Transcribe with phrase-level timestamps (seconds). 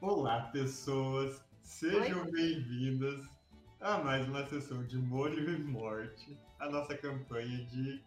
[0.00, 1.44] Olá, pessoas!
[1.64, 3.26] Sejam bem-vindas
[3.80, 8.00] a mais uma sessão de Molho e Morte, a nossa campanha de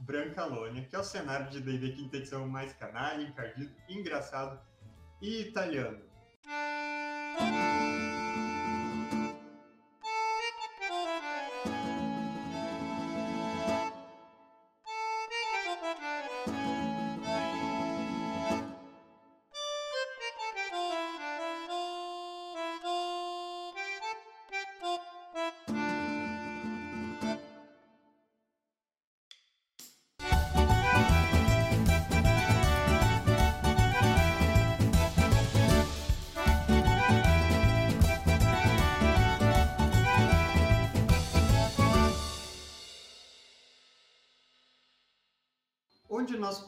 [0.00, 4.58] Brancalônia, que é o cenário de D&D quinta edição mais canalha, encardido, engraçado
[5.22, 6.00] e italiano.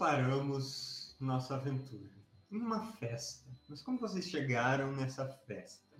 [0.01, 2.17] Paramos nossa aventura?
[2.51, 3.47] Em uma festa.
[3.69, 5.95] Mas como vocês chegaram nessa festa?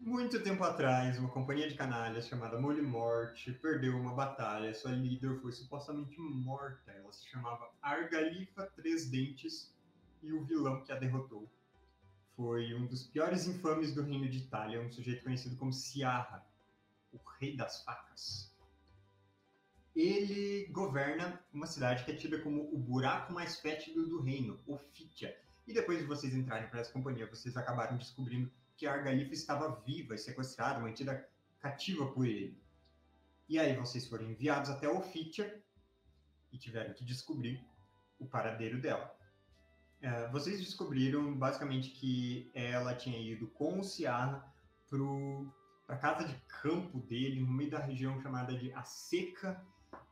[0.00, 4.74] Muito tempo atrás, uma companhia de canalhas chamada Molly Morte perdeu uma batalha.
[4.74, 6.90] Sua líder foi supostamente morta.
[6.90, 9.72] Ela se chamava Argalifa Três Dentes
[10.20, 11.48] e o vilão que a derrotou
[12.34, 16.44] foi um dos piores infames do reino de Itália, um sujeito conhecido como Ciarra,
[17.12, 18.47] o rei das facas
[20.00, 25.36] ele governa uma cidade que é tida como o buraco mais fétido do reino, Ofitia.
[25.66, 29.74] E depois de vocês entrarem para essa companhia, vocês acabaram descobrindo que a Argalifa estava
[29.84, 32.56] viva e sequestrada, mantida cativa por ele.
[33.48, 35.60] E aí vocês foram enviados até Ofitia
[36.52, 37.66] e tiveram que descobrir
[38.18, 39.16] o paradeiro dela.
[40.00, 44.54] É, vocês descobriram basicamente que ela tinha ido com o Ciarra
[45.86, 49.60] para a casa de campo dele, no meio da região chamada de A Seca,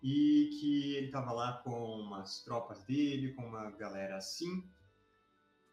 [0.08, 4.64] e que ele estava lá com umas tropas dele, com uma galera assim,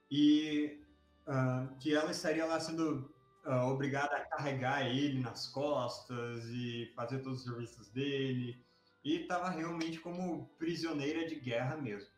[0.09, 0.84] e
[1.28, 3.14] uh, que ela estaria lá sendo
[3.45, 8.66] uh, obrigada a carregar ele nas costas e fazer todos os serviços dele,
[9.04, 12.10] e estava realmente como prisioneira de guerra mesmo.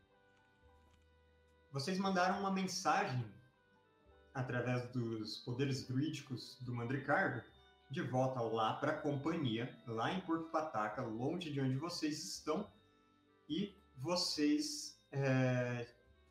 [1.73, 3.29] Vocês mandaram uma mensagem
[4.33, 7.43] através dos poderes druídicos do Mandricardo
[7.95, 12.69] de volta lá para a companhia, lá em Porto Pataca, longe de onde vocês estão,
[13.47, 15.87] e vocês é,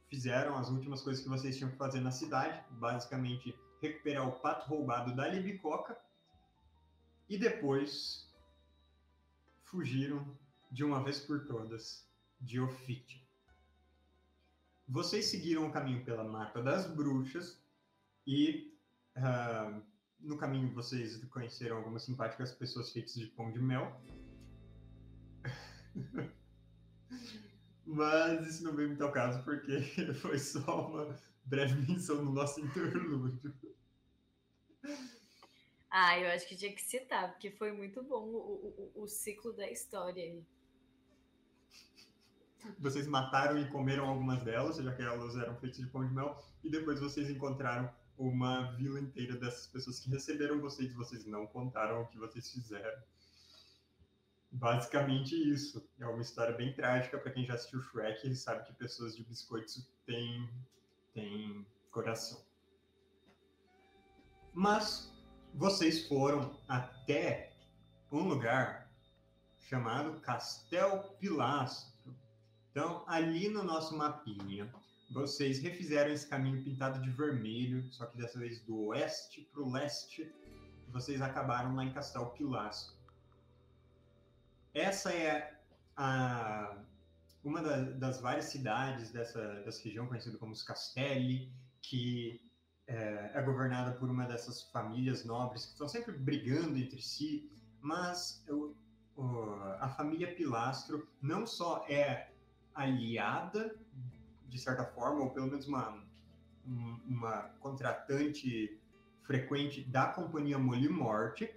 [0.06, 4.69] fizeram as últimas coisas que vocês tinham que fazer na cidade, basicamente recuperar o pato
[4.69, 5.98] roubado da Libicoca,
[7.30, 8.31] e depois
[9.62, 10.36] fugiram
[10.70, 12.06] de uma vez por todas
[12.38, 13.22] de Ofitia.
[14.86, 17.58] Vocês seguiram o caminho pela Mata das Bruxas
[18.26, 18.70] e
[19.16, 19.94] uh,
[20.25, 24.01] no caminho vocês conheceram algumas simpáticas pessoas feitas de pão de mel.
[27.87, 29.83] Mas isso não veio muito ao caso, porque
[30.15, 33.55] foi só uma breve menção no nosso interlúdio.
[35.91, 39.53] Ah, eu acho que tinha que citar, porque foi muito bom o, o, o ciclo
[39.53, 40.45] da história aí.
[42.79, 46.43] Vocês mataram e comeram algumas delas, já que elas eram feitas de pão de mel,
[46.65, 51.47] e depois vocês encontraram uma vila inteira dessas pessoas que receberam vocês e vocês não
[51.47, 53.02] contaram o que vocês fizeram.
[54.50, 55.84] Basicamente isso.
[55.98, 59.25] É uma história bem trágica para quem já assistiu Shrek e sabe que pessoas de
[59.25, 60.48] biscoitos têm,
[61.12, 62.41] têm coração.
[64.52, 65.12] Mas
[65.52, 67.52] vocês foram até
[68.12, 68.92] um lugar
[69.56, 72.14] chamado Castel Pilastro.
[72.70, 74.72] Então, ali no nosso mapinha,
[75.10, 79.70] vocês refizeram esse caminho pintado de vermelho, só que dessa vez do oeste para o
[79.70, 80.32] leste.
[80.88, 82.94] Vocês acabaram lá em Castel Pilasco.
[84.72, 85.59] Essa é
[85.97, 86.76] a,
[87.43, 92.41] uma da, das várias cidades dessa, dessa região, conhecida como os Castelli, que
[92.87, 97.50] é, é, governada por uma dessas famílias nobres que estão sempre brigando entre si,
[97.81, 98.44] mas
[99.81, 102.32] a família Pilastro não só é
[102.75, 103.75] aliada
[104.49, 106.03] de certa forma, ou pelo menos uma,
[106.65, 108.79] uma contratante
[109.23, 111.50] frequente da companhia Molimorte,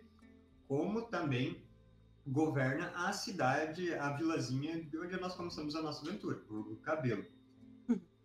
[0.68, 1.63] como também
[2.25, 7.25] governa a cidade, a vilazinha de onde nós começamos a nossa aventura, o Cabelo.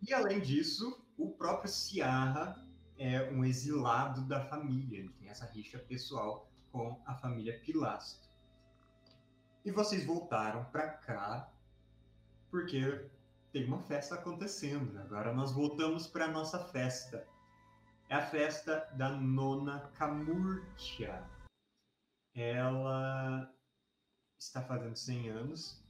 [0.05, 2.67] E além disso, o próprio Ciarra
[2.97, 8.29] é um exilado da família, ele tem essa rixa pessoal com a família Pilastro.
[9.63, 11.49] E vocês voltaram para cá
[12.51, 13.09] porque
[13.53, 14.97] tem uma festa acontecendo.
[14.97, 17.25] Agora nós voltamos para a nossa festa.
[18.09, 21.23] É a festa da nona Camurtia.
[22.35, 23.47] Ela
[24.39, 25.83] está fazendo 100 anos.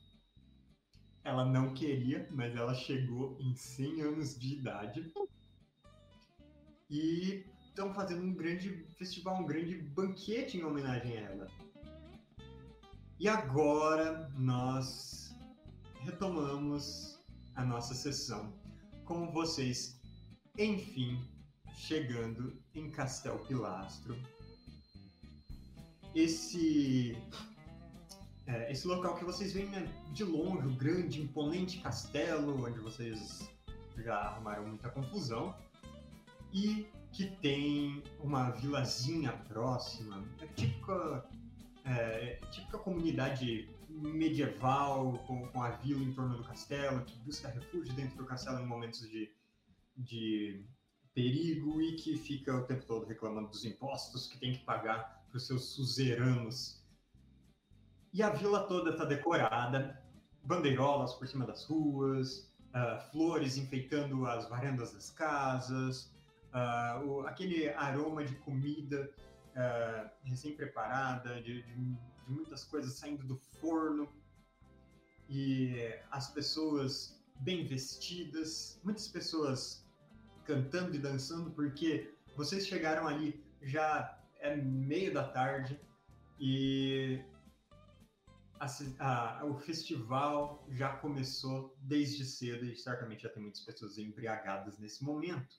[1.24, 5.14] Ela não queria, mas ela chegou em 100 anos de idade.
[6.90, 11.48] e estão fazendo um grande festival, um grande banquete em homenagem a ela.
[13.20, 15.34] E agora nós
[16.02, 17.13] retomamos
[17.56, 18.54] a nossa sessão
[19.06, 20.00] com vocês,
[20.58, 21.20] enfim,
[21.76, 24.18] chegando em Castel Pilastro.
[26.16, 27.18] Esse
[28.46, 33.50] é, esse local que vocês veem né, de longe, o grande, imponente castelo, onde vocês
[33.98, 35.56] já arrumaram muita confusão,
[36.52, 41.26] e que tem uma vilazinha próxima, é típica,
[41.86, 43.70] é, típica comunidade
[44.02, 48.60] medieval com, com, a vila em torno do castelo, que busca refúgio dentro do castelo
[48.60, 49.32] em momentos de,
[49.96, 50.66] de
[51.14, 55.38] perigo e que fica o tempo todo reclamando dos impostos que tem que pagar para
[55.38, 56.84] os seus suzeranos.
[58.12, 60.02] E a vila toda está decorada,
[60.44, 66.14] bandeirolas por cima das ruas, uh, flores enfeitando as varandas das casas,
[66.54, 69.10] uh, o, aquele aroma de comida
[69.56, 74.12] uh, recém-preparada, de, de, de muitas coisas saindo do forno,
[75.30, 75.76] e
[76.12, 79.88] as pessoas bem vestidas, muitas pessoas
[80.46, 85.80] cantando e dançando, porque vocês chegaram ali já é meio da tarde
[86.40, 87.24] e
[88.60, 94.78] a, a, o festival já começou desde cedo e certamente já tem muitas pessoas embriagadas
[94.80, 95.56] nesse momento.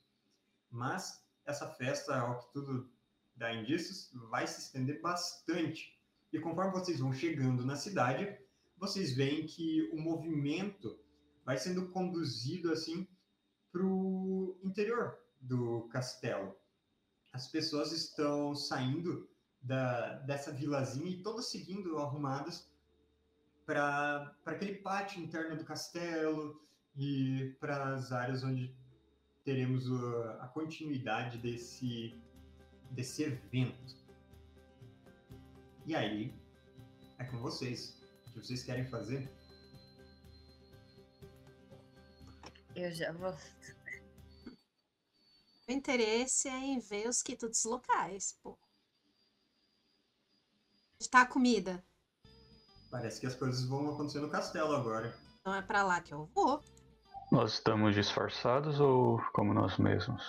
[0.70, 2.90] Mas essa festa, ao que tudo
[3.36, 5.93] dá indícios, vai se estender bastante.
[6.34, 8.36] E conforme vocês vão chegando na cidade,
[8.76, 10.98] vocês veem que o movimento
[11.44, 13.06] vai sendo conduzido assim
[13.70, 16.52] para o interior do castelo.
[17.32, 19.30] As pessoas estão saindo
[19.62, 22.68] da, dessa vilazinha e todas seguindo arrumadas
[23.64, 26.60] para aquele pátio interno do castelo
[26.96, 28.76] e para as áreas onde
[29.44, 29.86] teremos
[30.40, 32.12] a continuidade desse,
[32.90, 34.03] desse evento.
[35.86, 36.34] E aí,
[37.18, 38.00] é com vocês.
[38.26, 39.30] O que vocês querem fazer?
[42.74, 43.36] Eu já vou.
[45.68, 48.58] O interesse é em ver os quitutes locais, pô.
[50.98, 51.84] Está a comida.
[52.90, 55.16] Parece que as coisas vão acontecer no castelo agora.
[55.40, 56.62] Então é para lá que eu vou.
[57.30, 60.22] Nós estamos disfarçados ou como nós mesmos?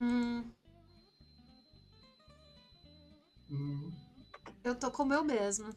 [0.00, 0.50] Hum.
[3.50, 3.92] Hum.
[4.64, 5.74] Eu tô como eu mesmo.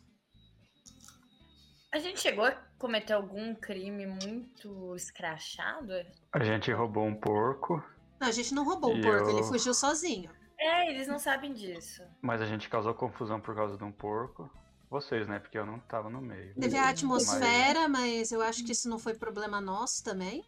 [1.91, 5.93] A gente chegou a cometer algum crime muito escrachado?
[6.31, 7.83] A gente roubou um porco.
[8.19, 9.37] Não, a gente não roubou o porco, eu...
[9.37, 10.31] ele fugiu sozinho.
[10.59, 12.03] É, eles não sabem disso.
[12.21, 14.49] Mas a gente causou confusão por causa de um porco.
[14.89, 15.39] Vocês, né?
[15.39, 16.53] Porque eu não tava no meio.
[16.55, 18.17] Teve a atmosfera, mas...
[18.17, 20.43] mas eu acho que isso não foi problema nosso também.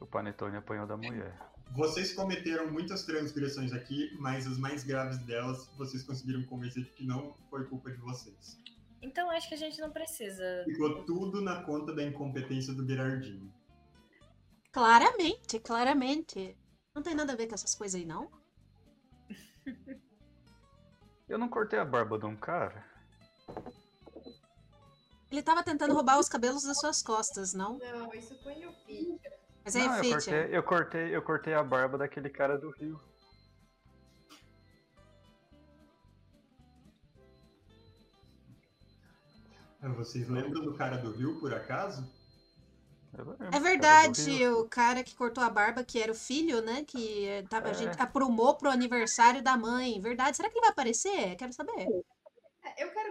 [0.00, 1.51] O Panetone apanhou da mulher.
[1.74, 7.06] Vocês cometeram muitas transgressões aqui, mas as mais graves delas vocês conseguiram convencer de que
[7.06, 8.58] não foi culpa de vocês.
[9.00, 10.64] Então acho que a gente não precisa.
[10.66, 13.52] Ficou tudo na conta da incompetência do Berardinho.
[14.70, 16.56] Claramente, claramente.
[16.94, 18.30] Não tem nada a ver com essas coisas aí, não?
[21.28, 22.84] Eu não cortei a barba de um cara.
[25.30, 27.78] Ele tava tentando roubar os cabelos das suas costas, não?
[27.78, 29.41] Não, isso foi no Feature.
[29.64, 33.00] Mas é não, eu cortei, eu cortei, eu cortei a barba daquele cara do Rio.
[39.96, 42.08] Vocês lembram do cara do Rio, por acaso?
[43.52, 46.82] É verdade, o cara que cortou a barba, que era o filho, né?
[46.86, 47.70] Que tava, é.
[47.70, 50.00] a gente aprumou pro aniversário da mãe.
[50.00, 50.36] Verdade.
[50.36, 51.36] Será que ele vai aparecer?
[51.36, 51.86] Quero saber.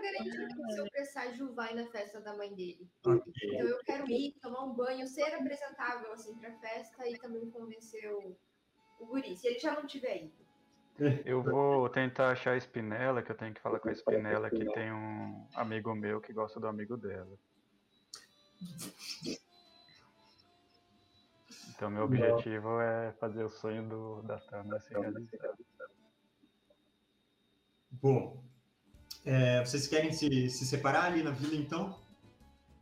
[0.02, 2.90] Quero garantir que o seu presságio vai na festa da mãe dele.
[3.06, 3.34] Okay.
[3.44, 8.12] Então eu quero ir, tomar um banho, ser apresentável assim pra festa e também convencer
[8.12, 8.36] o,
[9.00, 10.42] o guri, se ele já não tiver ido.
[11.26, 14.66] Eu vou tentar achar a Espinela, que eu tenho que falar com a Espinela, que
[14.74, 17.38] tem um amigo meu que gosta do amigo dela.
[21.70, 25.56] Então, meu objetivo é fazer o sonho do, da Tana se realizar.
[27.92, 28.44] Bom,
[29.26, 32.00] é, vocês querem se, se separar ali na vila, então?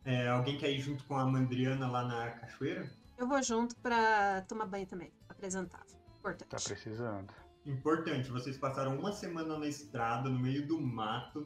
[0.05, 2.89] É, alguém quer ir junto com a Mandriana lá na cachoeira?
[3.17, 5.99] Eu vou junto para tomar banho também, apresentável.
[6.17, 6.49] Importante.
[6.49, 7.33] Tá precisando.
[7.65, 11.45] Importante, vocês passaram uma semana na estrada, no meio do mato.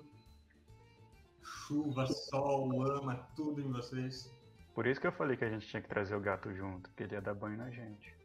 [1.42, 4.32] Chuva, sol, lama, tudo em vocês.
[4.74, 7.04] Por isso que eu falei que a gente tinha que trazer o gato junto, porque
[7.04, 8.16] ele ia dar banho na gente.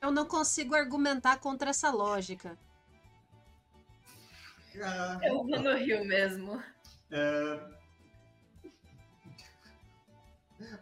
[0.00, 2.58] Eu não consigo argumentar contra essa lógica.
[4.82, 5.18] Ah.
[5.22, 6.62] Eu vou no Rio mesmo.
[7.10, 7.80] É...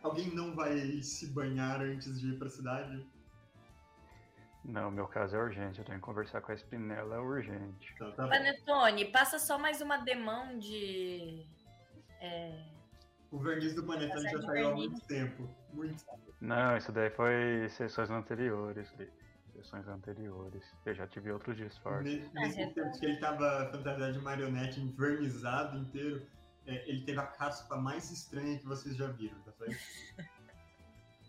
[0.02, 3.06] Alguém não vai se banhar antes de ir para a cidade?
[4.64, 5.78] Não, meu caso é urgente.
[5.78, 7.92] Eu tenho que conversar com a Spinella, é urgente.
[7.94, 11.44] Então tá Panetone, passa só mais uma demão de.
[12.20, 12.77] É
[13.30, 15.48] o verniz do Panetone já saiu há muito tempo.
[15.72, 16.04] Muito
[16.40, 18.88] Não, isso daí foi sessões anteriores.
[19.52, 20.64] Sessões anteriores.
[20.86, 22.32] Eu já tive outros disfarces.
[22.32, 26.26] Nesse, ah, tempo que ele tava fantasiado de marionete envernizado inteiro,
[26.66, 29.76] é, ele teve a caspa mais estranha que vocês já viram, tá certo?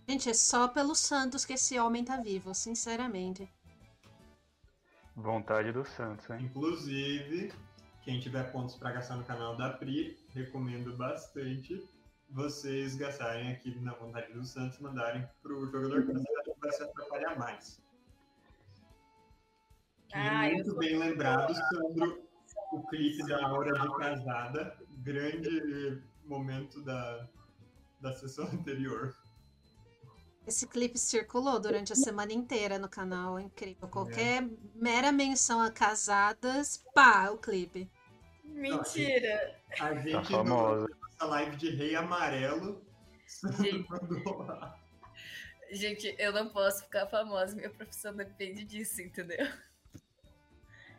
[0.08, 3.48] Gente, é só pelo Santos que esse homem tá vivo, sinceramente.
[5.16, 6.46] Vontade do Santos, hein?
[6.46, 7.54] Inclusive,
[8.02, 11.84] quem tiver pontos para gastar no canal da Pri, recomendo bastante
[12.30, 17.40] vocês gastarem aqui na vontade do Santos, mandarem pro jogador que você vai se atrapalhar
[17.40, 17.82] mais.
[20.14, 22.24] Ah, muito bem lembrado, Sandro,
[22.72, 27.28] o clipe da Hora de Casada, grande momento da,
[28.00, 29.16] da sessão anterior.
[30.48, 33.88] Esse clipe circulou durante a semana inteira no canal, é incrível.
[33.88, 34.50] Qualquer é.
[34.74, 37.90] mera menção a casadas, pá, o clipe.
[38.50, 39.56] Mentira!
[39.80, 42.82] A gente, a gente tá no, nossa live de Rei Amarelo
[43.62, 43.88] gente,
[45.72, 49.48] gente, eu não posso ficar famosa, minha profissão depende disso, entendeu?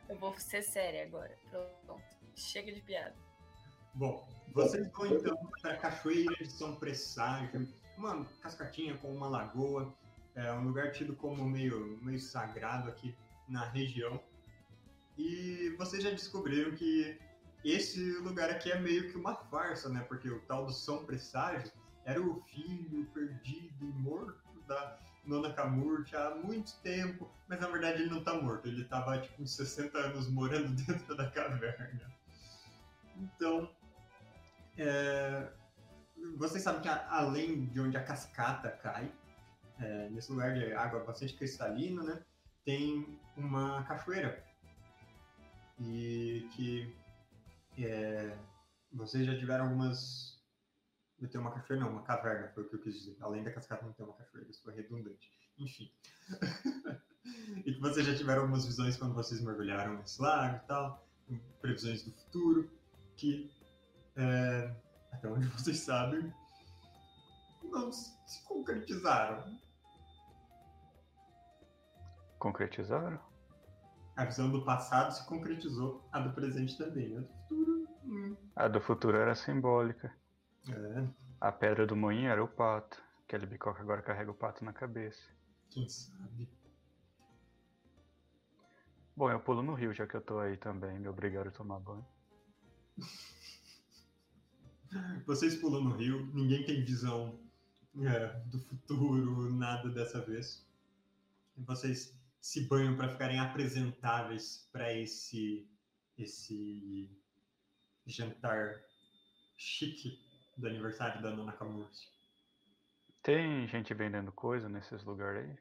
[0.08, 1.36] Eu vou ser séria agora.
[1.50, 2.02] Pronto.
[2.34, 3.14] Chega de piada.
[3.94, 9.94] Bom, vocês vão então para a Cachoeira de São Presságio uma cascatinha com uma lagoa,
[10.34, 13.14] é um lugar tido como meio, meio sagrado aqui
[13.46, 14.18] na região.
[15.18, 17.20] E vocês já descobriram que
[17.64, 20.04] esse lugar aqui é meio que uma farsa, né?
[20.08, 21.72] Porque o tal do São Presságio
[22.04, 28.02] era o filho perdido e morto da Nona Camurti há muito tempo, mas na verdade
[28.02, 32.10] ele não tá morto, ele tava tipo uns 60 anos morando dentro da caverna.
[33.16, 33.70] Então,
[34.78, 35.48] é,
[36.36, 39.12] vocês sabem que além de onde a cascata cai,
[39.78, 42.22] é, nesse lugar de água bastante cristalina, né,
[42.64, 44.42] tem uma cachoeira.
[45.78, 46.94] E que
[47.84, 48.38] é,
[48.92, 50.38] vocês já tiveram algumas.
[51.18, 53.16] Não tem uma cachoeira, não, uma caverna, foi o que eu quis dizer.
[53.20, 55.30] Além da cascata não tem uma cachoeira, isso foi redundante.
[55.58, 55.92] Enfim.
[57.66, 61.06] e que vocês já tiveram algumas visões quando vocês mergulharam nesse lago e tal,
[61.60, 62.70] previsões do futuro,
[63.16, 63.50] que
[64.16, 64.74] é,
[65.12, 66.32] até onde vocês sabem,
[67.62, 69.58] não se concretizaram.
[72.38, 73.20] Concretizaram?
[74.16, 77.16] A visão do passado se concretizou, a do presente também.
[77.16, 77.88] A do futuro.
[78.04, 78.36] Hum.
[78.54, 80.14] A do futuro era simbólica.
[80.68, 81.08] É.
[81.40, 83.02] A pedra do moinho era o pato.
[83.24, 85.20] Aquele bicoca agora carrega o pato na cabeça.
[85.70, 86.48] Quem sabe?
[89.16, 90.98] Bom, eu pulo no rio já que eu tô aí também.
[90.98, 92.06] Me obrigaram a tomar banho.
[95.24, 97.38] Vocês pulam no rio, ninguém tem visão
[98.02, 100.66] é, do futuro, nada dessa vez.
[101.56, 105.68] Vocês se banham para ficarem apresentáveis para esse
[106.18, 107.08] esse
[108.10, 108.82] jantar
[109.56, 110.18] chique
[110.56, 112.08] do aniversário da Nona Camurci.
[113.22, 115.58] Tem gente vendendo coisa nesses lugares aí?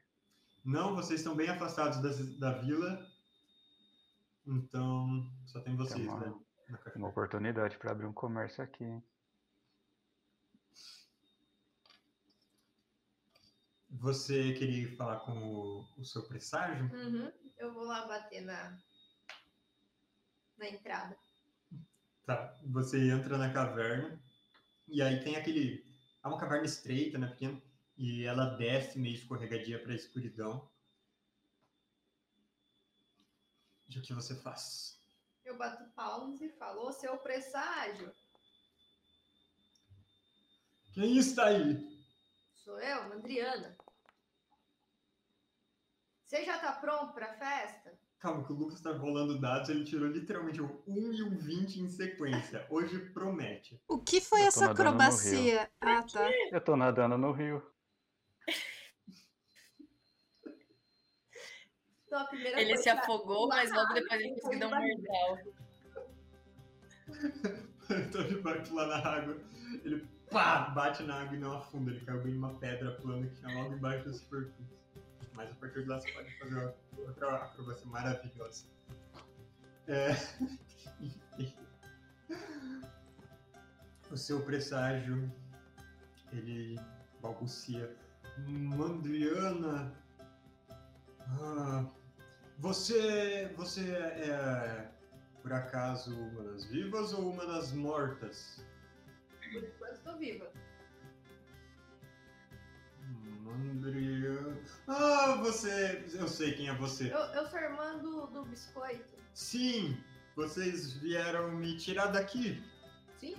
[0.64, 3.06] Não, vocês estão bem afastados da, da vila,
[4.46, 6.34] então só tem vocês, tem uma, né?
[6.96, 8.84] Uma oportunidade para abrir um comércio aqui.
[8.84, 9.04] Hein?
[13.90, 16.84] Você queria falar com o, o seu presságio?
[16.94, 17.32] Uhum.
[17.58, 18.78] Eu vou lá bater na,
[20.56, 21.18] na entrada.
[22.24, 22.58] Tá.
[22.64, 24.20] Você entra na caverna
[24.88, 25.86] e aí tem aquele.
[26.22, 27.60] É uma caverna estreita, né, pequena,
[27.96, 30.68] e ela desce meio escorregadia para a escuridão.
[33.88, 34.98] E o que você faz?
[35.44, 38.12] Eu bato palmas e falo: seu presságio.
[40.92, 42.04] Quem está aí?
[42.54, 43.76] Sou eu, Mandriana.
[46.24, 47.99] Você já tá pronto pra festa?
[48.20, 51.80] Calma, que o Lucas tá rolando dados, ele tirou literalmente um 1 e um 20
[51.80, 52.66] em sequência.
[52.68, 53.80] Hoje promete.
[53.88, 55.70] O que foi essa acrobacia?
[55.80, 56.30] Ah, tá.
[56.52, 57.62] Eu tô nadando no rio.
[62.58, 65.38] ele se afogou, mas logo depois ele conseguiu dar um mortal.
[68.06, 69.38] então ele vai pular na água.
[69.82, 71.90] Ele pá, bate na água e não afunda.
[71.90, 74.79] Ele caiu bem numa pedra plana que tinha logo embaixo da superfície.
[75.40, 78.66] Mas a partir de lá você pode fazer outra acrobacia maravilhosa.
[79.88, 80.10] É...
[84.10, 85.32] o seu presságio,
[86.30, 86.78] ele
[87.22, 87.96] balbucia.
[88.46, 89.94] Mandriana,
[91.20, 91.86] ah,
[92.58, 94.90] você, você é,
[95.40, 98.62] por acaso, uma das vivas ou uma das mortas?
[99.38, 100.52] Por enquanto estou viva.
[103.52, 104.56] Andrea.
[104.86, 106.04] Ah, você.
[106.12, 107.12] Eu sei quem é você.
[107.12, 109.16] Eu, eu sou irmã do, do biscoito.
[109.34, 109.96] Sim,
[110.36, 112.62] vocês vieram me tirar daqui.
[113.18, 113.36] Sim?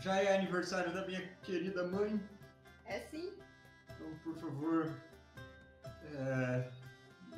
[0.00, 2.20] Já é aniversário da minha querida mãe.
[2.86, 3.32] É sim.
[3.84, 4.94] Então, por favor,
[6.04, 6.70] é,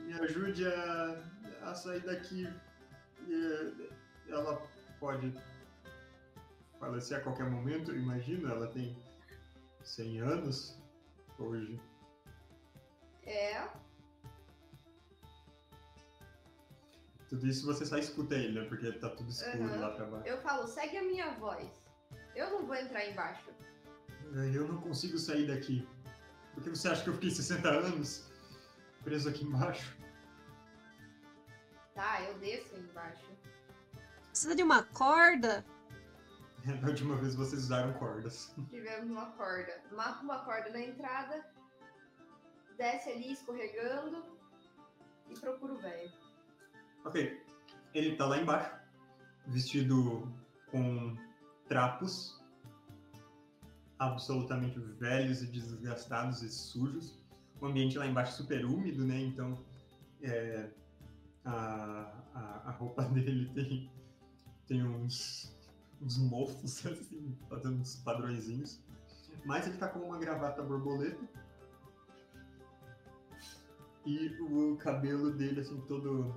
[0.01, 1.23] me ajude a,
[1.63, 2.49] a sair daqui.
[4.29, 4.63] Ela
[4.99, 5.35] pode
[6.79, 8.51] falecer a qualquer momento, eu imagino.
[8.51, 8.97] Ela tem
[9.83, 10.84] 100 anos
[11.39, 11.81] hoje.
[13.25, 13.69] É.
[17.29, 18.69] Tudo isso você só escuta ele, né?
[18.69, 19.81] Porque tá tudo escuro Uhum.
[19.81, 20.27] lá pra baixo.
[20.29, 21.69] Eu falo, segue a minha voz.
[22.35, 23.51] Eu não vou entrar embaixo.
[24.37, 25.87] É, Eu não consigo sair daqui.
[26.55, 28.31] Por que você acha que eu fiquei 60 anos
[29.03, 29.97] preso aqui embaixo?
[31.95, 33.25] Tá, eu desço embaixo.
[34.29, 35.65] Precisa de uma corda?
[36.81, 38.55] Na última vez vocês usaram cordas.
[38.71, 39.83] Tivemos uma corda.
[39.93, 41.45] Marca uma corda na entrada.
[42.77, 44.25] Desce ali escorregando.
[45.29, 46.13] E procura o velho.
[47.05, 47.43] Ok.
[47.95, 48.77] Ele tá lá embaixo,
[49.47, 50.33] vestido
[50.71, 51.17] com
[51.69, 52.43] trapos,
[53.99, 57.23] absolutamente velhos e desgastados e sujos.
[57.61, 59.21] O ambiente lá embaixo é super úmido, né?
[59.21, 59.65] Então
[60.23, 60.71] é,
[61.45, 63.91] a, a, a roupa dele tem,
[64.67, 65.54] tem uns,
[66.01, 68.81] uns mofos, assim, fazendo uns padrõezinhos.
[69.45, 71.21] Mas ele tá com uma gravata borboleta.
[74.07, 76.35] E o cabelo dele, assim, todo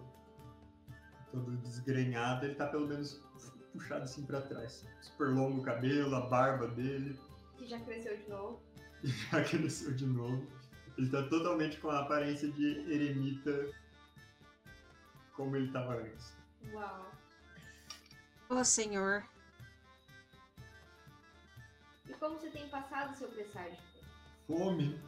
[1.32, 3.22] todo desgrenhado, ele tá pelo menos
[3.74, 4.86] puxado assim pra trás.
[5.02, 7.20] Super longo o cabelo, a barba dele,
[7.58, 8.62] Que já cresceu de novo.
[9.04, 10.48] e já cresceu de novo.
[10.98, 13.70] Ele tá totalmente com a aparência de eremita
[15.34, 16.36] como ele tava antes.
[16.74, 17.12] Uau.
[18.50, 19.24] Ô, senhor.
[22.10, 23.78] E como você tem passado seu presságio?
[24.46, 25.00] Fome?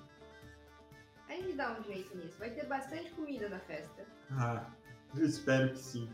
[1.28, 2.38] A gente dá um jeito nisso.
[2.38, 4.06] Vai ter bastante comida na festa.
[4.32, 4.70] Ah,
[5.16, 6.12] eu espero que sim.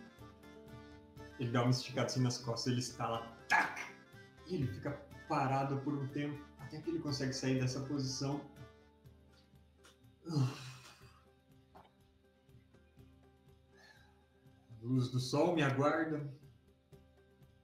[1.39, 3.81] Ele dá uma esticada assim nas costas, ele estala, tac!
[4.47, 4.91] E ele fica
[5.27, 8.39] parado por um tempo, até que ele consegue sair dessa posição.
[10.27, 10.53] A
[14.81, 16.31] luz do sol me aguarda.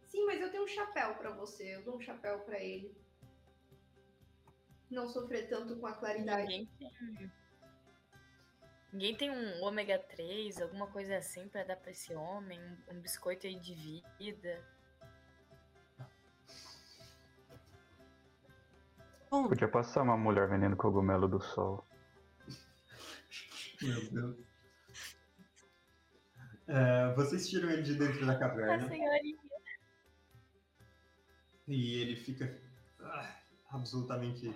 [0.07, 1.75] Sim, mas eu tenho um chapéu pra você.
[1.75, 2.93] Eu dou um chapéu pra ele.
[4.91, 6.43] Não sofrer tanto com a claridade.
[6.43, 7.31] Ninguém tem.
[8.91, 12.59] Ninguém tem um ômega 3, alguma coisa assim pra dar pra esse homem?
[12.61, 13.73] Um, um biscoito aí de
[14.19, 14.61] vida?
[19.29, 21.87] Bom, Podia passar uma mulher vendendo cogumelo do sol.
[23.81, 24.37] Meu Deus.
[26.67, 28.89] É, vocês tiram ele de dentro da A caverna.
[28.89, 29.39] senhorinha.
[31.67, 32.61] E ele fica
[32.99, 34.53] ah, absolutamente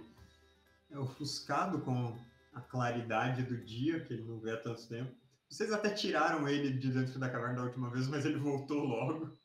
[0.97, 2.17] ofuscado com
[2.53, 5.15] a claridade do dia, que ele não vê há tanto tempo.
[5.49, 9.37] Vocês até tiraram ele de dentro da caverna da última vez, mas ele voltou logo.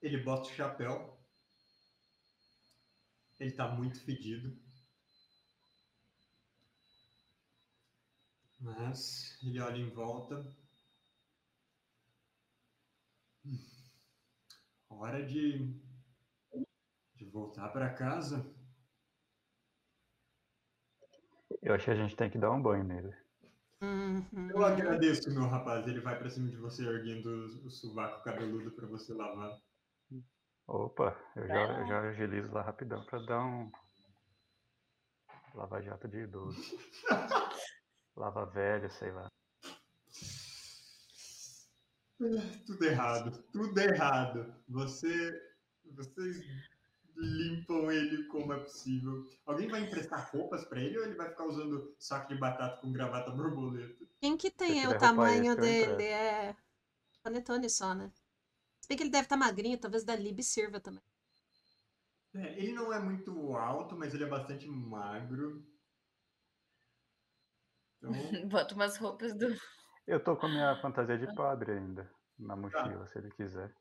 [0.00, 1.18] Ele bota o chapéu.
[3.38, 4.56] Ele tá muito fedido.
[8.60, 10.46] Mas ele olha em volta.
[14.88, 15.74] Hora de,
[17.16, 18.61] de voltar para casa.
[21.60, 23.14] Eu acho que a gente tem que dar um banho nele.
[23.80, 24.50] uhum.
[24.50, 25.86] Eu agradeço, meu rapaz.
[25.86, 29.58] Ele vai para cima de você erguendo o, o sovaco cabeludo para você lavar.
[30.66, 33.70] Opa, eu já, eu já agilizo lá rapidão pra dar um.
[35.54, 36.58] Lava jato de idoso.
[38.16, 39.28] Lava velho, sei lá.
[42.66, 44.54] Tudo errado, tudo errado.
[44.68, 45.30] Você,
[45.84, 46.71] vocês
[47.16, 49.24] limpam ele como é possível.
[49.46, 52.92] Alguém vai emprestar roupas para ele ou ele vai ficar usando saco de batata com
[52.92, 54.04] gravata borboleta?
[54.20, 56.04] Quem que tem tiver o tamanho dele?
[56.04, 56.56] É.
[57.22, 58.10] Panetone só, né?
[58.80, 61.02] Se bem que ele deve estar magrinho, talvez da Lib sirva também.
[62.34, 65.64] É, ele não é muito alto, mas ele é bastante magro.
[67.98, 68.12] Então,
[68.48, 69.46] Bota umas roupas do.
[70.06, 73.72] Eu tô com a minha fantasia de padre ainda na mochila, se ele quiser.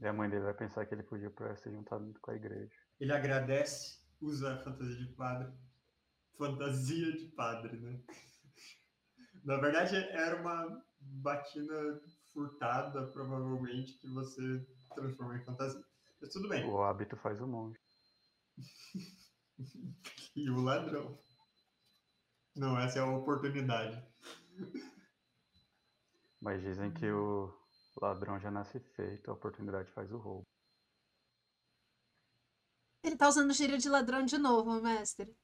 [0.00, 2.70] E a mãe dele vai pensar que ele podia pra ser juntado com a igreja.
[3.00, 5.52] ele agradece, usa a fantasia de padre.
[6.36, 8.00] Fantasia de padre, né?
[9.42, 12.00] Na verdade, era uma batina
[12.32, 15.82] furtada, provavelmente, que você transformou em fantasia.
[16.20, 16.68] Mas tudo bem.
[16.68, 17.78] O hábito faz o monge.
[20.36, 21.18] E o ladrão.
[22.54, 24.06] Não, essa é a oportunidade.
[26.38, 27.50] Mas dizem que o
[28.00, 30.46] ladrão já nasce feito, a oportunidade faz o roubo.
[33.02, 35.34] Ele tá usando gíria de ladrão de novo, mestre.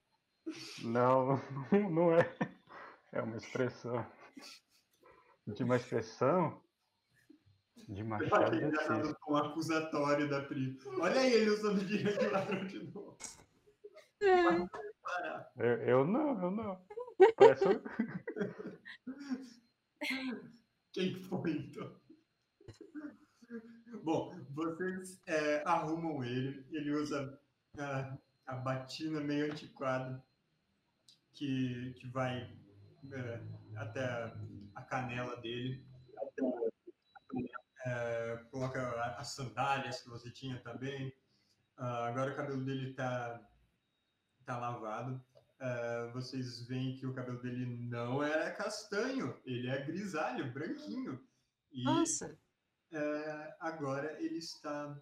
[0.83, 1.37] Não,
[1.91, 2.35] não é.
[3.13, 4.05] É uma expressão.
[5.47, 6.61] De uma expressão
[7.89, 9.15] de machado de Assis.
[9.21, 10.77] Com acusatório da Pri.
[11.01, 13.17] Olha aí ele usando gíria de ladrão de novo.
[14.21, 14.83] É.
[15.57, 16.85] Eu, eu não, eu não.
[17.37, 17.65] Parece...
[20.93, 22.02] Quem foi, então?
[24.03, 27.39] Bom, vocês é, arrumam ele, ele usa
[27.79, 28.17] a,
[28.47, 30.23] a batina meio antiquada
[31.33, 32.51] que, que vai
[33.13, 33.43] é,
[33.77, 34.37] até a,
[34.75, 35.85] a, canela dele.
[37.85, 38.81] É, coloca
[39.17, 41.13] as sandálias que você tinha também.
[41.79, 43.41] Uh, agora o cabelo dele está
[44.45, 45.21] tá lavado.
[45.61, 51.21] Uh, vocês veem que o cabelo dele não é castanho, ele é grisalho, branquinho.
[51.73, 52.39] E, Nossa!
[52.93, 54.95] Uh, agora ele está.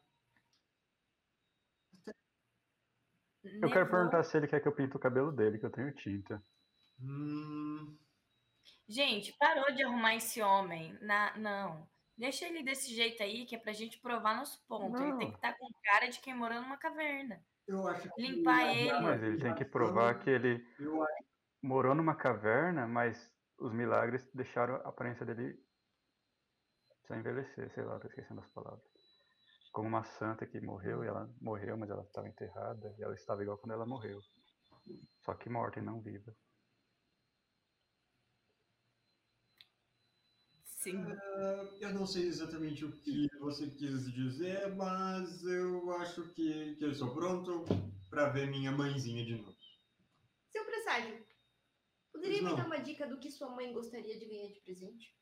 [3.42, 5.92] Eu quero perguntar se ele quer que eu pinte o cabelo dele, que eu tenho
[5.94, 6.42] tinta.
[7.00, 7.98] Hum...
[8.86, 10.96] Gente, parou de arrumar esse homem.
[11.00, 11.36] Na...
[11.36, 11.88] Não.
[12.16, 14.98] Deixa ele desse jeito aí, que é pra gente provar nosso ponto.
[14.98, 15.08] Não.
[15.08, 17.42] Ele tem que estar tá com cara de quem morou numa caverna.
[17.66, 19.00] Eu acho que Limpar ele.
[19.00, 20.64] Mas ele tem que provar que ele
[21.62, 25.58] morou numa caverna, mas os milagres deixaram a aparência dele
[27.10, 28.84] sem envelhecer, sei lá, tô esquecendo as palavras.
[29.72, 33.42] Como uma santa que morreu e ela morreu, mas ela estava enterrada e ela estava
[33.42, 34.20] igual quando ela morreu.
[35.24, 36.34] Só que morta e não viva.
[40.62, 41.02] Sim.
[41.02, 46.84] Uh, eu não sei exatamente o que você quis dizer, mas eu acho que, que
[46.84, 47.64] eu estou pronto
[48.08, 49.58] para ver minha mãezinha de novo.
[50.48, 51.26] Seu presságio,
[52.12, 55.19] poderia me dar uma dica do que sua mãe gostaria de ganhar de presente?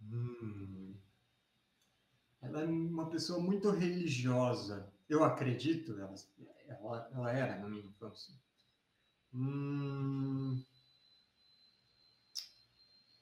[0.00, 0.94] Hum.
[2.40, 4.92] Ela é uma pessoa muito religiosa.
[5.08, 6.14] Eu acredito, ela,
[6.68, 8.34] ela, ela era na minha infância.
[9.34, 10.64] Hum.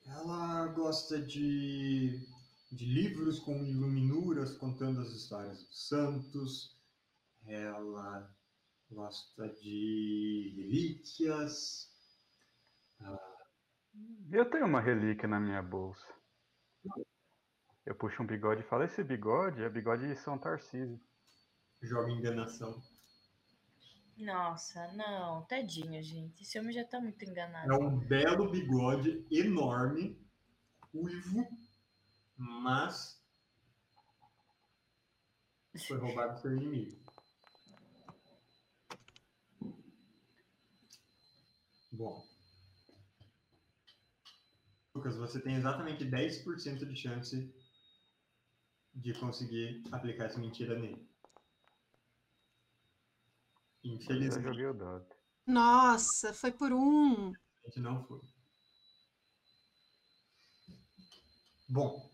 [0.07, 2.21] Ela gosta de,
[2.71, 6.77] de livros com iluminuras contando as histórias dos santos.
[7.45, 8.33] Ela
[8.91, 11.91] gosta de relíquias.
[14.31, 16.07] Eu tenho uma relíquia na minha bolsa.
[17.87, 21.01] Eu puxo um bigode e falo: esse bigode é bigode de São Tarcísio.
[21.81, 22.83] Joga enganação.
[24.19, 26.43] Nossa, não, tadinho, gente.
[26.43, 27.71] Esse homem já tá muito enganado.
[27.71, 30.19] É um belo bigode enorme,
[30.93, 31.47] uivo,
[32.37, 33.23] mas
[35.87, 36.99] foi roubado do seu inimigo.
[41.93, 42.27] Bom.
[44.95, 47.55] Lucas, você tem exatamente 10% de chance
[48.97, 51.07] de conseguir aplicar essa mentira nele.
[53.85, 54.47] Infelizmente.
[54.47, 55.07] Eu joguei o dado.
[55.47, 57.31] Nossa, foi por um.
[57.31, 58.21] A gente não foi.
[61.69, 62.11] Bom.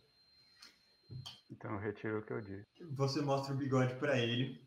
[1.51, 2.85] Então retiro o que eu disse.
[2.95, 4.66] Você mostra o bigode para ele.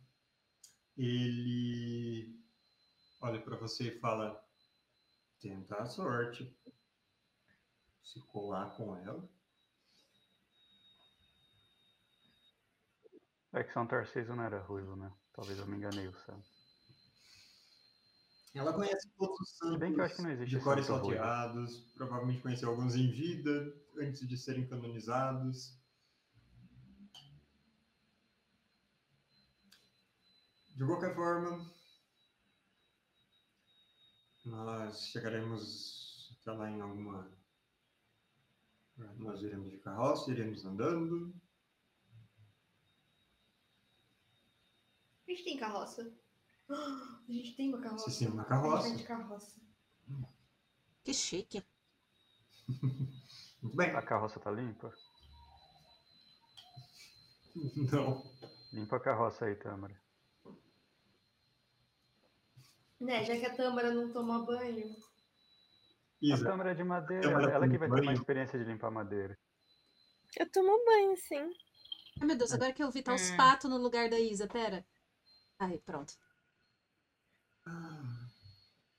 [0.97, 2.39] Ele
[3.19, 4.41] olha para você e fala:
[5.39, 6.55] Tenta a sorte.
[8.03, 9.27] Se colar com ela.
[13.55, 15.09] É que São Tarcísio não era ruivo, né?
[15.33, 16.45] Talvez eu me enganei o santo.
[18.53, 21.79] Ela conhece todos os santos Bem que eu acho que não existe de cores salteados,
[21.95, 25.77] provavelmente conheceu alguns em vida, antes de serem canonizados.
[30.75, 31.65] De qualquer forma,
[34.45, 37.31] nós chegaremos até lá em alguma.
[39.17, 41.33] Nós iremos de carroça, iremos andando.
[45.35, 46.11] Gente tem carroça.
[46.69, 48.05] A gente tem uma carroça.
[48.05, 48.95] Vocês têm uma carroça.
[48.95, 49.61] de carroça.
[51.03, 51.63] Que chique.
[53.61, 53.91] Muito bem.
[53.91, 54.93] A carroça tá limpa?
[57.91, 58.23] Não.
[58.73, 59.95] Limpa a carroça aí, Tâmara.
[62.99, 64.95] Né, já que a Tâmara não toma banho.
[66.21, 66.47] Isa.
[66.47, 67.23] A Tâmara é de madeira.
[67.23, 68.01] Tâmara Ela que vai banho.
[68.01, 69.37] ter mais experiência de limpar madeira.
[70.37, 71.53] Eu tomo banho, sim.
[72.19, 73.37] Ai, meu Deus, agora que eu vi, tá os hum.
[73.37, 74.85] patos no lugar da Isa, pera.
[75.59, 76.13] Aí, pronto.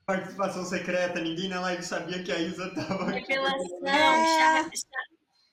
[0.04, 4.38] Participação secreta, ninguém na live sabia que a Isa tava Revelação, é...
[4.38, 5.00] chá, chá,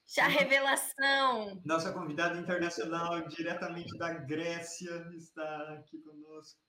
[0.05, 1.61] chá revelação.
[1.65, 6.59] Nossa convidada internacional, diretamente da Grécia, está aqui conosco.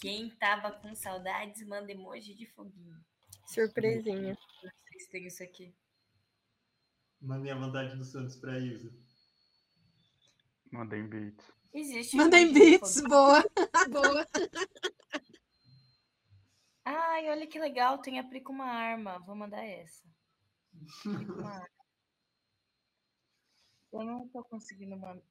[0.00, 2.98] Quem tava com saudades, manda emoji de foguinho.
[3.46, 4.36] Surpresinha.
[4.62, 5.74] Vocês têm isso aqui.
[7.20, 8.90] Mandem a vontade dos Santos para Isa.
[10.72, 11.59] Mandem beats.
[11.72, 12.16] Existe.
[12.16, 13.44] Mandem beats, boa.
[13.90, 14.26] boa.
[16.84, 19.18] Ai, olha que legal, tem a Pri com uma arma.
[19.20, 20.02] Vou mandar essa.
[23.92, 25.22] Eu não tô conseguindo mandar.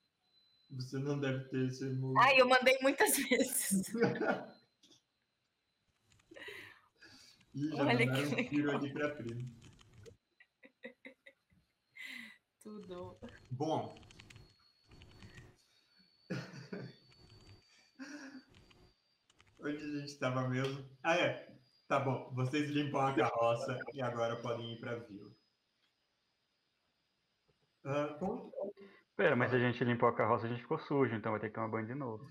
[0.71, 2.19] Você não deve ter esse emoji.
[2.19, 3.87] Ai, eu mandei muitas vezes.
[7.55, 9.49] Ih, já Olha que tiro ali pra Pri.
[12.61, 13.17] Tudo.
[13.49, 13.95] Bom.
[19.61, 20.85] Onde a gente estava mesmo?
[21.03, 21.49] Ah, é.
[21.87, 22.31] Tá bom.
[22.33, 25.31] Vocês limpam a carroça e agora podem ir para a vila.
[27.83, 28.51] Uh,
[29.15, 31.49] Pera, mas se a gente limpou a carroça, a gente ficou sujo, então vai ter
[31.49, 32.25] que tomar banho de novo.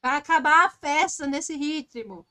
[0.00, 2.26] Para acabar a festa nesse ritmo.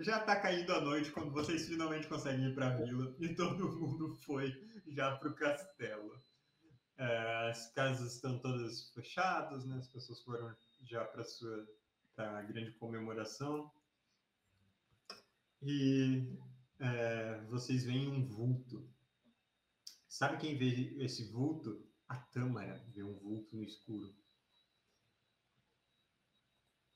[0.00, 3.72] Já tá caindo a noite quando vocês finalmente conseguem ir para a vila e todo
[3.78, 4.52] mundo foi
[4.88, 6.12] já pro castelo.
[6.98, 9.76] É, as casas estão todas fechadas, né?
[9.76, 11.66] As pessoas foram já para sua
[12.16, 13.70] pra grande comemoração.
[15.62, 16.26] E
[16.80, 18.88] é, vocês veem um vulto.
[20.08, 21.86] Sabe quem vê esse vulto?
[22.08, 24.14] A Tâmara vê um vulto no escuro.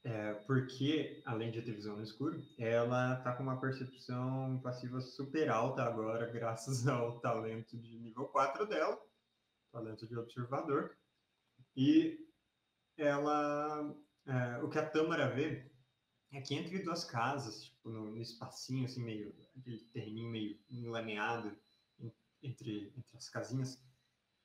[0.02, 5.50] É, porque, além de ter visão no escuro, ela tá com uma percepção passiva super
[5.50, 8.98] alta agora, graças ao talento de nível 4 dela,
[9.70, 10.96] talento de observador.
[11.76, 12.26] E
[12.96, 13.94] ela,
[14.30, 15.70] é, o que a Tâmara vê
[16.32, 21.56] é que entre duas casas, tipo, no, no espacinho, assim, meio, aquele terreninho meio enlameado
[22.42, 23.82] entre, entre as casinhas,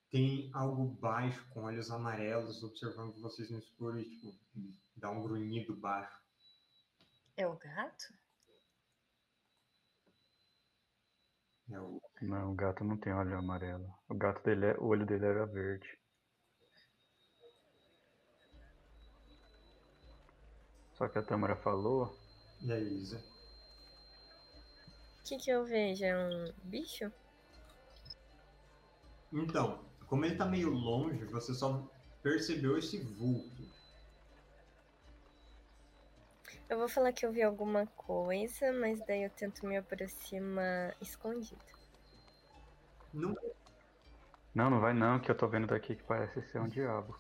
[0.09, 4.33] tem algo baixo, com olhos amarelos, observando vocês no escuro e, tipo,
[4.95, 6.19] dá um grunhido baixo.
[7.37, 8.13] É o gato?
[11.69, 12.01] É o...
[12.21, 13.93] Não, o gato não tem olho amarelo.
[14.07, 15.87] O gato dele, é, o olho dele era verde.
[20.97, 22.17] Só que a Tamara falou.
[22.61, 23.23] E aí, Isa?
[25.19, 26.03] O que, que eu vejo?
[26.05, 27.11] É um bicho?
[29.31, 31.85] Então, como ele tá meio longe, você só
[32.23, 33.63] percebeu esse vulto.
[36.69, 41.61] Eu vou falar que eu vi alguma coisa, mas daí eu tento me aproximar escondido.
[43.13, 43.35] Não.
[44.53, 47.15] Não, não vai não, que eu tô vendo daqui que parece ser um diabo.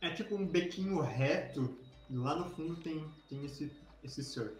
[0.00, 1.78] É tipo um bequinho reto,
[2.12, 4.52] e lá no fundo tem, tem esse, esse ser.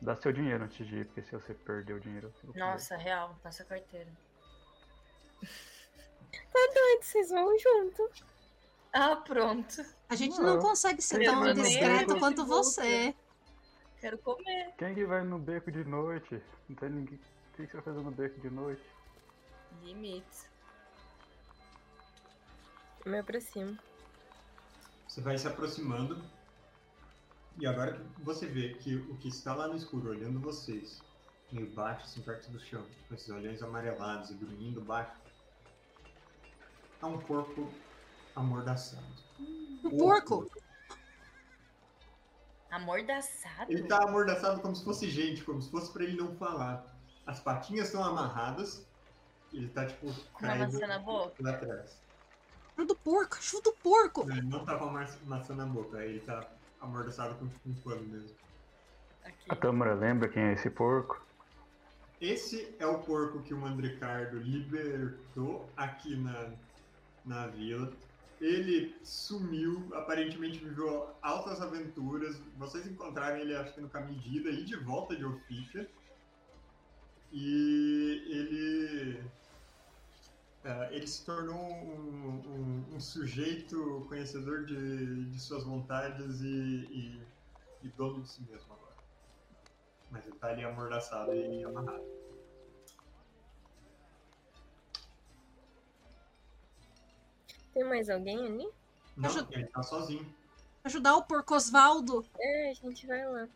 [0.00, 2.32] Dá seu dinheiro antes de ir, porque se você perder o dinheiro.
[2.54, 4.08] Nossa, real, passa a carteira.
[5.42, 8.08] tá doido, vocês vão junto.
[8.92, 9.84] Ah, pronto.
[10.08, 13.12] A gente não, não consegue ser tão discreto quanto você.
[13.98, 14.74] Quero comer.
[14.78, 16.40] Quem que vai no beco de noite?
[16.68, 17.18] Não tem ninguém.
[17.18, 18.84] O que você vai fazer no beco de noite?
[19.82, 20.48] Limites.
[23.04, 23.76] Me aproximo.
[25.14, 26.20] Você vai se aproximando.
[27.56, 31.00] E agora que você vê que o que está lá no escuro, olhando vocês,
[31.52, 35.16] meio baixo, assim, perto do chão, com esses olhões amarelados e dormindo baixo,
[37.00, 37.72] é um corpo
[38.34, 39.06] amordaçado.
[39.84, 40.50] Um porco?
[42.68, 43.70] Amordaçado?
[43.70, 46.92] Ele tá amordaçado como se fosse gente, como se fosse para ele não falar.
[47.24, 48.84] As patinhas estão amarradas,
[49.52, 50.12] ele tá tipo.
[50.32, 51.40] Com uma maçã na boca?
[51.40, 52.03] Lá atrás.
[52.76, 54.26] Ajuda o porco, ajuda o porco!
[54.26, 56.48] Não, ele não tá com a maçã na boca, ele tá
[56.80, 58.36] amordaçado com um pano mesmo.
[59.24, 59.46] Aqui.
[59.48, 61.24] A Tâmara lembra quem é esse porco?
[62.20, 66.52] Esse é o porco que o Mandricardo libertou aqui na,
[67.24, 67.92] na vila.
[68.40, 72.36] Ele sumiu, aparentemente viveu altas aventuras.
[72.56, 75.88] Vocês encontraram ele, acho que no caminho de ida e de volta de Ofícia.
[77.32, 79.24] E ele.
[80.64, 82.40] Uh, ele se tornou um,
[82.90, 87.22] um, um, sujeito conhecedor de, de suas vontades e, e,
[87.82, 88.96] e, dono de si mesmo agora.
[90.10, 92.02] Mas ele tá ali amordaçado e amarrado.
[97.74, 98.68] Tem mais alguém ali?
[99.18, 99.46] Não, Ajud...
[99.50, 100.34] ele tá sozinho.
[100.82, 102.24] Ajudar o porco Osvaldo.
[102.38, 103.46] É, a gente vai lá.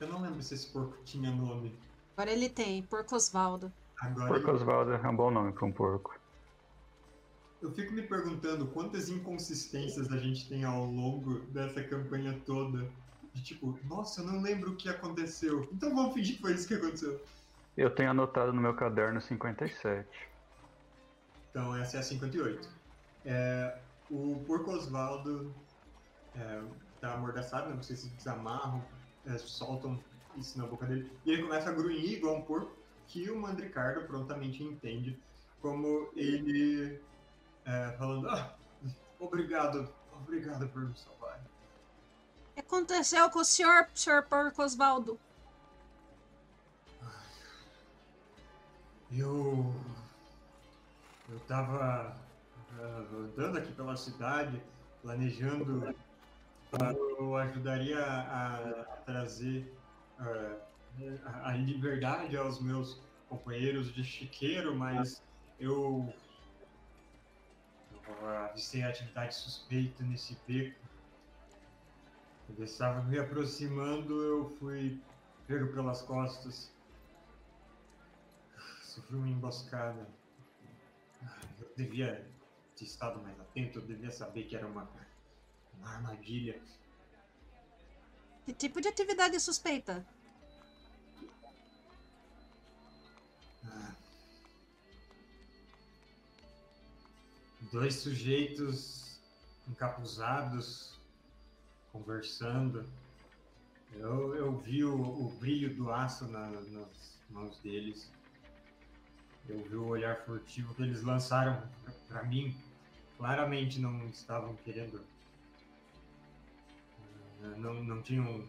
[0.00, 1.78] Eu não lembro se esse porco tinha nome.
[2.16, 3.72] Agora ele tem, Porco Osvaldo.
[4.00, 4.56] Agora porco ele...
[4.56, 6.18] Osvaldo é um bom nome para um porco.
[7.60, 12.88] Eu fico me perguntando quantas inconsistências a gente tem ao longo dessa campanha toda.
[13.34, 15.68] De tipo, nossa, eu não lembro o que aconteceu.
[15.72, 17.20] Então vamos fingir que foi isso que aconteceu.
[17.76, 20.08] Eu tenho anotado no meu caderno 57.
[21.50, 22.68] Então essa é a 58.
[23.24, 23.78] É,
[24.10, 25.54] o Porco Osvaldo
[26.34, 26.62] é,
[27.00, 27.76] tá amordaçado, né?
[27.76, 28.82] vocês se desamarram,
[29.26, 30.02] é, soltam
[30.36, 31.10] isso na boca dele.
[31.24, 35.20] E ele começa a grunhir igual um porco, que o Mandricardo prontamente entende
[35.60, 37.00] como ele
[37.64, 38.54] é, falando: ah,
[39.18, 41.40] obrigado, obrigado por me salvar.
[42.50, 45.18] O que aconteceu com o senhor, senhor Porco Osvaldo?
[49.12, 49.74] Eu.
[51.28, 52.16] Eu tava
[52.76, 54.60] uh, andando aqui pela cidade,
[55.00, 55.94] planejando
[57.18, 59.72] eu ajudaria a, a trazer
[60.20, 65.22] a, a liberdade aos meus companheiros de chiqueiro, mas
[65.58, 66.12] eu,
[67.92, 70.80] eu avistei atividade suspeita nesse beco.
[72.46, 75.00] Quando eu estava me aproximando, eu fui
[75.46, 76.72] pego pelas costas.
[78.82, 80.06] Sofri uma emboscada.
[81.60, 82.26] Eu devia
[82.76, 84.88] ter estado mais atento, eu devia saber que era uma
[85.80, 86.60] uma armadilha.
[88.50, 90.04] Que tipo de atividade suspeita?
[97.70, 99.20] Dois sujeitos
[99.68, 100.98] encapuzados
[101.92, 102.84] conversando.
[103.92, 108.10] Eu, eu vi o, o brilho do aço na, nas mãos deles.
[109.48, 111.62] Eu vi o olhar furtivo que eles lançaram
[112.08, 112.52] para mim.
[113.16, 115.04] Claramente não estavam querendo
[117.56, 118.46] não, não tinham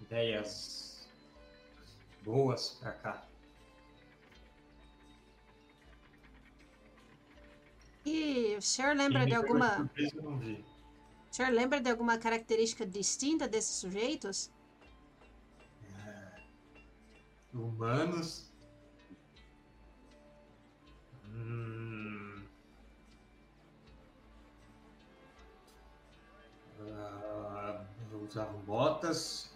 [0.00, 1.08] ideias
[2.22, 3.26] boas para cá.
[8.04, 9.90] E o senhor lembra de alguma.
[11.30, 14.50] O senhor lembra de alguma característica distinta desses sujeitos?
[16.06, 16.42] É...
[17.52, 18.50] Humanos.
[21.26, 21.79] Hum...
[28.30, 29.50] usavam botas,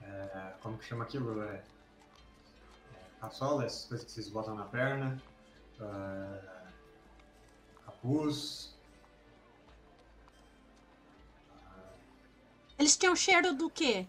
[0.00, 1.42] é, como que chama aquilo?
[1.42, 1.62] É, é,
[3.20, 5.22] caçolas, coisas que vocês botam na perna,
[5.78, 6.70] é,
[7.84, 8.74] capuz.
[12.78, 14.06] Eles tinham cheiro do quê?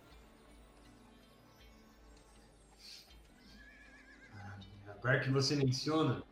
[4.87, 6.23] Agora que você menciona,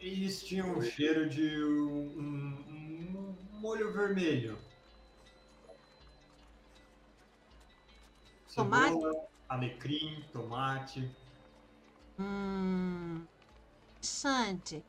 [0.00, 2.69] Eles tinham um cheiro de um
[3.60, 4.58] molho vermelho.
[8.54, 8.94] Tomate?
[8.94, 11.10] Cebola, alecrim, tomate.
[12.18, 13.26] Hum.
[13.96, 14.82] Interessante.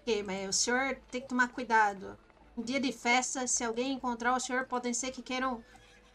[0.00, 2.18] Ok, mas o senhor tem que tomar cuidado.
[2.56, 5.62] Um dia de festa, se alguém encontrar o senhor, podem ser que queiram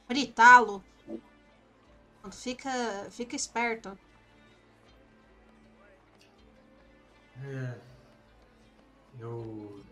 [0.07, 0.83] fritá-lo.
[2.31, 3.97] Fica, fica esperto.
[7.43, 7.79] É,
[9.19, 9.83] eu.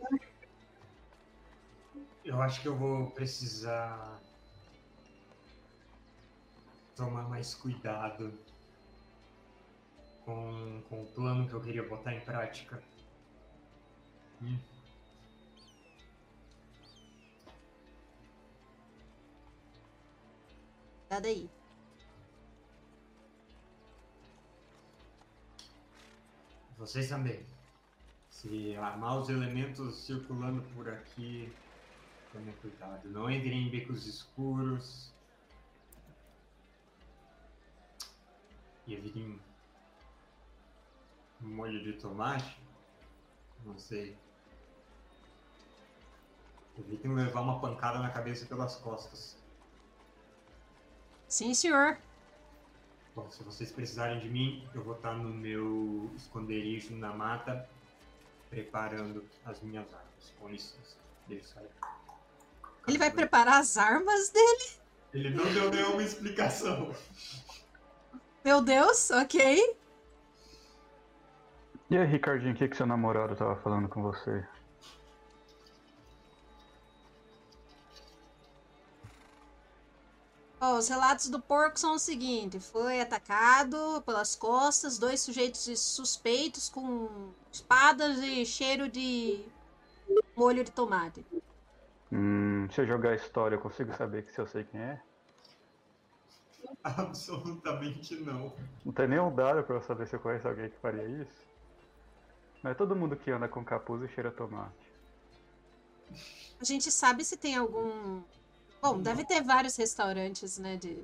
[2.23, 4.19] Eu acho que eu vou precisar
[6.95, 8.33] tomar mais cuidado
[10.23, 12.81] com, com o plano que eu queria botar em prática.
[14.41, 14.57] Hum.
[21.09, 21.62] Cuidado aí.
[26.83, 27.45] Vocês também.
[28.29, 31.49] Se há maus elementos circulando por aqui,
[32.33, 33.07] tomem cuidado.
[33.07, 35.13] Não entrem em becos escuros.
[38.85, 39.39] E evitem
[41.39, 42.59] molho de tomate.
[43.63, 44.17] Não sei.
[46.77, 49.37] Evitem levar uma pancada na cabeça pelas costas.
[51.29, 51.97] Sim, senhor.
[53.15, 57.69] Bom, se vocês precisarem de mim, eu vou estar no meu esconderijo na mata,
[58.49, 60.33] preparando as minhas armas.
[60.39, 60.97] Com licença.
[61.29, 61.63] Ele sai.
[62.87, 64.83] Ele vai preparar as armas dele?
[65.13, 66.93] Ele não deu nenhuma explicação.
[68.43, 69.77] Meu Deus, ok.
[71.89, 74.43] E aí, Ricardinho, o que, que seu namorado tava falando com você?
[80.65, 86.69] Oh, os relatos do porco são o seguinte: foi atacado pelas costas, dois sujeitos suspeitos
[86.69, 89.43] com espadas e cheiro de
[90.37, 91.25] molho de tomate.
[92.09, 95.01] Hum, se eu jogar a história, eu consigo saber que se eu sei quem é?
[96.81, 98.53] Absolutamente não.
[98.85, 101.43] Não tem nenhum dado pra eu saber se eu conheço alguém que faria isso?
[102.63, 104.93] Não é todo mundo que anda com capuz e cheira tomate.
[106.57, 108.23] A gente sabe se tem algum
[108.83, 110.75] Bom, deve ter vários restaurantes, né?
[110.75, 111.01] De...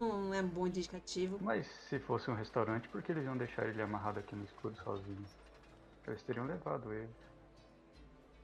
[0.00, 1.38] Não é um bom indicativo.
[1.38, 4.74] Mas se fosse um restaurante, por que eles iam deixar ele amarrado aqui no escuro
[4.82, 5.26] sozinho?
[6.06, 7.10] Eles teriam levado ele.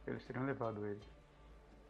[0.06, 1.00] Eles teriam levado ele.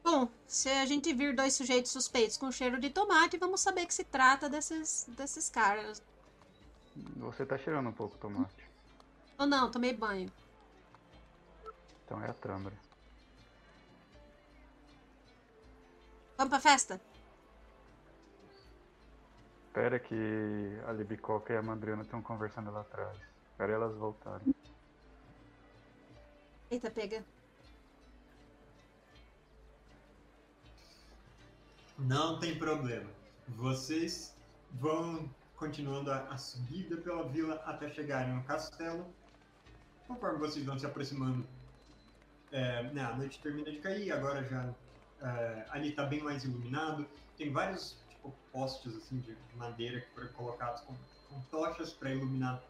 [0.04, 3.92] Bom, se a gente vir dois sujeitos suspeitos com cheiro de tomate, vamos saber que
[3.92, 6.00] se trata desses, desses caras.
[7.16, 8.70] Você tá cheirando um pouco tomate.
[9.36, 10.30] Ou não, tomei banho.
[12.04, 12.85] Então é a Tâmara.
[16.36, 17.00] Vamos pra festa?
[19.68, 23.16] Espera que a Libicoca e a Mandriana estão conversando lá atrás.
[23.50, 24.54] Espera elas voltarem.
[26.70, 27.24] Eita, pega.
[31.98, 33.10] Não tem problema.
[33.48, 34.34] Vocês
[34.72, 39.06] vão continuando a, a subida pela vila até chegarem no castelo.
[40.06, 41.46] Conforme vocês vão se aproximando,
[42.52, 44.74] é, né, a noite termina de cair, agora já
[45.26, 47.06] é, ali está bem mais iluminado.
[47.36, 50.94] Tem vários tipo, postes assim, de, de madeira que foram colocados com,
[51.28, 52.62] com tochas para iluminar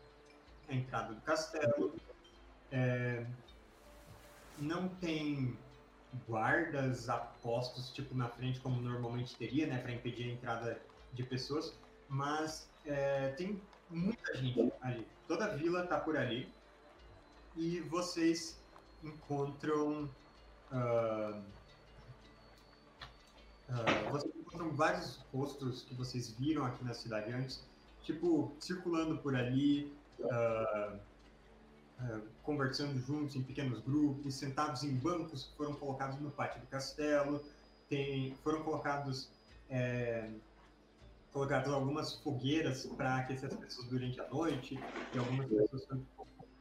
[0.68, 1.94] a entrada do castelo.
[2.72, 3.26] É,
[4.58, 5.56] não tem
[6.26, 10.80] guardas apostos tipo na frente como normalmente teria, né, para impedir a entrada
[11.12, 11.78] de pessoas,
[12.08, 15.06] mas é, tem muita gente ali.
[15.28, 16.50] Toda a vila está por ali
[17.54, 18.58] e vocês
[19.02, 20.08] encontram
[20.72, 21.42] uh,
[23.68, 27.62] uh, vocês encontram vários rostos que vocês viram aqui na cidade antes,
[28.02, 29.92] tipo circulando por ali.
[30.20, 30.98] Uh,
[31.98, 36.66] Uh, conversando juntos em pequenos grupos, sentados em bancos que foram colocados no pátio do
[36.66, 37.42] castelo,
[37.88, 39.30] tem, foram colocados
[39.70, 40.28] é,
[41.32, 44.78] colocadas algumas fogueiras para aquecer as pessoas durante a noite,
[45.14, 46.06] e algumas pessoas estão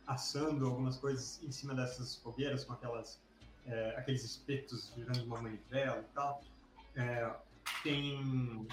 [0.08, 3.20] assando algumas coisas em cima dessas fogueiras com aquelas
[3.66, 6.42] é, aqueles espetos girando uma manivela e tal.
[6.96, 7.36] É,
[7.84, 8.68] tem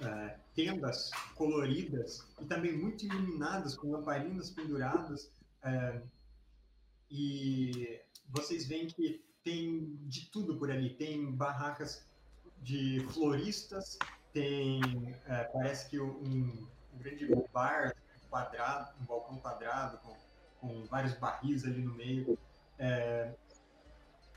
[0.00, 5.32] é, tendas coloridas e também muito iluminadas com lamparinas penduradas
[5.62, 6.00] é,
[7.10, 10.94] e vocês veem que tem de tudo por ali.
[10.94, 12.06] Tem barracas
[12.62, 13.98] de floristas,
[14.32, 14.80] tem,
[15.26, 16.68] é, parece que um, um,
[16.98, 17.94] grande bar
[18.28, 20.16] quadrado, um balcão quadrado com,
[20.60, 22.38] com vários barris ali no meio.
[22.78, 23.32] É,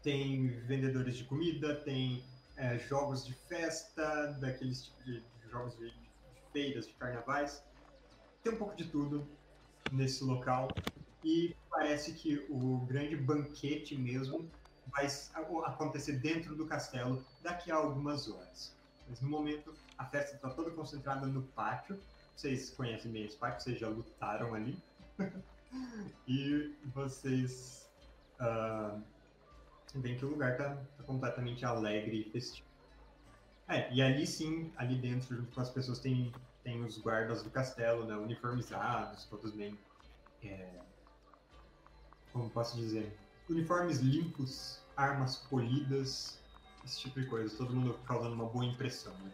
[0.04, 2.24] tem vendedores de comida, tem
[2.58, 6.12] é, jogos de festa, daqueles tipos de, de jogos de, de
[6.52, 7.64] feiras, de carnavais.
[8.44, 9.28] Tem um pouco de tudo
[9.92, 10.70] nesse local
[11.24, 14.50] e parece que o grande banquete mesmo
[14.88, 15.08] vai
[15.66, 18.76] acontecer dentro do castelo daqui a algumas horas.
[19.08, 22.00] Mas no momento a festa está toda concentrada no pátio.
[22.36, 24.82] Vocês conhecem bem esse pátio, vocês já lutaram ali.
[26.28, 27.90] e vocês
[28.40, 29.02] uh,
[29.96, 32.68] veem que o lugar está tá completamente alegre e festivo.
[33.68, 36.32] É, e ali sim, ali dentro, junto com as pessoas, tem,
[36.64, 39.78] tem os guardas do castelo, né, uniformizados, todos bem
[40.44, 40.82] é,
[42.32, 43.18] como posso dizer,
[43.50, 46.40] uniformes limpos, armas polidas,
[46.86, 47.56] esse tipo de coisa.
[47.58, 49.14] Todo mundo causando uma boa impressão.
[49.14, 49.32] Né?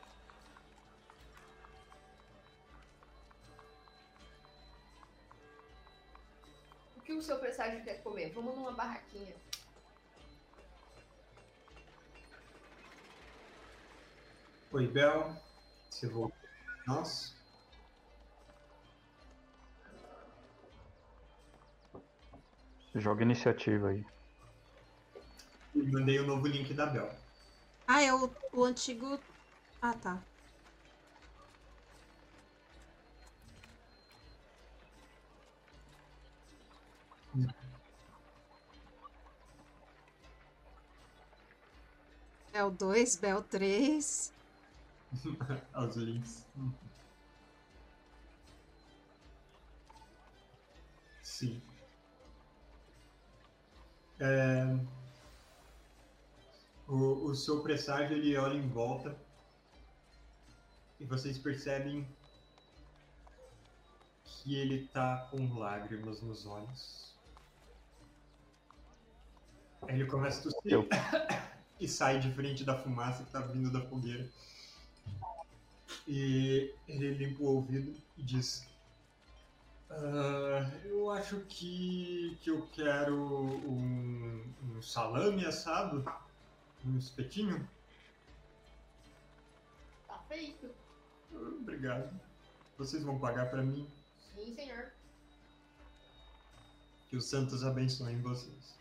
[6.97, 8.31] O que o seu presságio quer comer?
[8.31, 9.35] Vamos numa barraquinha.
[14.73, 15.31] Oi, Bel.
[15.87, 16.35] Você voltou?
[16.87, 17.31] Nossa.
[22.95, 24.03] Joga iniciativa aí.
[25.75, 27.07] Mandei o novo link da Bel.
[27.87, 29.19] Ah, é o, o antigo.
[29.79, 30.19] Ah, tá.
[42.51, 44.32] Bel 2, Bel 3.
[45.75, 46.45] Os links.
[51.21, 51.61] Sim.
[54.19, 54.77] É,
[56.87, 59.17] o, o seu presságio ele olha em volta
[60.99, 62.07] e vocês percebem
[64.23, 67.15] que ele tá com lágrimas nos olhos.
[69.87, 70.87] Aí ele começa a tossir Eu...
[71.79, 74.29] e sai de frente da fumaça que tá vindo da fogueira.
[76.07, 78.67] E ele limpa o ouvido e diz:
[79.89, 86.03] Uh, eu acho que, que eu quero um, um salame assado,
[86.83, 87.67] um espetinho.
[90.07, 90.69] Tá feito.
[91.31, 92.19] Obrigado.
[92.77, 93.87] Vocês vão pagar para mim?
[94.33, 94.91] Sim, senhor.
[97.09, 98.75] Que os santos abençoem vocês.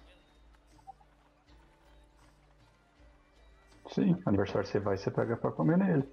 [3.91, 6.09] Sim, aniversário você vai, você pega para comer nele.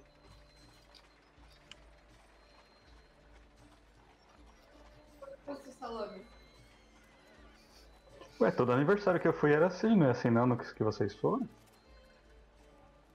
[8.50, 11.46] Todo aniversário que eu fui era assim, não é assim não no que vocês foram?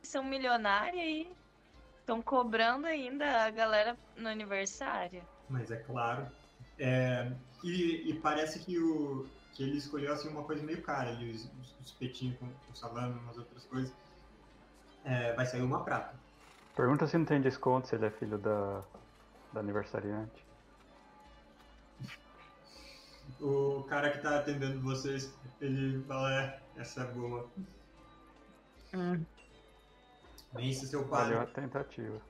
[0.03, 1.32] São milionários e
[1.99, 5.23] estão cobrando ainda a galera no aniversário.
[5.49, 6.28] Mas é claro.
[6.78, 7.32] É,
[7.63, 11.49] e, e, parece que, o, que ele escolheu assim, uma coisa meio cara ali, os,
[11.82, 13.93] os petinhos com, com salame, umas outras coisas.
[15.03, 16.13] É, vai sair uma prata.
[16.76, 18.84] Pergunta se não tem desconto se ele é filho da,
[19.53, 20.44] da aniversariante.
[23.41, 27.49] O cara que tá atendendo vocês, ele fala, é, essa é boa.
[28.93, 29.23] Hum.
[30.53, 31.23] Vence seu pai.
[31.23, 32.21] Valeu a tentativa.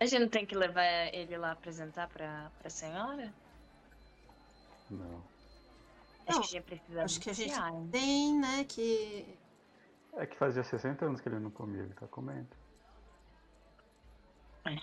[0.00, 0.84] A gente não tem que levar
[1.14, 3.32] ele lá apresentar pra, pra senhora?
[4.90, 5.22] Não.
[6.26, 7.54] Acho não, que a gente precisa Acho que a gente
[7.90, 9.38] tem, né, que...
[10.14, 12.48] É que fazia 60 anos que ele não comia, ele tá comendo.
[14.64, 14.76] É.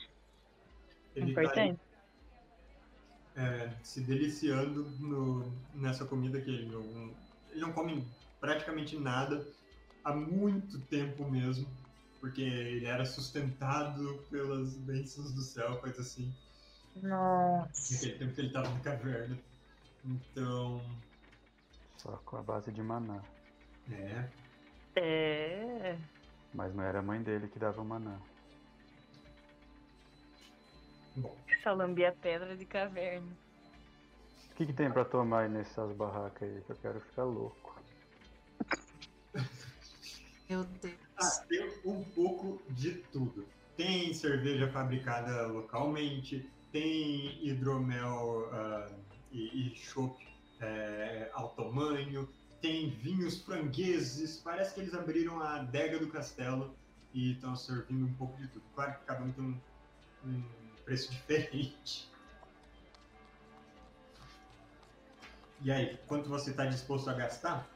[1.16, 1.78] Ele Importante.
[1.78, 1.87] Tá
[3.38, 7.16] é, se deliciando no, nessa comida que ele não,
[7.52, 8.06] ele não come
[8.40, 9.48] praticamente nada
[10.04, 11.68] há muito tempo mesmo,
[12.20, 16.34] porque ele era sustentado pelas bênçãos do céu, coisa assim.
[16.96, 17.94] Nossa.
[17.94, 19.38] Naquele tempo que ele estava na caverna.
[20.04, 20.82] Então.
[21.98, 23.22] Só com a base de maná.
[23.92, 24.30] É.
[24.96, 25.98] É.
[26.54, 28.18] Mas não era a mãe dele que dava o maná.
[31.16, 31.36] Bom.
[31.64, 33.28] Só lambia pedra de caverna.
[34.52, 36.62] O que, que tem pra tomar aí nessas barracas aí?
[36.62, 37.80] Que eu quero ficar louco.
[40.50, 40.96] Meu Deus.
[41.18, 43.46] Ah, tem um pouco de tudo.
[43.76, 48.96] Tem cerveja fabricada localmente, tem hidromel uh,
[49.32, 50.18] e, e chopp
[50.60, 52.28] é, ao tamanho,
[52.62, 54.38] tem vinhos frangueses.
[54.38, 56.76] Parece que eles abriram a adega do castelo
[57.14, 58.64] e estão servindo um pouco de tudo.
[58.74, 59.60] Claro que cada um tem um,
[60.26, 60.44] um
[60.88, 62.10] preço diferente.
[65.62, 67.68] E aí, quanto você está disposto a gastar?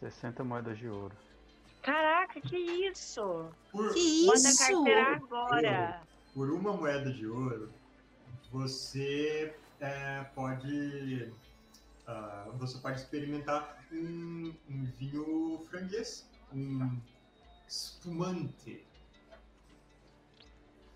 [0.00, 1.14] 60 moedas de ouro.
[1.80, 3.46] Caraca, que isso?
[3.70, 4.58] Por, que Manda isso?
[4.58, 6.02] carteira agora.
[6.34, 7.72] Por uma moeda de ouro,
[8.50, 11.32] você é, pode
[12.08, 16.98] uh, você pode experimentar um, um vinho franguês, um
[17.68, 18.84] espumante.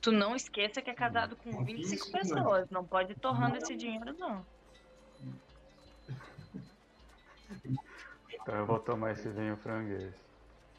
[0.06, 2.70] Tu não esqueça que é casado com um 25 pessoas.
[2.70, 4.46] Não pode ir torrando esse dinheiro, não.
[8.30, 10.14] Então eu vou tomar esse vinho franguês.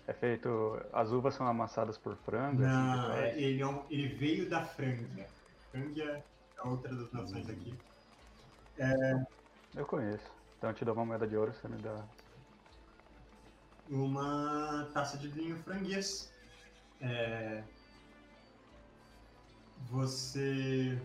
[0.08, 0.82] É feito.
[0.94, 2.64] As uvas são amassadas por frango?
[2.64, 5.28] Assim, Não, assim, ele, é um, ele veio da Frangia.
[5.72, 6.24] Frangia
[6.58, 7.78] é outra das nações aqui.
[8.80, 9.26] É...
[9.76, 10.32] Eu conheço.
[10.58, 12.02] Então eu te dou uma moeda de ouro, você me dá.
[13.90, 16.32] Uma taça de vinho franguês.
[17.02, 17.62] É...
[19.86, 21.00] Você.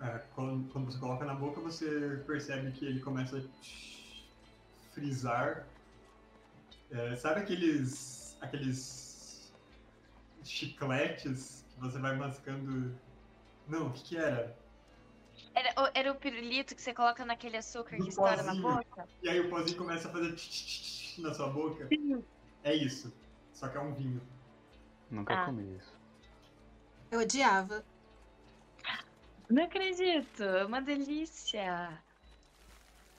[0.00, 3.42] É, quando, quando você coloca na boca, você percebe que ele começa a
[4.92, 5.66] frisar
[6.94, 8.36] é, sabe aqueles.
[8.40, 9.52] aqueles.
[10.44, 12.96] chicletes que você vai mascando.
[13.68, 14.56] Não, o que, que era?
[15.54, 19.08] Era, era o pirulito que você coloca naquele açúcar Do que estoura na boca?
[19.22, 20.36] E aí o pozinho começa a fazer
[21.18, 21.88] na sua boca?
[22.62, 23.12] É isso.
[23.52, 24.22] Só que é um vinho.
[25.10, 25.46] Nunca ah.
[25.46, 25.93] comi isso.
[27.14, 27.84] Eu odiava.
[29.48, 31.96] Não acredito, é uma delícia.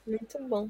[0.06, 0.68] Muito bom.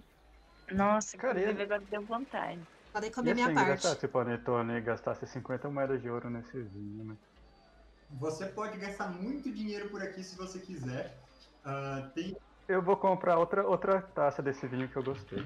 [0.71, 2.61] Nossa, Cara, inclusive agora deu vontade.
[2.93, 3.85] Podem comer minha parte.
[3.85, 7.17] se o Panetone gastasse 50 moedas de ouro nesse vinho, né?
[8.13, 11.19] Você pode gastar muito dinheiro por aqui se você quiser.
[11.65, 12.37] Uh, tem...
[12.69, 15.45] Eu vou comprar outra, outra taça desse vinho que eu gostei.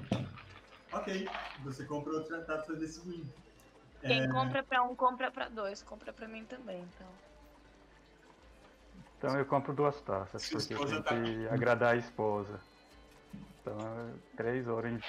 [0.93, 1.27] Ok,
[1.63, 3.27] você compra outra taça desse vinho.
[4.01, 4.27] Quem é...
[4.27, 5.81] compra pra um, compra pra dois.
[5.81, 7.30] Compra pra mim também, então.
[9.21, 11.13] Então eu compro duas taças, porque eu tenho tá...
[11.13, 12.59] que agradar a esposa.
[13.61, 13.77] Então,
[14.35, 14.99] três ouro em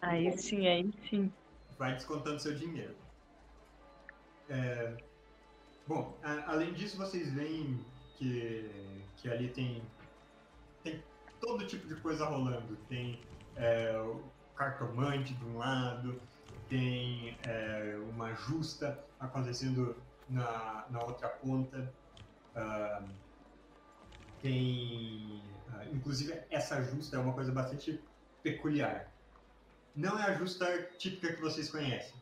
[0.00, 1.32] Aí sim, aí sim.
[1.76, 2.94] Vai descontando seu dinheiro.
[4.48, 4.94] É...
[5.84, 7.84] Bom, a, além disso, vocês veem
[8.16, 8.70] que,
[9.16, 9.82] que ali tem,
[10.84, 11.02] tem
[11.40, 12.76] todo tipo de coisa rolando.
[12.88, 13.20] Tem
[13.56, 14.22] é, o
[14.54, 16.22] cartomante de um lado,
[16.68, 19.96] tem é, uma justa acontecendo
[20.30, 21.92] na, na outra ponta.
[22.56, 23.08] Uh,
[24.40, 25.42] tem.
[25.68, 28.02] Uh, inclusive, essa justa é uma coisa bastante
[28.42, 29.10] peculiar
[29.94, 32.14] não é a justa típica que vocês conhecem.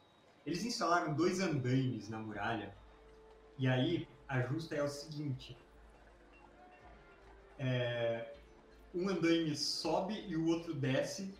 [0.47, 2.75] Eles instalaram dois andaimes na muralha,
[3.59, 5.57] e aí a justa é o seguinte:
[7.59, 8.35] é,
[8.95, 11.35] um andaime sobe e o outro desce,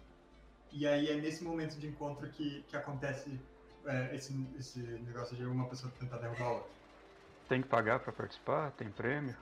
[0.71, 3.41] e aí é nesse momento de encontro que, que acontece
[3.87, 6.71] é, esse, esse negócio de uma pessoa tentar derrubar a outra.
[7.49, 8.71] Tem que pagar para participar?
[8.73, 9.37] Tem prêmio?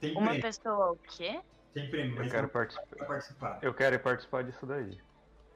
[0.00, 0.42] Tem Uma prêmio.
[0.42, 1.40] pessoa o quê?
[1.74, 2.96] Tem prêmio, Eu mas quero não participar.
[2.96, 3.58] pra participar.
[3.62, 5.00] Eu quero participar disso daí.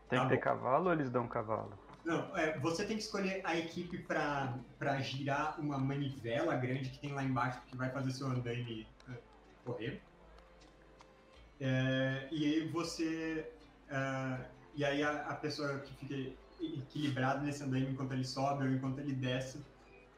[0.08, 0.40] Tem Tá que ter bom.
[0.42, 1.78] cavalo ou eles dão cavalo?
[2.04, 6.98] Não, é, você tem que escolher a equipe pra, pra girar uma manivela grande que
[6.98, 9.12] tem lá embaixo que vai fazer seu andaime é,
[9.64, 10.00] correr.
[11.60, 13.50] É, e aí você.
[13.88, 14.38] é,
[14.74, 18.98] e aí a, a pessoa que fica equilibrada nesse andaime enquanto ele sobe ou enquanto
[18.98, 19.60] ele desce,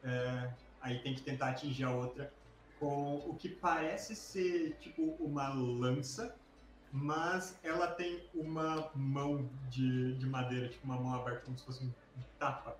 [0.03, 0.49] é,
[0.81, 2.31] aí tem que tentar atingir a outra
[2.79, 6.33] com o que parece ser tipo uma lança,
[6.91, 11.83] mas ela tem uma mão de, de madeira, tipo uma mão aberta, como se fosse
[11.83, 11.91] um
[12.39, 12.77] tapa.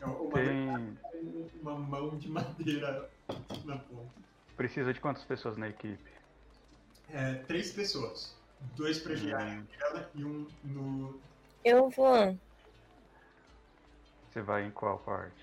[0.00, 0.98] É uma, Tem.
[1.62, 3.08] uma mão de madeira
[3.64, 4.10] na ponta.
[4.56, 6.10] Precisa de quantas pessoas na equipe?
[7.10, 8.36] É, três pessoas.
[8.74, 11.20] Dois pra girarem Hum, ela e um no.
[11.64, 12.36] Eu vou.
[14.36, 15.42] Você vai em qual parte?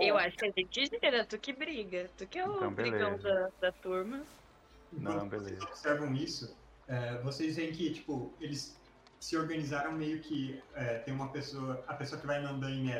[0.00, 2.08] Eu acho que a gente gira, tu que briga.
[2.16, 4.24] Tu que é o Então, brigão da, da turma.
[4.90, 5.50] Não, beleza.
[5.50, 6.56] vocês observam isso,
[6.88, 8.74] é, vocês veem que, tipo, eles
[9.20, 10.58] se organizaram meio que.
[10.72, 11.84] é, tem uma pessoa.
[11.86, 12.96] A pessoa que vai no andaime é,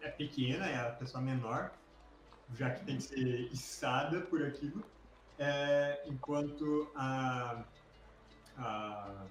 [0.00, 1.70] é, é pequena, é a pessoa menor,
[2.54, 4.82] já que tem que ser içada por aquilo.
[5.38, 7.64] é, enquanto a,
[8.56, 9.26] a-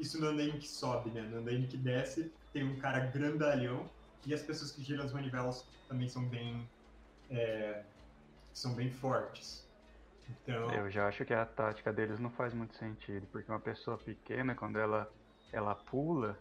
[0.00, 1.22] Isso no andaime que sobe, né?
[1.22, 3.88] No andaime que desce, tem um cara grandalhão.
[4.24, 6.68] E as pessoas que giram as manivelas também são bem.
[7.30, 7.82] é,
[8.52, 9.66] são bem fortes.
[10.28, 10.70] Então.
[10.72, 14.54] Eu já acho que a tática deles não faz muito sentido, porque uma pessoa pequena,
[14.54, 15.10] quando ela,
[15.52, 16.38] ela pula,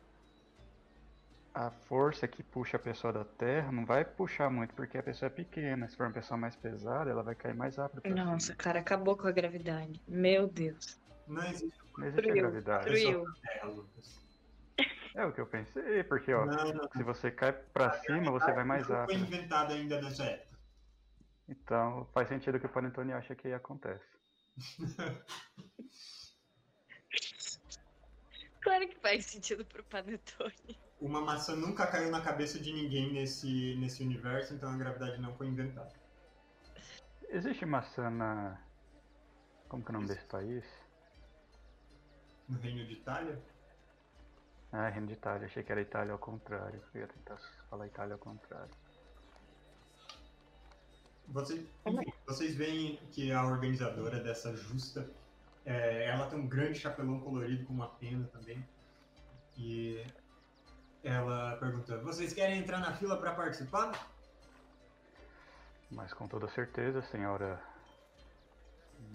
[1.53, 5.27] a força que puxa a pessoa da terra não vai puxar muito, porque a pessoa
[5.27, 5.87] é pequena.
[5.87, 8.57] Se for uma pessoa mais pesada, ela vai cair mais rápido Nossa, cima.
[8.57, 9.99] cara, acabou com a gravidade.
[10.07, 10.99] Meu Deus.
[11.27, 12.91] Não existe Não existe a gravidade.
[12.91, 13.25] destruiu.
[15.15, 16.89] É o que eu pensei, porque ó, Não, não.
[16.95, 19.23] se você cai pra cima, você vai mais Não foi rápido.
[19.25, 20.57] inventado ainda nessa época.
[21.49, 24.05] Então faz sentido que o Panetone acha que acontece.
[28.61, 30.79] Claro que faz sentido pro Panetone.
[30.99, 35.35] Uma maçã nunca caiu na cabeça de ninguém nesse, nesse universo, então a gravidade não
[35.35, 35.91] foi inventada.
[37.29, 38.61] Existe maçã na.
[39.67, 40.63] Como que é o nome desse país?
[42.47, 43.41] No Reino de Itália,
[44.71, 45.47] Ah, Reino de Itália.
[45.47, 46.81] Achei que era Itália ao contrário.
[46.93, 47.37] Eu ia tentar
[47.69, 48.71] falar Itália ao contrário.
[51.27, 55.09] vocês, enfim, vocês veem que a organizadora dessa justa,
[55.65, 58.65] é, ela tem um grande chapelão colorido com uma pena também.
[59.57, 60.05] E
[61.03, 64.09] ela pergunta: Vocês querem entrar na fila para participar?
[65.89, 67.61] Mas com toda certeza, senhora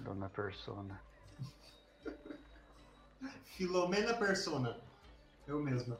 [0.04, 1.00] Dona Persona.
[3.56, 4.78] Filomena Persona.
[5.46, 5.98] Eu mesma.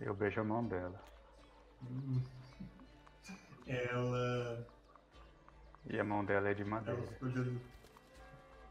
[0.00, 1.00] Eu beijo a mão dela.
[1.82, 2.22] Hum.
[3.66, 4.66] Ela.
[5.88, 7.02] E a mão dela é de Ela madeira.
[7.02, 7.60] ficou olhando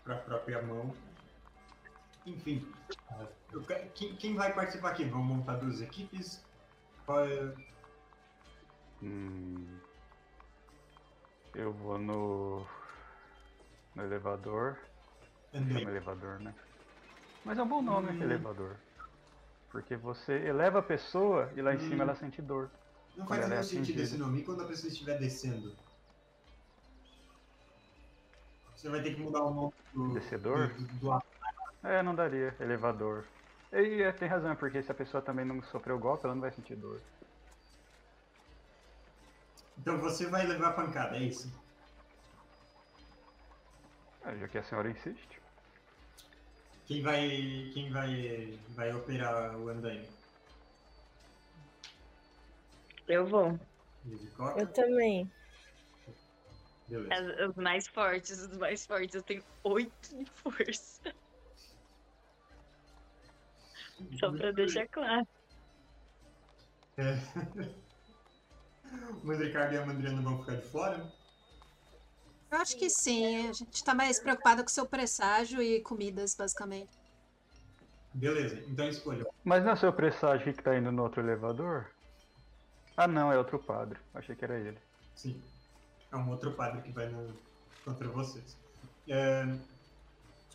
[0.04, 0.96] pra própria mão.
[2.26, 2.68] Enfim,
[3.52, 5.06] eu que- quem, quem vai participar aqui?
[5.06, 6.44] Vamos montar duas equipes?
[7.06, 7.54] Qual é-
[9.04, 9.78] Hum,
[11.54, 12.66] eu vou no.
[13.94, 14.78] no elevador.
[15.54, 15.80] Andei.
[15.80, 16.54] Chama elevador, né?
[17.44, 18.24] Mas é um bom nome, Hum.
[18.24, 18.78] elevador.
[19.76, 21.80] Porque você eleva a pessoa e lá em Hum.
[21.82, 22.70] cima ela sente dor.
[23.18, 24.04] Não faz é nenhum sentido atingida.
[24.04, 24.40] esse nome.
[24.40, 25.76] E quando a pessoa estiver descendo?
[28.74, 30.14] Você vai ter que mudar o nome do.
[30.14, 30.70] Descedor?
[30.70, 31.24] Do, do, do-
[31.84, 33.26] É, não daria, elevador.
[33.74, 36.54] E é, tem razão, porque se a pessoa também não sofreu golpe, ela não vai
[36.54, 37.02] sentir dor.
[39.78, 41.52] Então você vai levar pancada, é isso?
[44.24, 45.45] É, já que a senhora insiste.
[46.86, 47.72] Quem vai.
[47.74, 48.60] Quem vai.
[48.70, 50.08] vai operar o andaime?
[53.08, 53.60] Eu vou.
[54.58, 55.30] Eu também.
[56.88, 57.14] Beleza.
[57.14, 59.16] As, os mais fortes, os mais fortes.
[59.16, 61.02] Eu tenho oito de força.
[64.20, 65.28] Só pra deixar claro.
[66.98, 67.16] É.
[69.22, 71.12] O Mandricardo e a Mandriana vão ficar de fora?
[72.56, 73.50] Eu acho que sim.
[73.50, 76.90] A gente tá mais preocupado com seu presságio e comidas, basicamente.
[78.14, 79.26] Beleza, então escolha.
[79.44, 81.92] Mas não é o seu presságio que tá indo no outro elevador?
[82.96, 84.00] Ah não, é outro padre.
[84.14, 84.78] Achei que era ele.
[85.14, 85.42] Sim.
[86.10, 87.36] É um outro padre que vai no-
[87.84, 88.56] contra vocês.
[89.10, 89.46] É,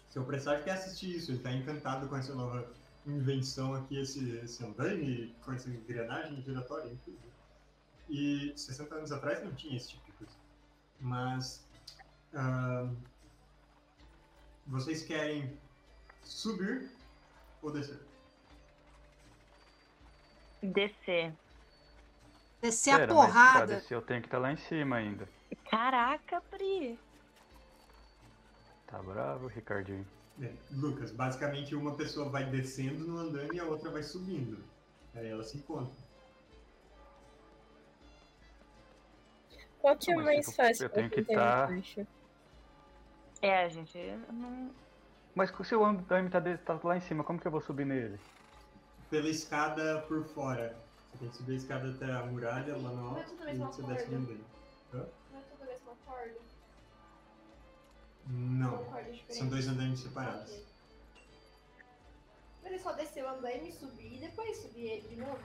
[0.09, 2.67] Seu presságio quer assistir isso, ele tá encantado com essa nova
[3.07, 7.31] invenção aqui, esse, esse andaime, com essa engrenagem giratória, inclusive.
[8.09, 10.33] E 60 anos atrás não tinha esse tipo de coisa.
[10.99, 11.63] Mas.
[12.35, 12.89] Ah,
[14.67, 15.59] vocês querem
[16.23, 16.91] subir
[17.63, 18.01] ou descer?
[20.63, 21.33] Descer.
[22.61, 23.75] Descer a Pera, mas pra porrada.
[23.77, 25.29] descer eu tenho que estar lá em cima ainda.
[25.71, 26.99] Caraca, Pri.
[28.87, 30.07] Tá bravo, Ricardinho.
[30.43, 34.63] É, Lucas, basicamente uma pessoa vai descendo no andame e a outra vai subindo.
[35.15, 35.95] Aí elas se encontram.
[39.81, 42.07] Qual que é mais tipo, fácil eu pra tenho que fazer tá-?
[43.43, 43.99] É, gente
[44.33, 44.75] não.
[45.35, 47.87] Mas se o andame tá, de- tá lá em cima, como que eu vou subir
[47.87, 48.19] nele?
[49.09, 50.77] Pela escada por fora.
[51.13, 53.51] Você tem que subir a escada até a muralha lá no Não é alto tudo
[53.51, 54.45] e você desce no andame.
[54.93, 56.35] Não é tudo a mesma corda?
[58.27, 58.87] Não,
[59.29, 60.53] São dois andames separados.
[60.53, 60.69] Ok.
[62.65, 65.41] Ele só desceu o andaime, subir e depois subir ele de novo.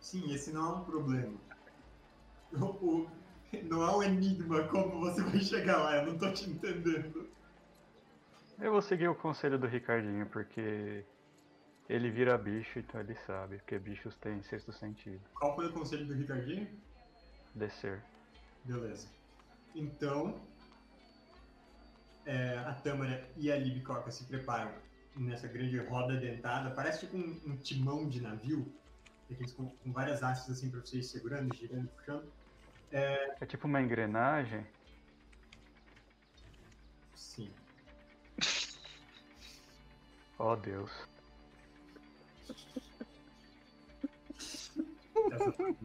[0.00, 1.38] Sim, esse não é um problema.
[2.60, 3.17] O-
[3.64, 7.28] não é um enigma como você vai chegar lá, eu não tô te entendendo.
[8.58, 11.04] Eu vou seguir o conselho do Ricardinho, porque
[11.88, 15.20] ele vira bicho, então ele sabe, porque bichos têm sexto sentido.
[15.34, 16.68] Qual foi o conselho do Ricardinho?
[17.54, 18.02] Descer.
[18.64, 19.08] Beleza.
[19.74, 20.40] Então,
[22.26, 24.72] é, a Tâmara e a Libicoca se preparam
[25.16, 26.70] nessa grande roda dentada.
[26.70, 28.70] Parece tipo um, um timão de navio,
[29.30, 32.30] aqueles com, com várias hastes assim para vocês segurando, girando, puxando.
[32.90, 34.66] É tipo uma engrenagem.
[37.14, 37.50] Sim.
[40.40, 40.92] Oh Deus.
[45.32, 45.76] Essa foi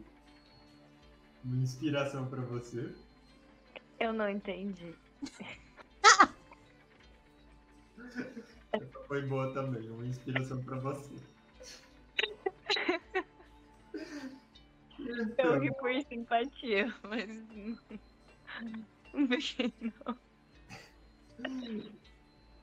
[1.44, 2.94] uma inspiração para você.
[4.00, 4.94] Eu não entendi.
[8.72, 11.33] Essa foi boa também, uma inspiração para você.
[15.38, 17.28] Eu ri por simpatia, mas.
[19.14, 19.28] Não
[20.06, 20.18] não.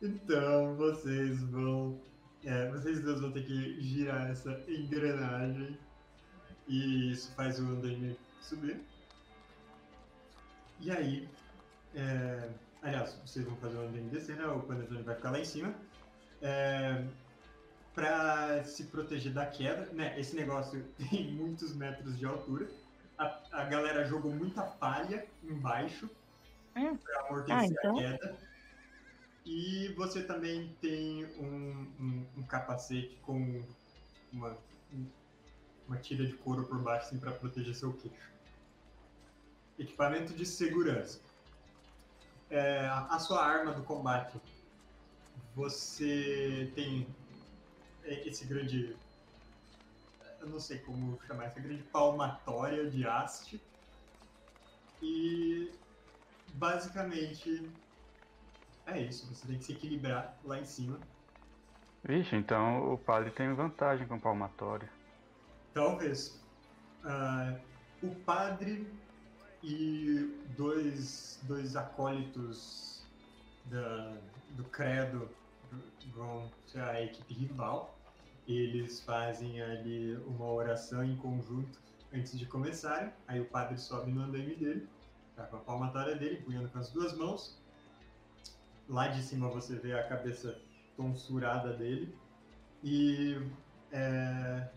[0.02, 2.00] Então vocês vão.
[2.44, 5.78] é, vocês dois vão ter que girar essa engrenagem.
[6.68, 8.80] E isso faz o andaime subir.
[10.80, 11.28] E aí.
[11.94, 12.50] é,
[12.82, 14.46] aliás, vocês vão fazer o andaime descer, né?
[14.46, 15.74] O panetone vai ficar lá em cima.
[16.42, 17.04] É,
[17.94, 20.18] para se proteger da queda, né?
[20.18, 22.68] Esse negócio tem muitos metros de altura.
[23.18, 26.08] A, a galera jogou muita palha embaixo
[26.76, 26.96] Hum.
[26.96, 27.98] para amortecer Ah, então.
[27.98, 28.36] a queda.
[29.44, 33.64] E você também tem um, um- um capacete com
[34.32, 34.56] uma,
[35.88, 38.30] uma tira de couro por baixo assim, para proteger seu queixo.
[39.78, 41.20] Equipamento de segurança.
[42.48, 44.40] É, a sua arma do combate.
[45.56, 47.29] Você tem é,
[48.14, 48.96] esse grande.
[50.40, 53.60] Eu não sei como chamar, essa grande palmatória de haste.
[55.02, 55.70] E
[56.54, 57.70] basicamente
[58.86, 59.26] é isso.
[59.32, 60.98] Você tem que se equilibrar lá em cima.
[62.02, 64.88] Vixe, então o padre tem vantagem com palmatória.
[65.74, 66.40] Talvez.
[67.04, 67.56] Ah,
[68.02, 68.90] o padre
[69.62, 73.04] e dois, dois acólitos
[73.66, 74.16] da,
[74.50, 75.28] do credo
[76.14, 77.96] vão ser a equipe rival.
[78.56, 81.78] Eles fazem ali uma oração em conjunto
[82.12, 83.12] antes de começarem.
[83.26, 84.88] Aí o padre sobe no andaime dele,
[85.36, 87.58] tá com a palmatória dele, punhando com as duas mãos.
[88.88, 90.58] Lá de cima você vê a cabeça
[90.96, 92.14] tonsurada dele.
[92.82, 93.36] E
[93.92, 94.68] é,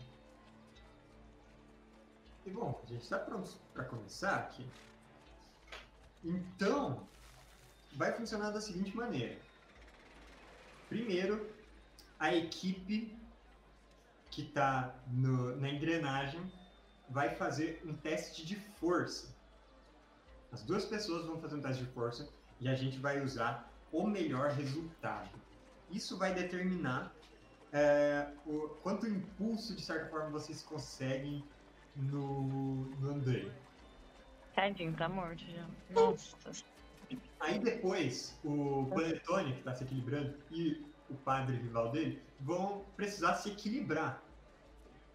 [2.46, 4.66] e bom, a gente está pronto para começar aqui.
[6.22, 7.06] Então,
[7.92, 9.38] vai funcionar da seguinte maneira.
[10.88, 11.50] Primeiro,
[12.18, 13.16] a equipe
[14.34, 16.40] que está na engrenagem
[17.08, 19.32] vai fazer um teste de força.
[20.50, 22.28] As duas pessoas vão fazer um teste de força
[22.60, 25.30] e a gente vai usar o melhor resultado.
[25.90, 27.14] Isso vai determinar
[27.72, 31.44] é, o quanto impulso, de certa forma, vocês conseguem
[31.94, 33.52] no, no andaime.
[34.54, 35.66] Tadinho, tá morto já.
[35.90, 36.36] Nossa.
[37.38, 43.34] Aí depois, o Panetone, que tá se equilibrando, e o padre rival dele vão precisar
[43.34, 44.22] se equilibrar.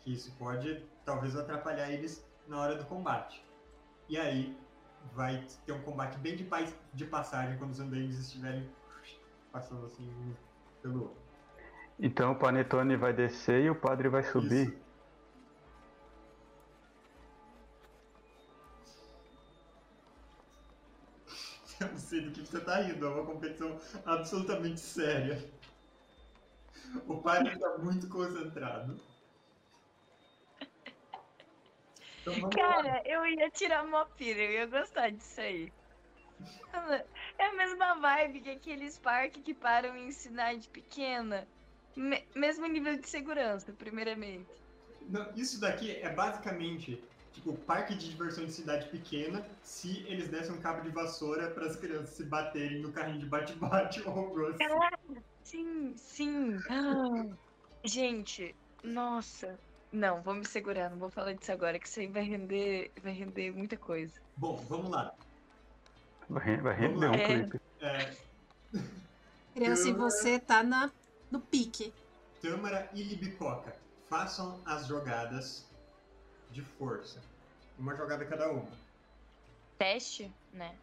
[0.09, 3.45] Que isso pode, talvez, atrapalhar eles na hora do combate.
[4.09, 4.57] E aí
[5.13, 8.67] vai ter um combate bem de, paz, de passagem quando os andaimes estiverem
[9.51, 10.35] passando assim
[10.81, 11.15] pelo.
[11.99, 14.69] Então o panetone vai descer e o padre vai subir.
[14.69, 14.77] Isso.
[21.79, 25.47] Eu não sei do que você tá rindo, é uma competição absolutamente séria.
[27.07, 29.08] O padre tá muito concentrado.
[32.29, 32.83] Então vamos lá.
[32.83, 35.73] Cara, eu ia tirar uma pira, eu ia gostar disso aí.
[37.37, 41.51] É a mesma vibe que aqueles parques que param em cidade pequena.
[41.95, 44.63] Me- mesmo nível de segurança, primeiramente.
[45.01, 50.55] Não, isso daqui é basicamente tipo, parque de diversão de cidade pequena se eles dessem
[50.55, 54.45] um cabo de vassoura para as crianças se baterem no carrinho de bate-bate ou algo
[54.47, 54.83] assim.
[55.43, 56.63] Sim, sim.
[56.69, 57.37] Ah,
[57.85, 59.61] gente, nossa.
[59.91, 63.11] Não, vou me segurar, não vou falar disso agora, que isso aí vai render, vai
[63.11, 64.13] render muita coisa.
[64.37, 65.13] Bom, vamos lá.
[66.29, 67.11] Vai, render lá.
[67.11, 67.25] um É.
[67.25, 67.61] clipe.
[67.81, 68.15] É,
[69.55, 70.91] Criança, e você tá na,
[71.31, 71.91] no pique.
[72.41, 73.75] Tâmara e Libicoca,
[74.07, 75.65] façam as jogadas
[76.51, 77.19] de força.
[77.77, 78.69] Uma jogada cada uma.
[79.77, 80.75] Teste, né?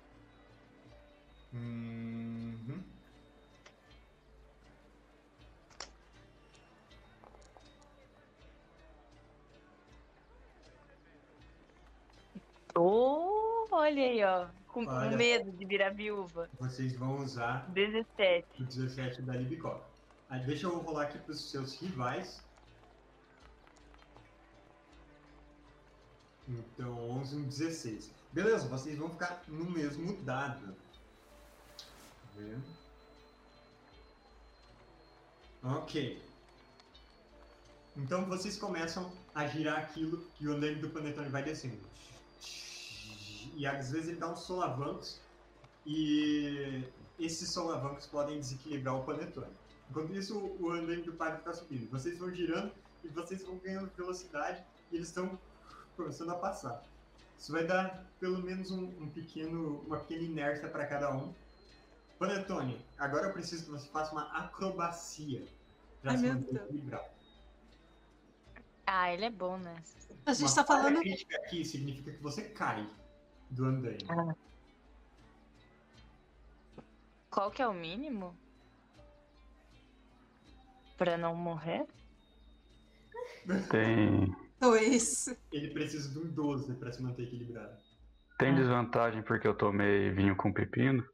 [1.53, 2.36] Uhum.
[12.77, 14.47] Oh, olha aí, ó.
[14.69, 15.17] Com, com Olha.
[15.17, 16.51] medo de virar viúva.
[16.61, 18.63] Vocês vão usar 17.
[18.63, 19.87] o 17 da Libicoca.
[20.29, 22.45] Aí deixa eu rolar aqui para os seus rivais.
[26.47, 28.11] Então, 11 e um 16.
[28.33, 30.75] Beleza, vocês vão ficar no mesmo dado.
[31.79, 32.63] Tá vendo?
[35.65, 36.23] Ok.
[37.97, 41.81] Então vocês começam a girar aquilo e o andaime do panetone vai descendo.
[43.57, 45.19] E às vezes ele dá uns solavancos
[45.87, 46.85] e
[47.19, 49.51] esses solavancos podem desequilibrar o panetone.
[49.89, 51.91] Enquanto isso, o andaime do padre está subindo.
[51.91, 52.71] Vocês vão girando
[53.03, 55.39] e vocês vão ganhando velocidade e eles estão
[55.97, 56.85] começando a passar.
[57.39, 61.33] Isso vai dar pelo menos um, um pequeno, uma pequena inércia para cada um.
[62.19, 65.47] Panetone, agora eu preciso que você faça uma acrobacia
[66.03, 67.05] para se manter equilibrado.
[68.87, 69.97] Ah, ele é bom nessa.
[70.27, 71.01] A gente Uma tá falha falando.
[71.01, 72.89] crítica aqui significa que você cai
[73.51, 74.07] do andaime.
[77.31, 78.37] Qual que é o mínimo?
[80.97, 81.87] Pra não morrer?
[83.71, 85.29] Tem, Dois.
[85.53, 87.77] Ele precisa de um 12 para se manter equilibrado.
[88.39, 91.05] tem desvantagem porque eu tomei vinho com pepino?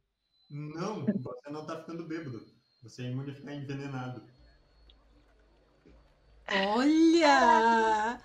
[0.51, 2.47] Não, você não tá ficando bêbado.
[2.83, 4.23] Você é imune a ficar envenenado.
[6.49, 8.21] Olha!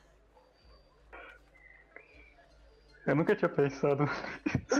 [3.07, 4.03] Eu nunca tinha pensado.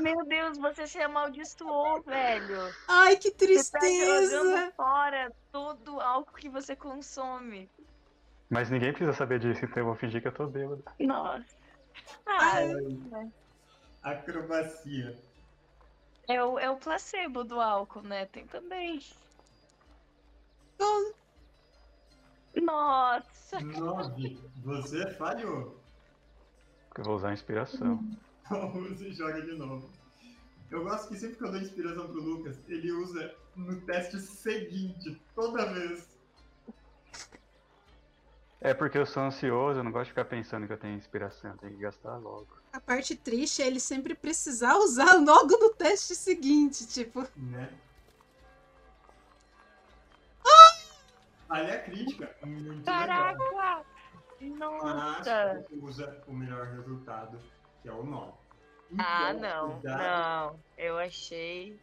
[0.01, 2.73] Meu Deus, você se amaldiçoou, velho.
[2.87, 4.37] Ai, que Você tá tristeza!
[4.37, 7.69] jogando fora todo o álcool que você consome.
[8.49, 10.83] Mas ninguém precisa saber disso, então eu vou fingir que eu tô bêbado.
[10.99, 11.55] Nossa.
[12.25, 12.59] Ah,
[14.03, 15.17] Acrobacia.
[16.27, 18.25] é o, é o placebo do álcool, né?
[18.25, 19.01] Tem também.
[22.61, 23.59] Nossa.
[23.61, 24.39] 9.
[24.63, 25.76] Você falhou.
[26.97, 28.03] Eu vou usar a inspiração.
[28.45, 29.89] Então use e joga de novo.
[30.69, 35.21] Eu gosto que sempre que eu dou inspiração pro Lucas, ele usa no teste seguinte,
[35.33, 36.07] toda vez.
[38.59, 41.51] É porque eu sou ansioso, eu não gosto de ficar pensando que eu tenho inspiração,
[41.51, 42.47] eu tenho que gastar logo.
[42.73, 47.25] A parte triste é ele sempre precisar usar logo no teste seguinte, tipo.
[47.35, 47.69] Né?
[51.49, 52.35] Ali é a crítica.
[52.43, 52.83] Muito legal.
[52.83, 53.37] Caraca!
[53.53, 53.96] Mas
[54.41, 55.65] Nossa!
[55.67, 57.39] você usa o melhor resultado,
[57.81, 58.33] que é o 9.
[58.99, 60.53] Ah, Então, não, cuidado.
[60.53, 60.59] não.
[60.77, 61.79] Eu achei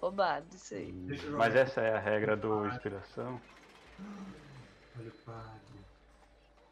[0.00, 0.92] roubado isso aí.
[1.36, 3.40] Mas essa é a regra do inspiração?
[4.98, 5.62] Olha o padre.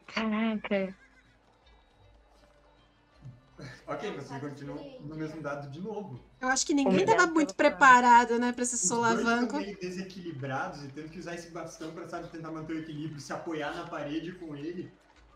[0.07, 0.95] Caraca.
[3.85, 6.19] Ok, vocês continuam no mesmo dado de novo.
[6.39, 9.43] Eu acho que ninguém Obrigada tava muito preparado, né, pra esse Os dois solavanco.
[9.43, 13.19] estão meio desequilibrados e tendo que usar esse bastão pra sabe, tentar manter o equilíbrio,
[13.19, 14.91] se apoiar na parede com ele.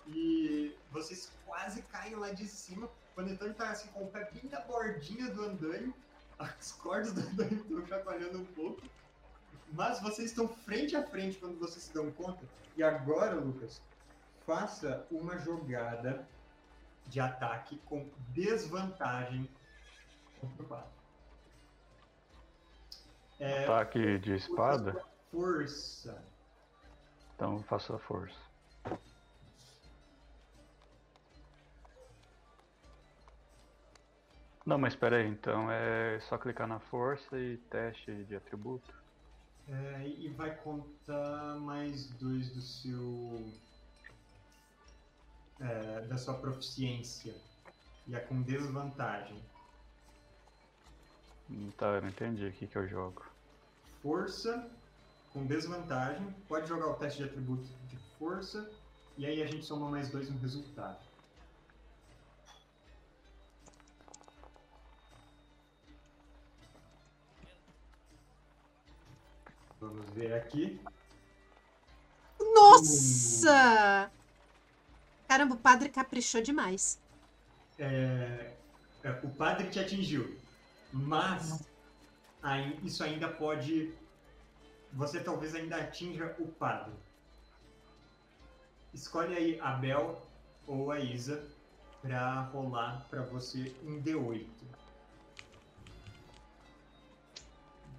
[0.07, 2.85] E vocês quase caem lá de cima.
[2.85, 5.93] O Panetone tá assim com o pé bem na bordinha do andaime.
[6.37, 8.81] As cordas do andaime estão chacoalhando um pouco.
[9.71, 12.45] Mas vocês estão frente a frente quando vocês se dão conta.
[12.77, 13.81] E agora, Lucas,
[14.45, 16.27] faça uma jogada
[17.07, 19.49] de ataque com desvantagem
[20.39, 20.95] contra o padre.
[23.39, 25.03] É, Ataque de espada?
[25.31, 26.23] Força.
[27.35, 28.44] Então eu faço a força.
[34.65, 38.93] Não, mas espera aí, então é só clicar na força e teste de atributo.
[39.67, 43.53] É, e vai contar mais dois do seu.
[45.59, 47.35] é, da sua proficiência.
[48.07, 49.49] E é com desvantagem.
[51.49, 53.25] Hum, Tá, eu não entendi aqui que eu jogo.
[54.01, 54.71] Força
[55.33, 56.31] com desvantagem.
[56.47, 58.71] Pode jogar o teste de atributo de força.
[59.17, 61.04] E aí a gente soma mais dois no resultado.
[69.85, 70.79] Vamos ver aqui.
[72.55, 74.11] Nossa!
[75.27, 76.99] Caramba, o padre caprichou demais.
[77.77, 78.53] é,
[79.03, 80.37] é, o padre te atingiu,
[80.91, 81.61] mas
[82.41, 83.93] aí, isso ainda pode.
[84.93, 86.93] Você talvez ainda atinja o padre.
[88.93, 90.21] Escolhe aí a Bel
[90.65, 91.45] ou a Isa
[92.01, 94.47] pra rolar pra você um D8.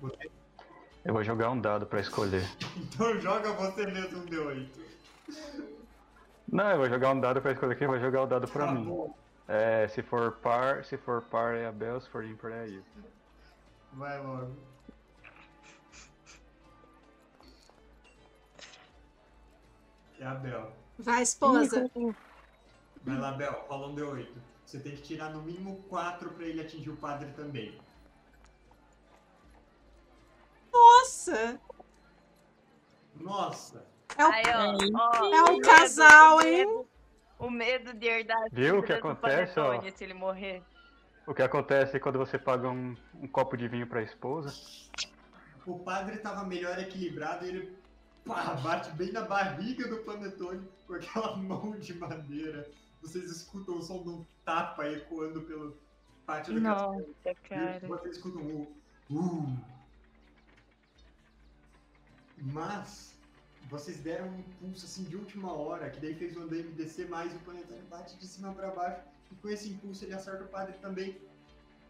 [0.01, 0.31] Você-
[1.07, 2.45] Eu vou jogar um dado pra escolher.
[2.77, 4.69] Então joga você mesmo um D8.
[6.51, 8.73] Não, eu vou jogar um dado pra escolher quem vai jogar o dado pra Tá
[8.73, 8.85] mim.
[8.85, 9.15] bom.
[9.49, 12.67] É, se for par, se for par é a Bel, se for ímpar é a
[12.67, 12.85] Isa.
[13.93, 14.51] Vai logo.
[20.19, 20.73] É a Bel.
[20.99, 21.91] Vai, esposa.
[23.05, 24.29] Vai lá, Bel, rola um D8.
[24.65, 27.79] Você tem que tirar no mínimo 4 pra ele atingir o padre também.
[30.77, 31.61] Nossa!
[33.19, 33.87] Nossa!
[34.17, 34.43] É o Aí,
[34.95, 36.67] ó, ó, É um o medo, casal, o hein?
[36.67, 36.87] medo-
[37.39, 39.81] O medo de herdar Viu o que acontece, ó?
[39.91, 40.63] Se ele morrer.
[41.27, 44.55] O que acontece quando você paga um, um copo de vinho pra esposa?
[45.67, 47.77] O padre tava melhor equilibrado e ele
[48.25, 52.71] pá, bate bem na barriga do Panetone com aquela mão de madeira.
[53.03, 55.77] Vocês escutam o som de um tapa ecoando pelo
[56.25, 56.95] pátio do castelo.
[56.95, 57.81] Nossa, cara.
[57.83, 58.77] E vocês escutam o
[59.11, 59.76] uh.
[62.39, 63.17] Mas
[63.69, 67.33] vocês deram um impulso assim de última hora, que daí fez o andaime descer mais
[67.33, 69.03] e o Panetone bate de cima pra baixo.
[69.31, 71.21] E com esse impulso ele acerta o padre também.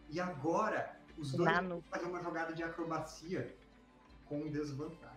[0.09, 1.69] E agora os dois Nano.
[1.69, 3.55] vão fazer uma jogada de acrobacia
[4.27, 5.17] com desvantagem.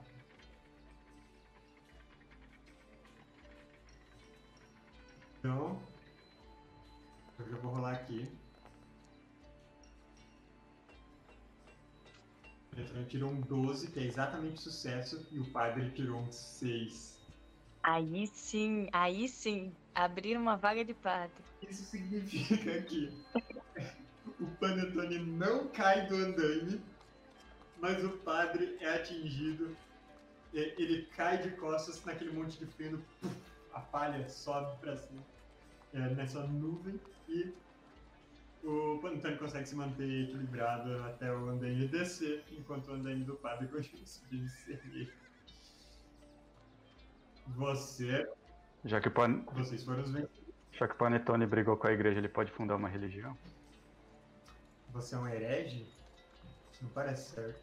[5.39, 5.81] Então,
[7.39, 8.29] eu já vou rolar aqui.
[12.79, 17.19] Petrone tirou um 12, que é exatamente sucesso, e o padre tirou um 6.
[17.83, 19.73] Aí sim, aí sim.
[19.93, 21.43] Abrir uma vaga de padre.
[21.67, 23.11] Isso significa que
[24.39, 26.81] o Panetone não cai do andaime,
[27.79, 29.75] mas o padre é atingido.
[30.53, 33.03] Ele cai de costas naquele monte de feno,
[33.73, 35.21] a palha sobe pra cima
[35.93, 37.53] é, nessa nuvem e
[38.63, 43.67] o Panetone consegue se manter equilibrado até o andaime descer, enquanto o andaime do padre
[43.67, 45.13] continua subindo se erguer.
[47.55, 48.29] Você,
[48.85, 49.43] Já que, o Pan...
[49.53, 50.11] vocês foram os.
[50.11, 53.35] Já que o Panetone brigou com a igreja, ele pode fundar uma religião?
[54.91, 55.87] Você é um herege?
[56.71, 57.61] Isso não parece certo.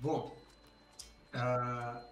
[0.00, 0.36] Bom,
[1.32, 2.02] ah,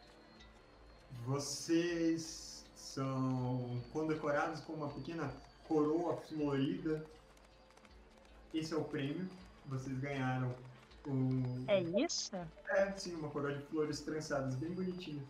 [1.25, 5.33] vocês são condecorados com uma pequena
[5.75, 7.05] coroa florida.
[8.53, 9.29] Esse é o prêmio.
[9.67, 10.53] Vocês ganharam
[11.07, 11.65] um.
[11.69, 12.35] É isso?
[12.69, 15.23] É, sim, uma coroa de flores trançadas, bem bonitinha.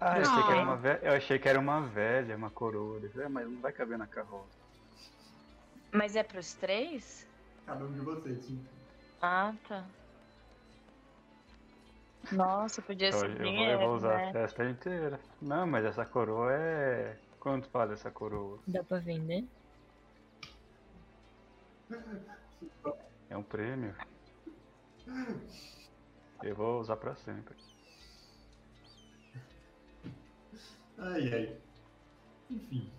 [0.00, 0.64] Ah, eu achei, que era Ah.
[0.64, 3.00] uma velha, eu achei que era uma velha, uma coroa.
[3.16, 4.58] "É, mas não vai caber na carroça.
[5.92, 7.26] Mas é pros três?
[7.66, 8.64] Cada um de vocês, sim.
[9.20, 9.84] Ah, tá.
[12.32, 14.28] Nossa, podia ser eu vou, eu dinheiro, vou usar né?
[14.30, 15.20] a festa inteira.
[15.40, 17.16] Não, mas essa coroa é.
[17.38, 18.58] Quanto vale essa coroa?
[18.66, 19.44] Dá pra vender?
[23.28, 23.94] É um prêmio.
[26.42, 27.54] Eu vou usar pra sempre.
[30.98, 31.56] Ai, ai.
[32.50, 32.90] Enfim.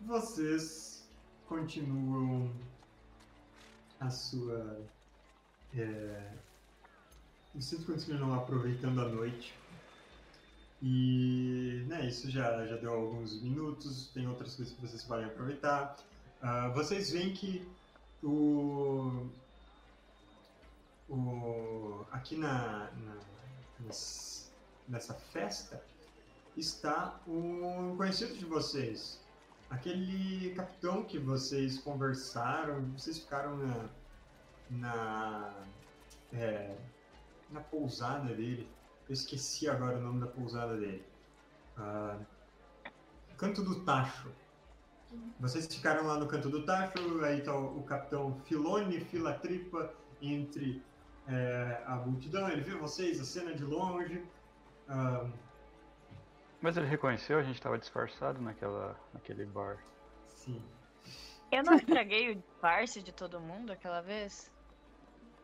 [0.00, 1.08] Vocês
[1.46, 2.52] continuam
[4.00, 4.80] a sua.
[5.74, 6.32] É,
[7.54, 9.54] vocês continuam aproveitando a noite.
[10.82, 15.96] E né, isso já, já deu alguns minutos, tem outras coisas que vocês podem aproveitar.
[16.48, 17.66] Ah, vocês veem que
[18.22, 19.26] o,
[21.08, 23.20] o aqui na, na-
[24.88, 25.82] nessa festa
[26.56, 29.20] está um conhecido de vocês.
[29.68, 33.88] Aquele capitão que vocês conversaram, vocês ficaram na,
[34.70, 35.54] na,
[36.32, 36.76] é,
[37.50, 38.68] na pousada dele.
[39.08, 41.04] Eu esqueci agora o nome da pousada dele.
[41.76, 42.16] Ah,
[43.36, 44.30] Canto do Tacho.
[45.38, 49.92] Vocês ficaram lá no Canto do Tacho, aí tá o, o capitão Filone Filatripa
[50.22, 50.82] entre
[51.28, 52.48] é, a multidão.
[52.48, 54.24] Ele viu vocês, a cena de longe.
[54.88, 55.26] Ah,
[56.60, 59.78] Mas ele reconheceu, a gente tava disfarçado naquela, naquele bar.
[60.28, 60.62] sim.
[61.52, 64.50] Eu não estraguei o disfarce de todo mundo aquela vez?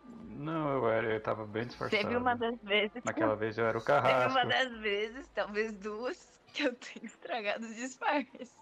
[0.05, 2.03] Não, eu, era, eu tava bem disfarçado.
[2.03, 3.05] Teve uma das vezes.
[3.05, 4.31] Naquela vez eu era o Teve carrasco.
[4.31, 8.53] uma das vezes, talvez duas, que eu tenho estragado os disfarces.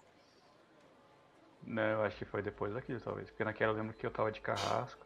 [1.63, 3.29] Não, eu acho que foi depois daquilo, talvez.
[3.29, 5.05] Porque naquela eu lembro que eu tava de carrasco.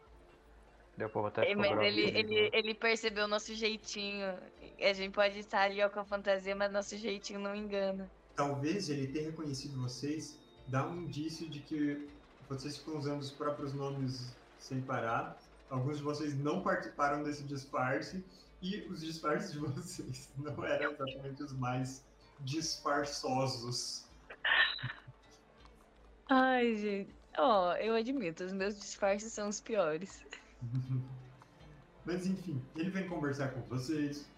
[0.98, 2.34] Daí o povo até É, ficou Mas bravo ele, comigo.
[2.34, 4.26] ele, ele percebeu o nosso jeitinho.
[4.80, 8.10] A gente pode estar ali ó, com a fantasia, mas nosso jeitinho não engana.
[8.36, 12.08] Talvez ele tenha reconhecido vocês dá um indício de que
[12.50, 15.38] vocês ficam usando os próprios nomes sem parar.
[15.70, 18.24] Alguns de vocês não participaram desse disfarce
[18.62, 22.04] e os disfarces de vocês não eram exatamente os mais
[22.40, 24.06] disfarçosos.
[26.30, 27.16] Ai, gente.
[27.38, 30.26] Ó, eu admito, os meus disfarces são os piores.
[32.06, 34.30] Mas enfim, ele vem conversar com vocês.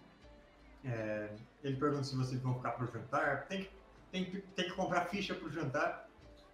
[0.85, 1.29] É,
[1.63, 3.45] ele pergunta se vocês vão ficar pro jantar.
[3.47, 3.69] Tem que,
[4.11, 6.07] tem que, tem que comprar ficha pro jantar,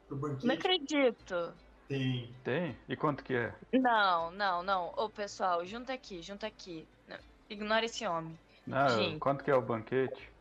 [0.08, 0.48] pro banquete.
[0.48, 1.54] Não acredito.
[1.88, 2.34] Tem.
[2.44, 2.76] Tem?
[2.90, 3.54] E quanto que é?
[3.74, 4.94] Não, não, não.
[4.98, 6.88] Ô, pessoal, junta aqui, junta aqui.
[7.08, 7.18] Não,
[7.50, 8.38] Ignora esse homem.
[8.66, 9.20] Não, Gente.
[9.20, 10.32] quanto que é o banquete?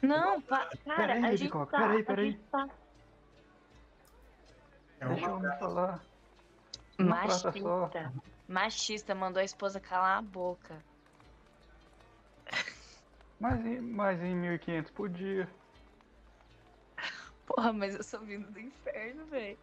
[0.00, 2.30] Não, pa- cara, Peraí, a gente tá, peraí, a peraí.
[2.30, 2.68] gente tá
[5.00, 5.58] É Deixa eu prata.
[5.58, 6.00] falar.
[6.98, 8.12] Uma machista.
[8.48, 10.76] Machista, mandou a esposa calar a boca.
[13.38, 15.48] Mas em, mas em 1.500 por dia.
[17.46, 19.58] Porra, mas eu sou vindo do inferno, velho.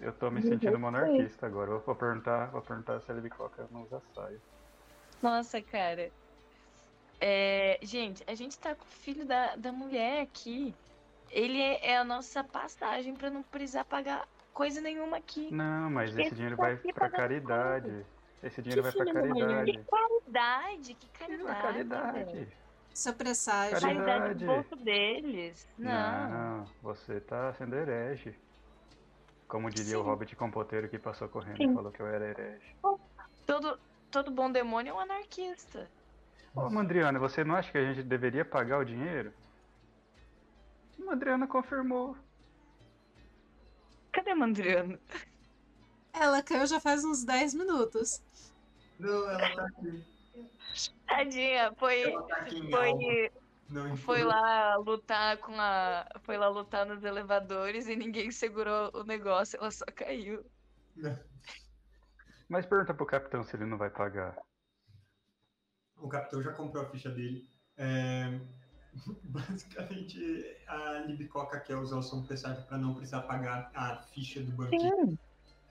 [0.00, 1.70] Eu tô me sentindo monarquista agora.
[1.70, 4.40] Eu vou perguntar, vou perguntar se a Lady Coca não usa saia.
[5.22, 6.10] Nossa, cara.
[7.20, 10.74] É, gente, a gente tá com o filho da, da mulher aqui.
[11.34, 15.52] Ele é, é a nossa passagem pra não precisar pagar coisa nenhuma aqui.
[15.52, 18.06] Não, mas Porque esse dinheiro tá vai pra pagando caridade.
[18.40, 19.48] Esse dinheiro vai pra filho da mulher?
[19.48, 19.84] caridade.
[19.90, 21.62] Caridade, que caridade.
[21.62, 22.34] caridade.
[22.34, 22.52] velho.
[22.94, 23.80] Seu presságio.
[23.80, 24.06] Caridade.
[24.06, 25.68] Caridade do bolso deles.
[25.76, 26.30] Não.
[26.30, 28.38] Não, você tá sendo herege.
[29.48, 30.08] Como diria o Sim.
[30.08, 31.72] Hobbit Compoteiro que passou correndo Sim.
[31.72, 32.76] e falou que eu era herege.
[33.44, 33.78] Todo,
[34.08, 35.90] todo bom demônio é um anarquista.
[36.54, 39.32] Ô, Mandriana, você não acha que a gente deveria pagar o dinheiro?
[40.98, 42.16] Mandriana confirmou.
[44.12, 44.98] Cadê a Mandriana?
[46.12, 48.22] Ela caiu já faz uns 10 minutos.
[48.98, 50.04] Não, ela tá aqui.
[51.06, 53.32] Tadinha, foi, tá aqui foi,
[53.68, 56.06] Não foi lá lutar com a.
[56.22, 60.44] Foi lá lutar nos elevadores e ninguém segurou o negócio, ela só caiu.
[62.48, 64.36] Mas pergunta pro capitão se ele não vai pagar.
[65.96, 67.48] O capitão já comprou a ficha dele.
[67.76, 68.38] É,
[69.24, 74.52] Basicamente, a Libicoca quer usar o som presságio para não precisar pagar a ficha do
[74.52, 74.82] banquete.
[74.82, 75.18] Sim,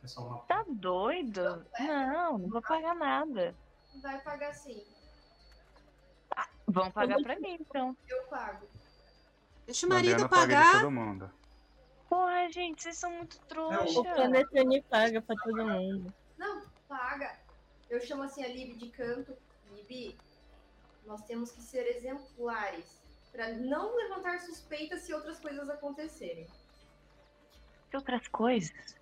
[0.04, 0.40] É só uma.
[0.40, 1.66] tá doido?
[1.80, 3.56] Não, não vou pagar nada.
[4.02, 4.84] Vai pagar sim.
[6.68, 7.96] Vão pagar pra mim, então.
[8.08, 8.66] Eu pago.
[9.66, 10.82] Deixa o marido Mandriana paga de pagar.
[10.82, 11.32] todo mundo.
[12.10, 14.00] Porra, gente, vocês são muito trouxa.
[14.00, 16.14] O Panetone paga pra todo mundo.
[16.38, 17.38] Não, paga.
[17.90, 19.36] Eu chamo assim a Lib de canto.
[19.72, 20.18] Lib,
[21.06, 23.03] nós temos que ser exemplares
[23.34, 26.48] para não levantar suspeitas se outras coisas acontecerem.
[27.90, 28.96] Que outras coisas?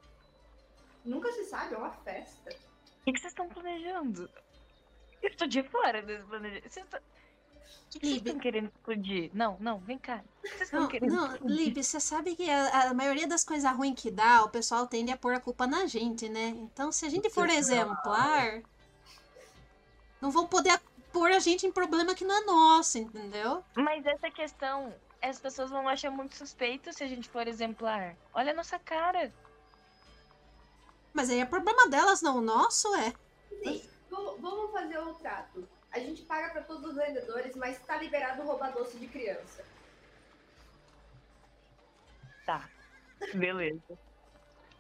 [1.06, 2.50] Nunca se sabe, é uma festa.
[2.50, 4.30] O que que vocês estão planejando?
[5.22, 6.70] Eu tô de fora desse planejamento.
[6.72, 9.30] Vocês tão- O que que vocês estão querendo explodir?
[9.34, 10.24] Não, não, vem cá.
[10.40, 11.58] O que vocês estão Não, querendo não, explodir?
[11.58, 15.12] Lib, você sabe que a, a maioria das coisas ruins que dá, o pessoal tende
[15.12, 16.48] a pôr a culpa na gente, né?
[16.50, 18.62] Então, se a gente for exemplar,
[20.22, 20.80] não vão poder
[21.12, 23.64] pôr a gente em problema que não é nosso, entendeu?
[23.76, 28.16] Mas essa questão, as pessoas vão achar muito suspeito se a gente for exemplar.
[28.34, 29.32] Olha a nossa cara.
[31.14, 33.14] Mas aí é problema delas, não o nosso, é.
[33.64, 35.68] Sim, vamos fazer o trato.
[35.92, 39.64] A gente paga para todos os vendedores, mas tá liberado roubar doce de criança.
[42.46, 42.70] Tá.
[43.36, 43.98] Beleza.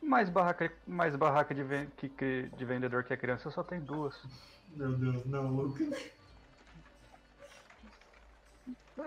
[0.01, 3.79] Mais barraca, mais barraca de, ven- que, que- de vendedor que a criança só tem
[3.81, 4.15] duas.
[4.69, 6.11] Meu Deus, não, Lucas.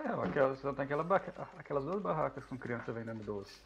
[0.03, 1.03] É, aquelas, só tem aquela,
[1.57, 3.59] aquelas duas barracas com criança vendendo doce.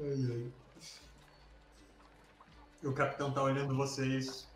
[0.00, 0.52] Ai, ai.
[2.82, 4.46] O capitão tá olhando vocês,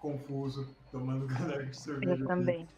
[0.00, 2.22] confuso, tomando galera de cerveja.
[2.22, 2.68] Eu também.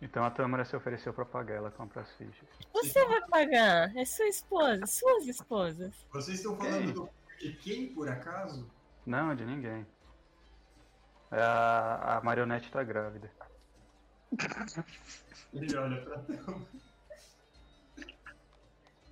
[0.00, 2.48] Então a Tâmara se ofereceu pra pagar, ela compra as fichas.
[2.72, 3.94] Você vai pagar.
[3.96, 5.94] É sua esposa, suas esposas.
[6.12, 8.68] Vocês estão falando do- de quem, por acaso?
[9.06, 9.86] Não, de ninguém.
[11.30, 13.30] A, a marionete tá grávida.
[15.52, 16.66] Ele olha pra Thelma.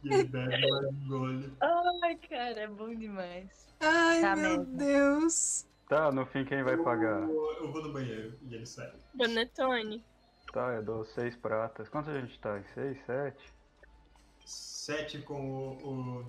[0.02, 1.52] E ele bebe mais um gole.
[1.60, 3.68] Ai, cara, é bom demais.
[3.80, 4.76] Ai, Tá meu mesmo.
[4.76, 5.66] Deus.
[5.88, 7.22] Tá, no fim quem vai pagar?
[7.22, 8.92] Eu, eu vou no banheiro e ele sai.
[9.16, 10.04] Panetone.
[10.52, 11.88] Tá, eu dou seis pratas.
[11.88, 12.58] Quantos a gente tá?
[12.58, 13.52] Em seis, sete?
[14.44, 16.20] Sete com o, o,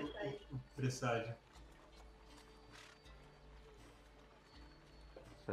[0.00, 1.34] o, o presságio.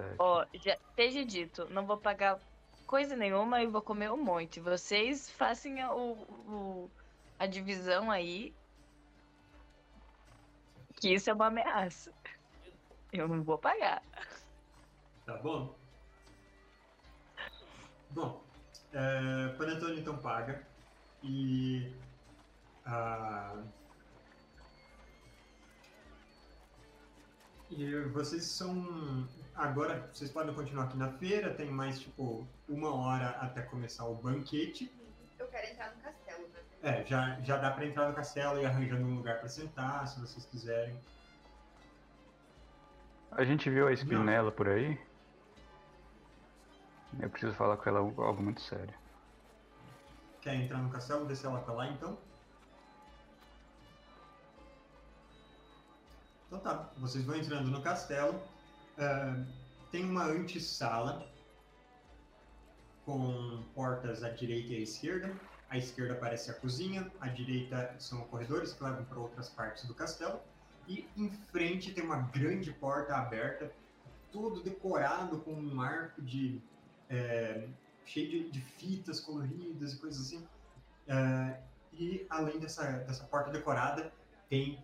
[0.02, 0.16] Sete.
[0.20, 2.40] Ó, já esteja dito, não vou pagar
[2.88, 4.60] coisa nenhuma e vou comer um monte.
[4.60, 6.12] Vocês façam a, o,
[6.48, 6.92] o-
[7.38, 8.54] a divisão aí.
[11.00, 12.12] Que isso é uma ameaça.
[13.14, 14.02] Eu não vou pagar.
[15.26, 15.76] Tá bom?
[18.12, 18.44] Bom,
[18.92, 20.66] é, Panetone então paga.
[21.24, 21.94] e
[22.86, 23.62] ah,
[27.70, 29.28] e vocês são
[29.60, 34.16] agora vocês podem continuar aqui na feira tem mais tipo uma hora até começar o
[34.16, 34.92] banquete
[35.38, 36.60] Eu quero entrar no castelo, né?
[36.82, 40.20] é já já dá para entrar no castelo e arranjando um lugar para sentar se
[40.20, 40.98] vocês quiserem
[43.32, 44.98] A gente viu a Spinella por aí?
[47.20, 48.94] Eu preciso falar com ela algo algo muito sério.
[50.42, 52.18] Quer entrar no castelo, descer ela pra lá então?
[56.48, 58.42] Então tá, vocês vão entrando no castelo.
[59.00, 59.46] Ah,
[59.92, 61.26] tem uma antessala
[63.06, 65.34] com portas à direita e à esquerda.
[65.70, 69.94] À esquerda parece a cozinha, à direita são corredores que levam para outras partes do
[69.94, 70.42] castelo.
[70.88, 73.72] E em frente tem uma grande porta aberta,
[74.32, 76.62] todo decorado com um arco de
[77.10, 77.68] é,
[78.06, 80.48] cheio de, de fitas coloridas e coisas assim.
[81.08, 81.60] É,
[81.94, 84.12] e além dessa, dessa porta decorada,
[84.50, 84.84] tem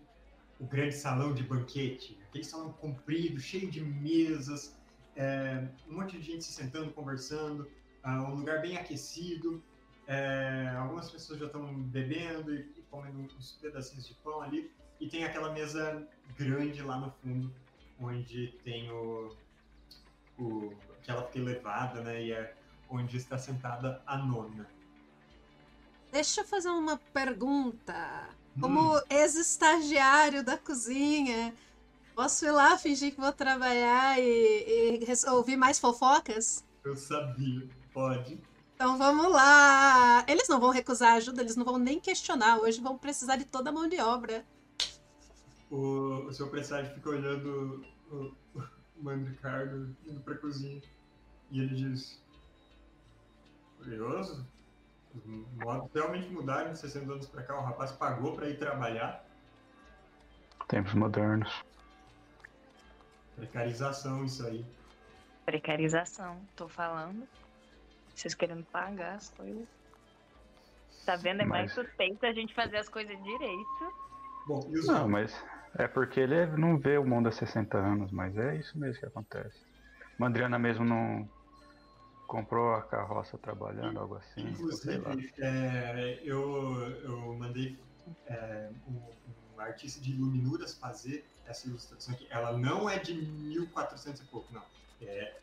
[0.58, 4.74] o grande salão de banquete, aquele salão comprido, cheio de mesas,
[5.14, 7.70] é, um monte de gente se sentando, conversando,
[8.02, 9.62] ah, um lugar bem aquecido.
[10.06, 14.70] é, algumas pessoas já estão bebendo e, e comendo uns pedacinhos de pão ali.
[15.00, 16.06] E tem aquela mesa
[16.38, 17.52] grande lá no fundo,
[18.00, 19.36] onde tem o,
[20.38, 20.72] o
[21.02, 22.22] que ela fica elevada, né?
[22.22, 22.54] E é
[22.88, 24.66] onde está sentada a nona.
[26.12, 28.28] Deixa eu fazer uma pergunta.
[28.60, 31.54] Como ex-estagiário da cozinha,
[32.14, 36.64] posso ir lá fingir que vou trabalhar e, e ouvir mais fofocas?
[36.84, 38.38] Eu sabia, pode.
[38.74, 40.24] Então vamos lá!
[40.28, 42.58] Eles não vão recusar ajuda, eles não vão nem questionar.
[42.58, 44.44] Hoje vão precisar de toda a mão de obra.
[45.70, 48.62] O, o seu presságio fica olhando o, o
[49.02, 50.80] Mandricardo indo pra cozinha.
[51.50, 52.20] E ele diz:
[53.78, 54.46] Curioso?
[55.24, 57.56] Os modos realmente mudaram de 60 anos pra cá.
[57.58, 59.24] O rapaz pagou pra ir trabalhar.
[60.68, 61.64] Tempos modernos.
[63.36, 64.64] Precarização, isso aí.
[65.44, 67.26] Precarização, tô falando.
[68.14, 69.66] Vocês querendo pagar as coisas.
[71.04, 71.42] Tá vendo?
[71.42, 73.92] É mais Mas- suspeito a gente fazer as coisas direito.
[74.46, 75.44] Bom, e os Não, mas
[75.76, 79.06] é porque ele não vê o mundo há 60 anos, mas é isso mesmo que
[79.06, 79.60] acontece.
[80.18, 81.28] Mandriana mesmo não
[82.26, 85.12] comprou a carroça trabalhando, algo assim, ou sei lá.
[85.12, 87.78] Inclusive, é, eu, eu mandei
[88.26, 89.00] é, um,
[89.56, 92.26] um artista de iluminuras fazer essa ilustração aqui.
[92.30, 94.62] Ela não é de 1400 e pouco, não.
[95.00, 95.36] É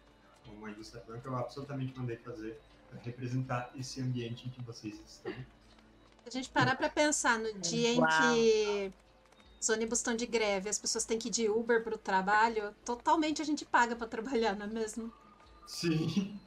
[0.47, 5.31] uma ilustração que eu absolutamente mandei fazer para representar esse ambiente em que vocês estão.
[5.31, 8.09] Se a gente parar pra pensar no dia em Uau.
[8.09, 8.93] que
[9.59, 13.41] os ônibus estão de greve, as pessoas têm que ir de Uber pro trabalho, totalmente
[13.41, 15.11] a gente paga pra trabalhar, não é mesmo?
[15.65, 16.39] Sim.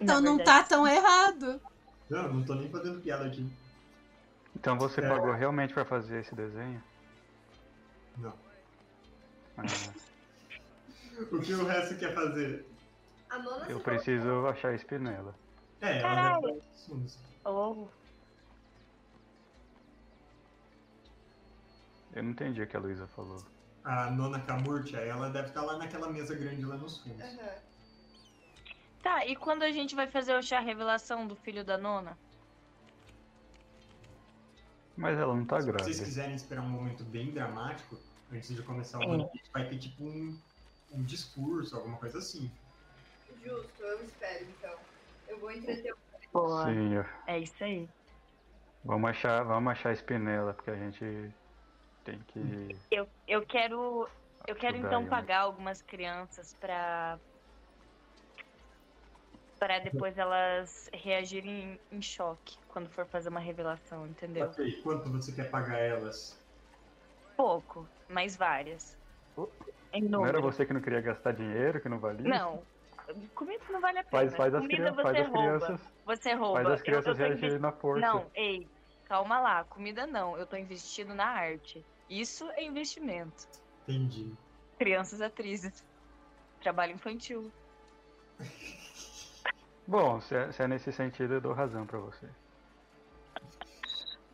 [0.00, 1.60] Então não tá tão errado.
[2.08, 3.48] Não, não tô nem fazendo piada aqui.
[4.56, 5.08] Então você É.
[5.08, 6.82] pagou realmente pra fazer esse desenho?
[8.16, 8.34] Não.
[9.56, 9.62] Ah,
[11.30, 12.66] O que o resto quer fazer?
[13.28, 15.34] A nona eu preciso achar a espinela.
[15.82, 16.40] É, ela Caralho.
[16.42, 17.18] deve estar assuntos.
[17.44, 17.86] Oh,
[22.12, 23.44] Eu não entendi o que a Luísa falou.
[23.84, 27.20] A nona Camurtia, ela deve estar lá naquela mesa grande lá nos fundos.
[27.36, 27.54] falou.
[29.02, 32.18] Tá, e quando a gente vai fazer o chá revelação do filho da nona?
[34.96, 36.04] Mas ela não tá Se vocês grávida.
[36.04, 37.96] quiserem esperar um momento bem dramático,
[38.30, 40.38] antes de começar o banquete, vai ter tipo um,
[40.92, 42.50] um discurso, alguma coisa assim.
[43.42, 44.78] Justo, eu espero então.
[45.28, 45.94] Eu vou entreter
[46.34, 46.64] o.
[46.64, 47.88] Sim, eu- É isso aí.
[48.84, 51.32] vamos achar, vamos achar a espinela, porque a gente
[52.04, 52.76] tem que.
[52.90, 54.06] Eu, eu quero.
[54.46, 55.10] Eu quero Ajudar então aí, né?
[55.10, 57.18] pagar algumas crianças pra.
[59.60, 64.46] Pra depois elas reagirem em, choque quando for fazer uma revelação, entendeu?
[64.46, 66.36] Ok, quanto você quer pagar elas?
[67.36, 68.96] Pouco, mas várias.
[69.92, 72.26] Em Não era você que não queria gastar dinheiro, que não valia?
[72.26, 72.62] Não.
[73.34, 74.22] Comida não vale a pena.
[74.22, 75.38] Faz, faz, as, Comida você faz as rouba.
[75.66, 75.80] crianças.
[76.06, 76.54] Você rouba.
[76.62, 78.00] Faz as Eu- crianças eu reagirem investi- na força.
[78.06, 78.66] Não, ei,
[79.04, 79.64] calma lá.
[79.64, 80.38] Comida não.
[80.38, 81.84] Eu tô investindo na arte.
[82.08, 83.46] Isso é investimento.
[83.86, 84.32] Entendi.
[84.78, 85.84] Crianças atrizes.
[86.62, 87.50] Trabalho infantil.
[89.90, 92.28] Bom, se é, se é nesse sentido, eu dou razão pra você.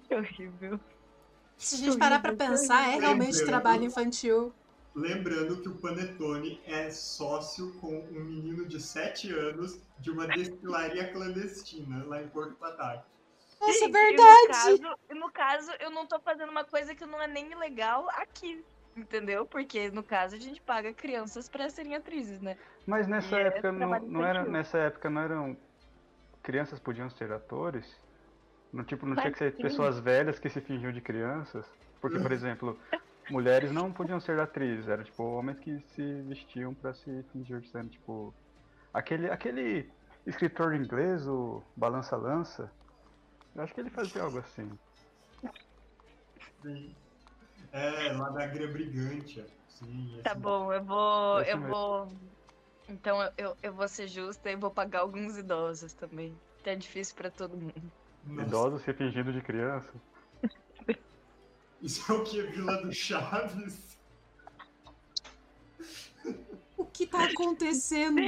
[0.06, 0.78] Que horrível.
[1.56, 4.52] Se a gente parar pra pensar, é realmente Lembrando- trabalho infantil.
[4.94, 11.10] Lembrando que o Panetone é sócio com um menino de 7 anos de uma destilaria
[11.10, 13.06] clandestina lá em Porto Pataca.
[13.58, 14.52] Nossa, Gente, verdade!
[14.52, 17.26] E no, caso, e no caso, eu não tô fazendo uma coisa que não é
[17.26, 18.62] nem ilegal aqui.
[18.96, 19.44] Entendeu?
[19.44, 22.56] Porque, no caso, a gente paga crianças pra serem atrizes, né?
[22.86, 24.44] Mas nessa E é época não, não era.
[24.44, 25.56] Nessa época não eram.
[26.42, 28.00] Crianças podiam ser atores?
[28.72, 31.66] Não, tipo, não tinha que ser pessoas velhas que se fingiam de crianças.
[32.00, 32.78] Porque, por exemplo,
[33.30, 37.68] mulheres não podiam ser atrizes, eram tipo homens que se vestiam pra se fingir de
[37.68, 38.32] ser, tipo.
[38.94, 39.90] Aquele, aquele
[40.26, 42.72] escritor inglês, o Balança Lança,
[43.54, 44.70] eu acho que ele fazia algo assim.
[47.72, 49.44] É, lá da Agria Brigante.
[49.68, 51.40] Sim, Tá bom, eu vou.
[51.42, 51.72] Eu mesmo.
[51.74, 52.08] vou.
[52.88, 56.34] Então eu- eu, vou ser justa e vou pagar alguns idosos também.
[56.62, 57.92] Tá difícil pra todo mundo.
[58.24, 59.92] Nossa, Idosos se fingindo de criança.
[61.82, 62.42] Isso é o que?
[62.42, 63.96] Vila do Chaves?
[66.76, 68.20] O que tá acontecendo?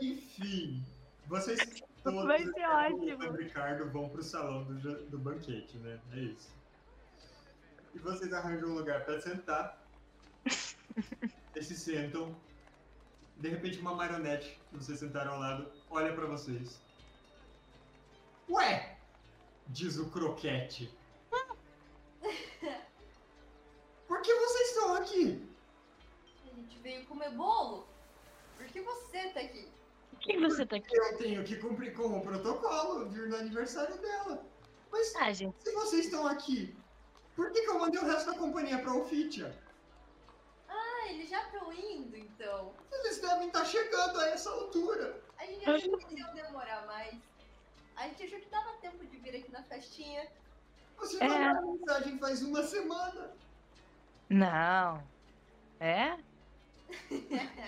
[0.00, 0.82] Enfim,
[1.26, 1.58] vocês
[2.02, 3.24] todos, Vai ser ótimo.
[3.30, 6.00] o Ricardo, vão pro salão do, do banquete, né?
[6.12, 6.57] É isso.
[7.94, 9.82] E vocês arranjam um lugar pra sentar.
[11.54, 12.34] Eles se sentam.
[13.36, 16.80] De repente, uma marionete que vocês sentaram ao lado olha pra vocês.
[18.50, 18.96] Ué!
[19.68, 20.92] Diz o croquete.
[24.06, 25.46] Por que vocês estão aqui?
[26.50, 27.86] A gente veio comer bolo.
[28.56, 29.68] Por que você tá aqui?
[30.10, 30.96] Por que você tá aqui?
[30.96, 34.44] Eu tenho que cumprir com o protocolo, vir no aniversário dela.
[34.90, 35.54] Mas Ah, gente.
[35.62, 36.74] se vocês estão aqui,
[37.38, 39.54] por que, que eu mandei o resto da companhia pra Ofitia?
[40.68, 42.72] Ah, eles já estão indo, então.
[42.90, 45.20] Eles devem estar chegando a essa altura.
[45.38, 47.14] A gente achou que iam demorar mais.
[47.94, 50.26] A gente achou que dava tempo de vir aqui na festinha.
[50.96, 51.28] Você É.
[51.28, 53.30] mandou a mensagem faz uma semana.
[54.28, 55.00] Não.
[55.78, 56.18] É?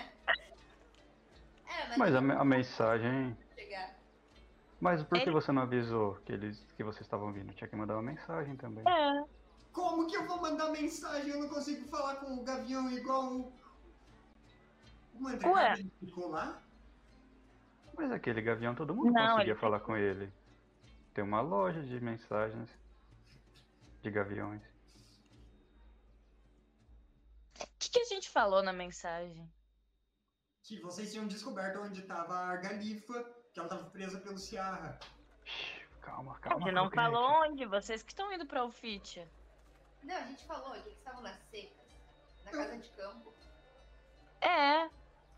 [1.72, 3.36] É, mas, Mas a, me- a mensagem.
[3.54, 3.94] chegar.
[4.80, 7.52] Mas por que Ele- você não avisou que eles que vocês estavam vindo?
[7.54, 8.82] Tinha que mandar uma mensagem também.
[8.88, 9.24] É.
[9.72, 11.30] Como que eu vou mandar mensagem?
[11.30, 13.52] Eu não consigo falar com o Gavião igual o.
[15.20, 15.76] O André Ué.
[16.00, 16.60] Ficou lá?
[17.96, 20.32] Mas aquele gavião todo mundo Não, conseguia ele- falar com ele.
[21.12, 22.70] Tem uma loja de mensagens
[24.02, 24.62] de gaviões.
[27.60, 29.50] O que, que a gente falou na mensagem?
[30.62, 33.22] Que vocês tinham descoberto onde estava a Galifa,
[33.52, 34.98] que ela estava presa pelo Ciarra.
[36.00, 36.64] Calma, A calma.
[36.64, 37.66] gente não falou onde?
[37.66, 39.28] Vocês que estão indo pra Ufitia.
[40.02, 41.86] Não, a gente falou aqui que estavam nas secas.
[42.44, 43.32] Na casa de campo.
[44.40, 44.88] É.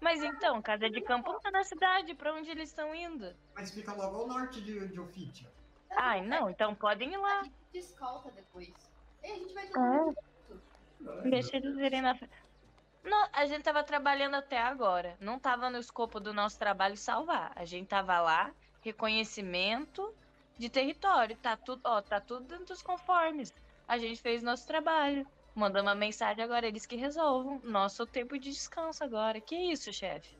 [0.01, 2.15] Mas então, casa de campo não tá na cidade.
[2.15, 3.35] Pra onde eles estão indo?
[3.55, 5.51] Mas fica logo ao norte de, de Ofitia.
[5.91, 6.49] Ai, não.
[6.51, 7.41] Então podem ir lá.
[7.41, 8.73] A gente te escolta depois.
[9.23, 10.05] E a gente vai todo Ah.
[10.05, 10.17] mundo
[10.49, 11.23] junto.
[11.29, 12.33] Deixa eles irem na frente.
[13.05, 15.17] Não, a gente tava trabalhando até agora.
[15.21, 17.53] Não tava no escopo do nosso trabalho salvar.
[17.57, 20.15] A gente tava lá, reconhecimento
[20.57, 21.37] de território.
[21.37, 23.53] Tá tudo, ó, tá tudo dentro dos conformes.
[23.87, 25.27] A gente fez nosso trabalho.
[25.55, 27.61] Mandamos uma mensagem agora, eles que resolvam.
[27.63, 29.41] Nosso tempo de descanso agora.
[29.41, 30.37] Que isso, chefe?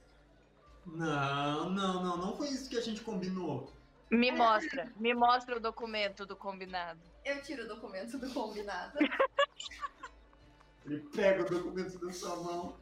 [0.87, 3.73] Não, não, não, não foi isso que a gente combinou.
[4.11, 7.01] Me mostra, me mostra o documento do combinado.
[7.25, 8.99] Eu tiro o documento do combinado.
[10.85, 12.77] Ele pega o documento da sua mão.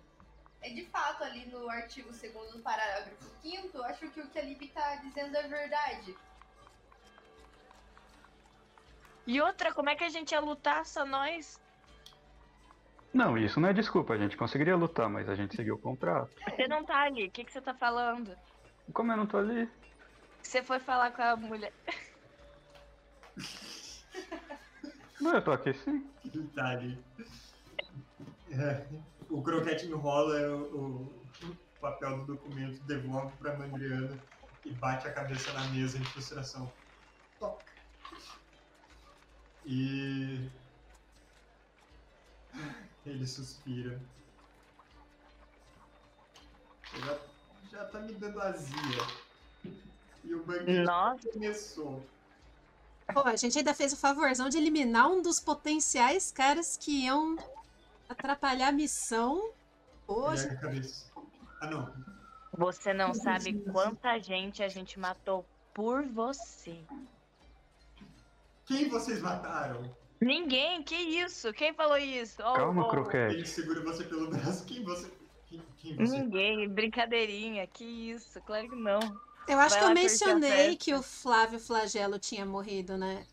[0.62, 4.42] É de fato ali no artigo 2 do parágrafo 5 acho que o que a
[4.42, 6.16] Lib tá dizendo é verdade.
[9.30, 11.60] E outra, como é que a gente ia lutar só nós?
[13.14, 14.12] Não, isso não é desculpa.
[14.12, 16.32] A gente conseguiria lutar, mas a gente seguiu o contrato.
[16.48, 18.36] Você não tá ali, o que, que você tá falando?
[18.92, 19.70] Como eu não tô ali?
[20.42, 21.72] Você foi falar com a mulher.
[25.20, 26.10] Não, eu tô aqui sim.
[26.24, 26.98] Ele tá ali.
[28.50, 28.84] É,
[29.28, 31.02] o croquete enrola o,
[31.44, 34.18] o papel do documento, devolve pra Mandriana
[34.64, 36.72] e bate a cabeça na mesa em frustração.
[37.38, 37.69] Toca.
[39.70, 40.50] E.
[43.06, 44.00] Ele suspira.
[46.92, 47.18] Já,
[47.70, 49.06] já tá me dando azia.
[50.24, 51.32] E o banquete Nossa.
[51.32, 52.04] começou.
[53.14, 57.36] Pô, a gente ainda fez o favorzão de eliminar um dos potenciais caras que iam
[58.08, 59.52] atrapalhar a missão.
[60.08, 60.48] Hoje.
[61.60, 61.94] Ah, não.
[62.52, 66.84] Você não sabe quanta gente a gente matou por você.
[68.70, 69.82] Quem vocês mataram?
[70.20, 71.52] Ninguém, que isso?
[71.52, 72.40] Quem falou isso?
[72.40, 73.48] Ó, Calma, Ele croquete.
[73.48, 74.64] segura você pelo braço.
[74.64, 75.10] Quem você.
[75.48, 76.18] Quem, quem você.
[76.20, 78.40] Ninguém, brincadeirinha, que isso?
[78.42, 79.00] Claro que não.
[79.48, 83.26] Eu acho Vai que eu mencionei que o Flávio Flagelo tinha morrido, né?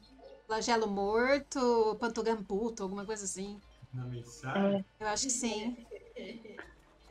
[0.48, 3.62] Flagelo morto, Pantogamputo, alguma coisa assim.
[3.94, 4.84] Na mensagem?
[5.00, 5.78] Eu acho que sim.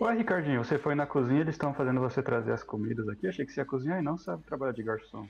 [0.00, 3.28] Ué, Ricardinho, você foi na cozinha e eles estão fazendo você trazer as comidas aqui?
[3.28, 5.28] Achei que você ia cozinhar e não sabe trabalhar de garçom.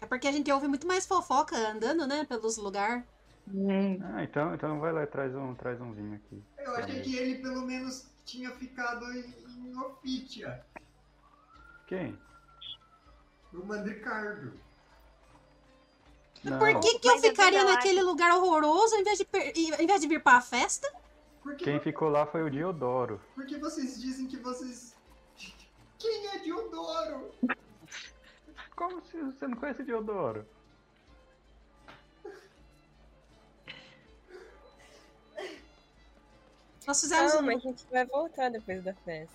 [0.00, 3.04] É porque a gente ouve muito mais fofoca andando, né, pelos lugares.
[3.52, 6.42] Hum, Ah, então, então vai lá e traz um, traz um vinho aqui.
[6.58, 10.64] Eu achei que ele pelo menos tinha ficado em, em Ofitia.
[11.86, 12.18] Quem?
[13.52, 14.52] O Mandricardo.
[16.44, 16.58] Não.
[16.58, 19.26] Por que, que eu é ficaria naquele lugar horroroso em vez de,
[19.82, 20.86] em vez de vir pra festa?
[21.42, 23.20] Porque, Quem ficou lá foi o Diodoro.
[23.34, 24.94] porque vocês dizem que vocês.
[25.98, 27.30] Quem é Diodoro?
[28.78, 30.46] Como se você não conhece o Diodoro?
[36.86, 37.56] Nós fizemos Calma, um...
[37.56, 39.34] a gente vai voltar depois da festa.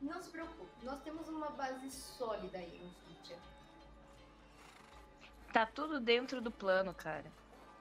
[0.00, 3.38] Não se preocupe, nós temos uma base sólida aí no Fitia.
[5.52, 7.30] Tá tudo dentro do plano, cara.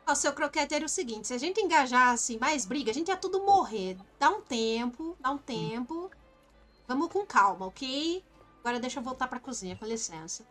[0.05, 3.07] Ó, seu croquete era o seguinte, se a gente engajar assim, mais briga, a gente
[3.07, 3.97] ia tudo morrer.
[4.19, 6.11] Dá um tempo, dá um tempo.
[6.87, 8.23] Vamos com calma, ok?
[8.61, 10.45] Agora deixa eu voltar pra cozinha, com licença.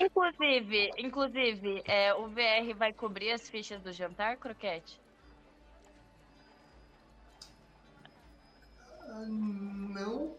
[0.00, 4.98] Inclusive, inclusive, é, o VR vai cobrir as fichas do jantar, Croquete?
[9.02, 10.34] Ah, não.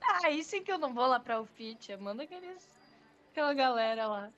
[0.00, 1.98] Ah, aí sim que eu não vou lá pra Ufitia.
[1.98, 2.66] Manda aqueles,
[3.30, 4.32] aquela galera lá.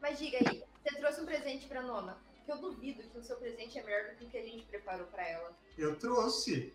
[0.00, 2.25] Mas diga aí, você trouxe um presente pra Nona?
[2.46, 4.64] Que eu duvido que o seu presente é melhor do que o que a gente
[4.66, 5.52] preparou pra ela.
[5.76, 6.72] Eu trouxe.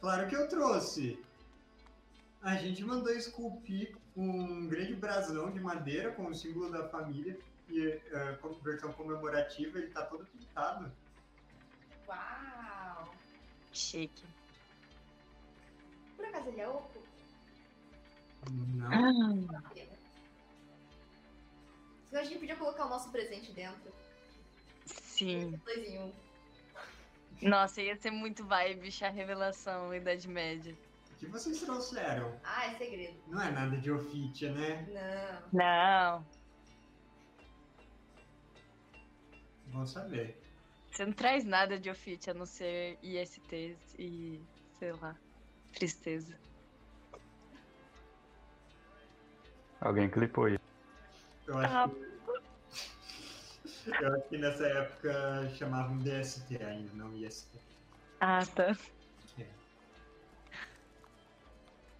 [0.00, 1.24] Claro que eu trouxe.
[2.42, 7.38] A gente mandou esculpir um grande brasão de madeira com o símbolo da família
[7.68, 10.92] e eh, com versão comemorativa, ele tá todo pintado.
[12.08, 13.14] Uau!
[13.72, 14.24] Chique.
[16.16, 17.02] Por acaso ele é oco?
[18.50, 18.86] Não.
[18.92, 19.62] Ah.
[22.08, 23.92] Senão a gente podia colocar o nosso presente dentro.
[25.18, 25.50] Sim.
[25.64, 26.12] Dois em um.
[27.42, 30.74] Nossa, ia ser muito vibe, chá revelação, Idade Média.
[31.12, 32.38] O que vocês trouxeram?
[32.44, 33.16] Ah, é segredo.
[33.28, 34.86] Não é nada de ofitia, né?
[35.52, 36.18] Não.
[36.18, 36.26] Não,
[39.68, 40.40] Vão saber.
[40.90, 44.40] você não traz nada de ofício a não ser ISTs e,
[44.78, 45.16] sei lá,
[45.72, 46.38] tristeza.
[49.80, 50.60] Alguém clipou isso.
[51.46, 51.88] Eu acho, Ah.
[51.88, 52.13] que...
[53.86, 57.48] Eu acho que nessa época chamavam DST ainda, não IST.
[58.20, 58.76] Ah, tá.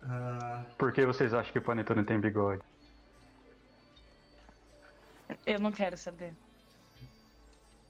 [0.02, 2.62] Ah, Por que vocês acham que o Panetone tem bigode?
[5.46, 6.34] Eu não quero saber.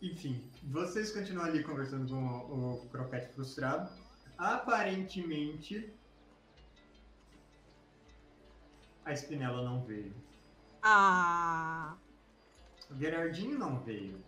[0.00, 3.90] enfim, vocês continuam ali conversando com o, o Croquete Frustrado.
[4.38, 5.92] Aparentemente,
[9.04, 10.14] a Espinela não veio.
[10.82, 11.96] Ah.
[12.90, 14.18] O Gerardinho não veio.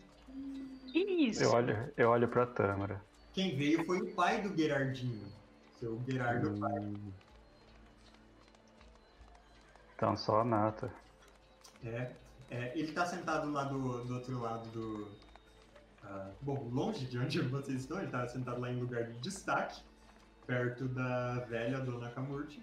[0.91, 1.43] Que isso?
[1.43, 3.03] Eu olho, eu olho pra Tâmara.
[3.33, 5.27] Quem veio foi o pai do Gerardinho.
[5.79, 6.81] Seu Gerardo pai.
[6.81, 7.13] Hum.
[9.95, 10.93] Então só a nata.
[11.85, 12.11] É,
[12.51, 15.09] é, ele tá sentado lá do, do outro lado do.
[16.03, 19.83] ah, bom, longe de onde vocês estão, ele tá sentado lá em lugar de destaque,
[20.47, 22.63] perto da velha dona Camurti.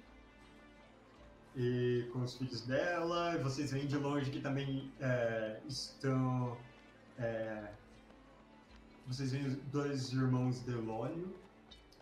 [1.55, 6.57] E com os filhos dela, vocês veem de longe que também é, estão.
[7.19, 7.71] é,
[9.05, 11.33] vocês veem os dois irmãos Delólio.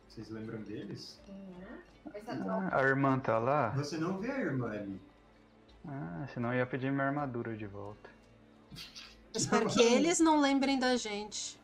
[0.07, 1.19] Vocês lembram deles?
[1.27, 2.69] Uhum.
[2.71, 3.69] A irmã tá lá?
[3.69, 5.01] Você não vê a irmã ali.
[5.87, 8.09] Ah, senão eu ia pedir minha armadura de volta.
[9.33, 11.59] Espero que eles não lembrem da gente.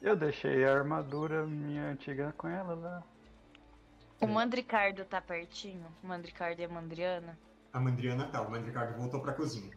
[0.00, 3.02] Eu deixei a armadura minha antiga com ela lá.
[4.20, 5.86] O Mandricardo tá pertinho?
[6.02, 7.38] O Mandricardo e a Mandriana?
[7.72, 9.70] A Mandriana tá, o Mandricardo voltou pra cozinha.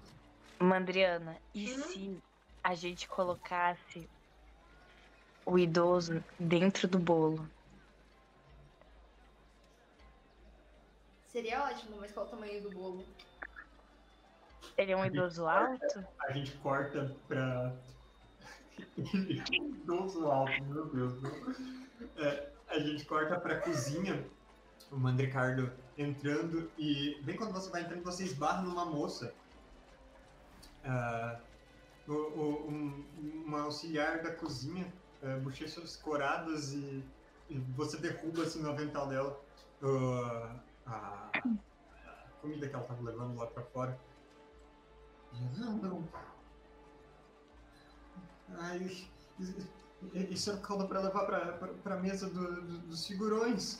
[0.59, 1.77] Mandriana, e Uhum.
[1.77, 2.23] se
[2.63, 4.09] a gente colocasse
[5.45, 7.49] o idoso dentro do bolo?
[11.27, 13.05] Seria ótimo, mas qual o tamanho do bolo?
[14.77, 16.05] Ele é um idoso alto?
[16.21, 17.75] A gente corta pra.
[18.97, 21.21] Idoso alto, meu Deus.
[22.17, 24.29] É, a gente corta pra cozinha,
[24.91, 29.33] o Mandricardo entrando e bem quando você vai entrando, você esbarra numa moça.
[30.83, 31.39] Ah,
[32.07, 34.91] o- o- um- uma auxiliar da cozinha,
[35.21, 37.03] é, bochechas coradas e,
[37.49, 39.39] e você derruba assim no avental dela
[39.81, 41.29] ah, a,
[42.05, 43.99] a comida que ela tava levando lá pra fora.
[45.33, 46.07] Ah, não.
[48.57, 49.07] Ai,
[50.29, 53.79] isso- é caldo pra levar pra, pra, pra mesa do- do- dos figurões.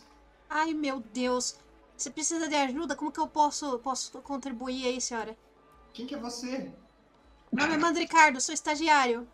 [0.49, 1.57] Ai, meu Deus.
[1.97, 2.95] Você precisa de ajuda?
[2.95, 5.37] Como que eu posso, posso contribuir aí, senhora?
[5.93, 6.71] Quem que é você?
[7.51, 9.27] Meu nome é Mandricardo, sou estagiário.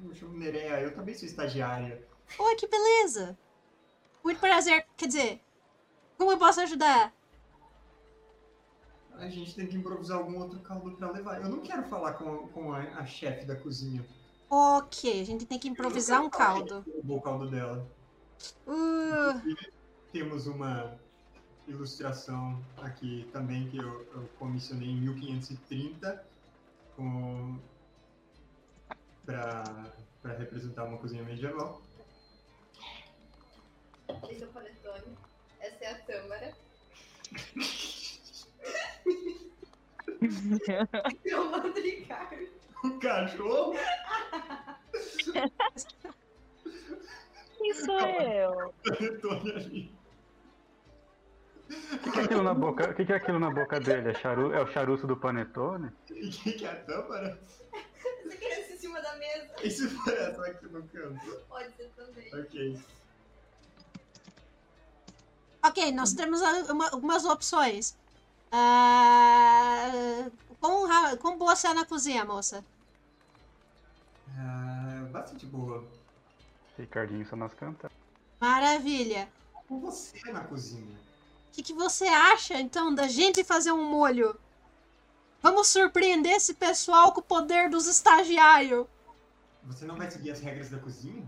[0.00, 2.06] Eu me chamo Nerea, eu também sou estagiária.
[2.38, 3.36] Oi, que beleza.
[4.22, 4.86] Muito prazer.
[4.96, 5.40] Quer dizer,
[6.18, 7.12] como eu posso ajudar?
[9.18, 11.40] A gente tem que improvisar algum outro caldo pra levar.
[11.40, 14.04] Eu não quero falar com, com a, a chefe da cozinha.
[14.48, 16.84] Ok, a gente tem que improvisar um caldo.
[17.08, 17.86] O caldo dela.
[18.66, 19.56] Uh,
[20.12, 20.96] Temos uma
[21.66, 26.24] ilustração aqui também que eu, eu comissionei em 1530
[26.94, 27.58] com
[29.24, 31.82] para representar uma cozinha medieval.
[34.30, 35.18] Esse é o panetone.
[35.58, 36.54] Essa é a tâmara.
[41.24, 42.48] Eu mando Ricardo.
[42.84, 43.74] O cachorro?
[47.58, 48.74] Quem sou eu?
[48.84, 49.96] Panetone ali.
[51.68, 52.90] O que, que é aquilo na boca?
[52.90, 54.10] O que, que é aquilo na boca dele?
[54.10, 54.52] É, charu...
[54.52, 55.90] é o charuto do panetone?
[56.10, 57.40] E o que, que é a tâmara?
[58.24, 59.54] Essa criança em cima da mesa.
[59.62, 61.40] E se for essa aqui no canto?
[61.48, 62.34] Pode ser também.
[62.34, 62.78] Ok.
[65.64, 67.98] ok, nós temos algumas opções.
[68.52, 72.64] Ah, quão, ra- quão boa você é na cozinha, moça?
[74.38, 75.84] Ah, bastante boa.
[76.78, 77.96] Ricardinho só nós cantamos.
[78.40, 79.28] Maravilha.
[79.68, 80.96] Com você na cozinha.
[81.48, 84.38] O que, que você acha, então, da gente fazer um molho?
[85.42, 88.86] Vamos surpreender esse pessoal com o poder dos estagiários.
[89.64, 91.24] Você não vai seguir as regras da cozinha?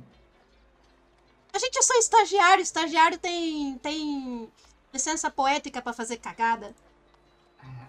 [1.53, 2.62] A gente é só estagiário.
[2.62, 4.53] Estagiário tem, tem
[4.93, 6.74] licença poética pra fazer cagada.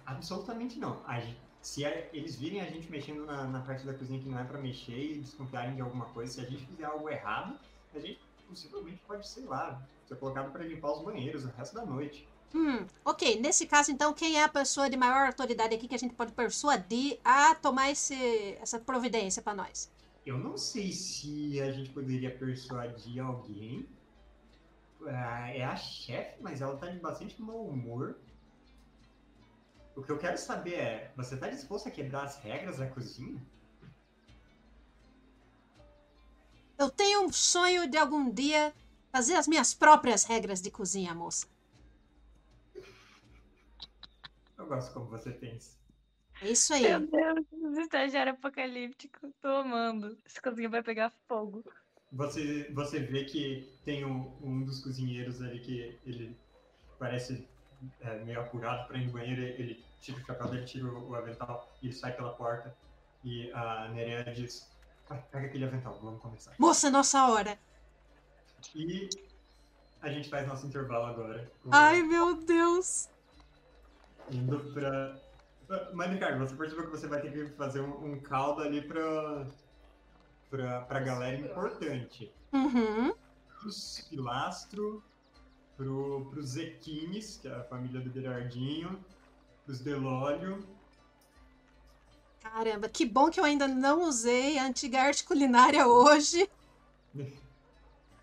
[0.09, 1.01] Absolutamente não.
[1.05, 4.27] A gen- se a- eles virem a gente mexendo na, na parte da cozinha que
[4.27, 7.59] não é pra mexer e desconfiarem de alguma coisa, se a gente fizer algo errado,
[7.93, 11.85] a gente possivelmente pode, sei lá, ser colocado pra limpar os banheiros o resto da
[11.85, 12.27] noite.
[12.55, 13.39] Hum, ok.
[13.39, 16.31] Nesse caso, então, quem é a pessoa de maior autoridade aqui que a gente pode
[16.31, 19.91] persuadir a tomar esse, essa providência pra nós?
[20.25, 23.87] Eu não sei se a gente poderia persuadir alguém.
[25.05, 28.17] Ah, é a chefe, mas ela tá de bastante mau humor.
[29.99, 33.37] O que eu quero saber é, você tá disposto a quebrar as regras da cozinha?
[36.77, 38.73] Eu tenho um sonho de algum dia
[39.11, 41.47] fazer as minhas próprias regras de cozinha, moça.
[44.57, 45.77] Eu gosto como você pensa.
[46.41, 46.83] É isso aí.
[46.83, 49.29] Meu Deus, os estagiários apocalípticos.
[49.41, 50.17] Tô amando.
[50.25, 51.61] Essa cozinha vai pegar fogo.
[52.13, 56.37] Você, você vê que tem um, um dos cozinheiros ali que ele
[56.97, 57.45] parece
[57.99, 59.41] é, meio apurado para ir no banheiro.
[59.41, 62.75] Ele tira o chapéu dele, tira o, o avental e ele sai pela porta.
[63.23, 64.69] E a Nerea diz:
[65.07, 66.53] "Vai, pega aquele avental, vamos começar.
[66.57, 67.57] Moça, é nossa hora.
[68.75, 69.09] E
[70.01, 71.51] a gente faz nosso intervalo agora.
[71.63, 73.09] com- Ai, meu Deus.
[74.31, 75.17] Indo pra.
[75.93, 79.45] Mas, Ricardo, você percebeu que você vai ter que fazer um, um caldo ali pra.
[80.49, 82.31] pra, pra galera importante.
[82.51, 83.13] Uhum.
[83.59, 85.03] Pros Pilastro,
[85.77, 88.99] pro, pros Zequines, que é a família do Berardinho,
[89.69, 90.67] pros Delólio.
[92.41, 96.49] Caramba, que bom que eu ainda não usei a antiga arte culinária hoje.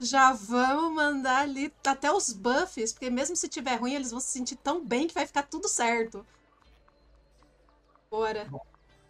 [0.01, 4.29] Já vamos mandar ali até os buffs, porque mesmo se tiver ruim, eles vão se
[4.29, 6.27] sentir tão bem que vai ficar tudo certo.
[8.11, 8.51] Bora.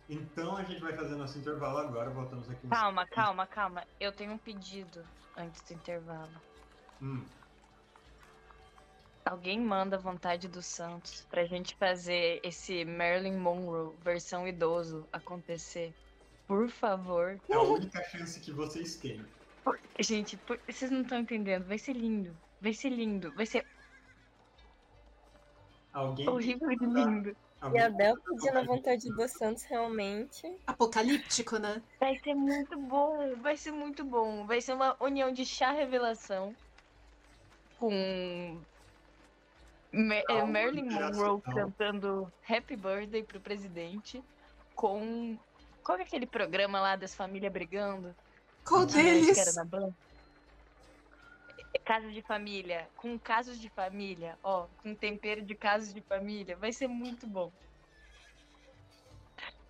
[0.09, 2.11] Então a gente vai fazer nosso intervalo agora.
[2.11, 2.69] Voltamos aqui.
[2.69, 3.83] Calma, calma, calma.
[3.99, 5.03] Eu tenho um pedido
[5.37, 6.31] antes do intervalo.
[7.03, 7.25] Hum,
[9.29, 15.93] Alguém manda Vontade dos Santos pra gente fazer esse Marilyn Monroe versão idoso acontecer.
[16.47, 17.41] Por favor.
[17.49, 19.21] é a única chance que vocês têm.
[19.99, 21.65] Gente, por- vocês não estão entendendo.
[21.67, 22.37] Vai ser lindo.
[22.61, 23.33] Vai ser lindo.
[23.35, 23.67] Vai ser
[25.93, 26.29] Alguém.
[26.29, 27.37] horrível de lindo.
[27.75, 30.57] E a Del pedindo a vontade dos Santos realmente.
[30.69, 31.83] Apocalíptico, né?
[31.99, 33.35] Vai ser muito bom.
[33.43, 34.47] Vai ser muito bom.
[34.47, 36.55] Vai ser uma união de chá revelação
[37.81, 38.61] com
[39.93, 41.41] Eh, Calma, Marilyn Monroe operacional.
[41.71, 44.23] cantando Happy Birthday pro presidente
[44.75, 45.39] com.
[45.83, 48.15] Qual é aquele programa lá das famílias brigando?
[48.65, 49.55] Qual que era deles?
[49.55, 49.93] na Band.
[51.85, 56.73] Casos de família, com casos de família, ó, com tempero de casos de família, vai
[56.73, 57.53] ser muito bom.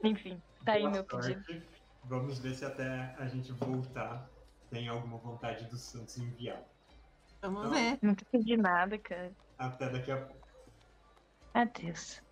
[0.03, 1.45] Enfim, tá aí Boa meu pedido.
[1.45, 1.63] sorte.
[2.05, 4.31] Vamos ver se até a gente voltar
[4.71, 6.63] tem alguma vontade do Santos enviar.
[7.43, 7.71] Vamos Não.
[7.71, 7.99] ver.
[8.03, 9.33] Não pedi nada, cara.
[9.59, 10.49] Até daqui a pouco.
[11.55, 12.23] Adeus.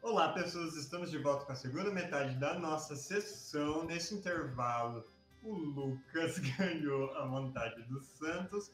[0.00, 0.76] Olá, pessoas.
[0.76, 3.84] Estamos de volta com a segunda metade da nossa sessão.
[3.84, 5.04] Nesse intervalo,
[5.42, 8.70] o Lucas ganhou a vontade do Santos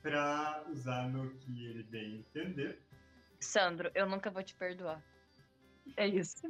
[0.00, 2.80] para usar no que ele bem entender.
[3.40, 5.02] Sandro, eu nunca vou te perdoar.
[5.96, 6.42] É isso.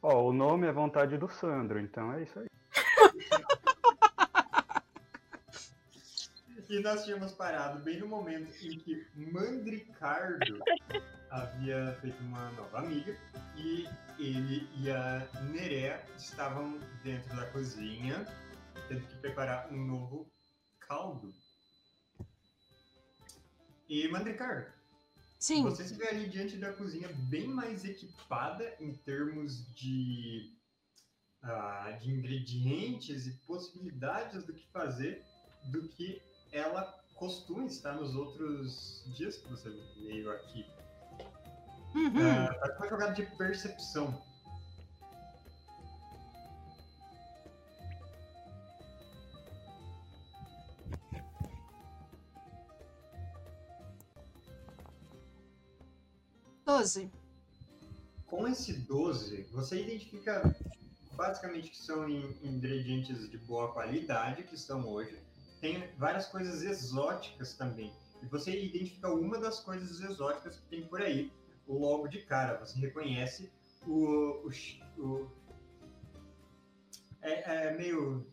[0.00, 2.46] Ó, o nome é vontade do Sandro, então é isso aí.
[6.68, 10.58] E nós tínhamos parado bem no momento em que Mandricardo
[11.30, 13.16] havia feito uma nova amiga
[13.56, 13.86] e
[14.18, 18.26] ele e a Nerea estavam dentro da cozinha
[18.88, 20.26] tendo que preparar um novo
[20.80, 21.32] caldo.
[23.88, 24.66] E Mandricardo,
[25.38, 25.62] Sim.
[25.62, 30.52] você se vê ali diante da cozinha bem mais equipada em termos de,
[31.42, 35.24] ah, de ingredientes e possibilidades do que fazer
[35.70, 36.22] do que
[36.52, 36.82] ela
[37.14, 40.66] costuma estar nos outros dias que você veio aqui.
[41.94, 42.46] Uhum.
[42.60, 44.22] Faz uma jogada de percepção.
[56.64, 57.10] Doze.
[58.26, 60.54] Com esse 12, você identifica
[61.12, 65.16] basicamente que são in- ingredientes de boa qualidade que estão hoje.
[65.66, 67.92] Tem várias coisas exóticas também.
[68.22, 71.32] E você identifica uma das coisas exóticas que tem por aí
[71.66, 72.56] logo de cara.
[72.64, 73.50] Você reconhece
[73.84, 74.46] o.
[74.46, 74.50] o,
[74.96, 75.30] o-
[77.20, 78.24] é, é meio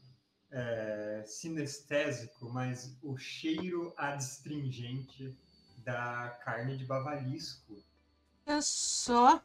[0.51, 5.35] é, sinestésico, mas o cheiro adstringente
[5.79, 7.83] da carne de bavalisco.
[8.45, 9.43] É só.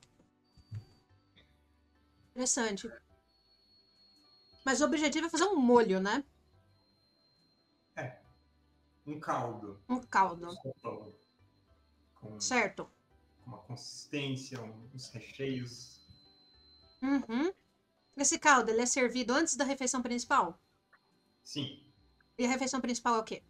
[2.33, 2.87] Interessante.
[4.63, 6.23] Mas o objetivo é fazer um molho, né?
[9.09, 9.81] Um caldo.
[9.89, 10.53] Um caldo.
[10.53, 11.15] sopão
[12.15, 12.91] com Certo.
[13.47, 16.01] uma consistência, uns recheios.
[17.01, 17.53] Uhum.
[18.17, 20.61] Esse caldo, ele é servido antes da refeição principal?
[21.45, 21.83] Sim.
[22.37, 23.43] E a refeição principal é o quê?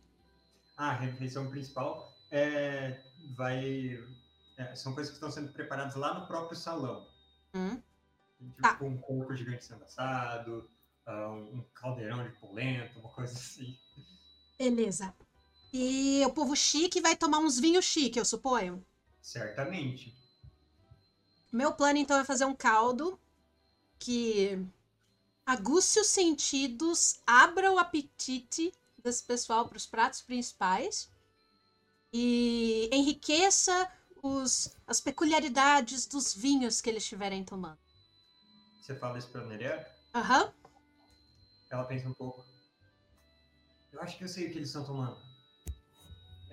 [0.76, 3.02] Ah, a refeição principal é,
[3.34, 3.98] vai,
[4.58, 7.08] é, são coisas que estão sendo preparadas lá no próprio salão.
[7.54, 7.82] Hum.
[8.38, 8.78] Tipo Tá.
[8.82, 10.70] um coco gigante sendo assado,
[11.06, 13.76] ah, um caldeirão de polenta, uma coisa assim.
[14.58, 15.12] Beleza.
[15.72, 18.84] E o povo chique vai tomar uns vinhos chique, eu suponho.
[19.20, 20.16] Certamente.
[21.52, 23.18] Meu plano, então, é fazer um caldo
[23.98, 24.58] que
[25.44, 28.72] aguce os sentidos, abra o apetite
[29.02, 31.10] desse pessoal para os pratos principais
[32.12, 33.90] e enriqueça
[34.22, 37.78] os, as peculiaridades dos vinhos que eles estiverem tomando.
[38.80, 40.52] Você fala isso pra Nerea, Aham.
[41.70, 42.44] ela pensa um pouco.
[43.92, 45.27] Eu acho que eu sei o que eles estão tomando.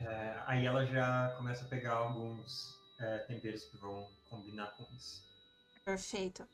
[0.05, 5.23] É, aí ela já começa a pegar alguns é, temperos que vão combinar com isso.
[5.83, 6.47] Perfeito.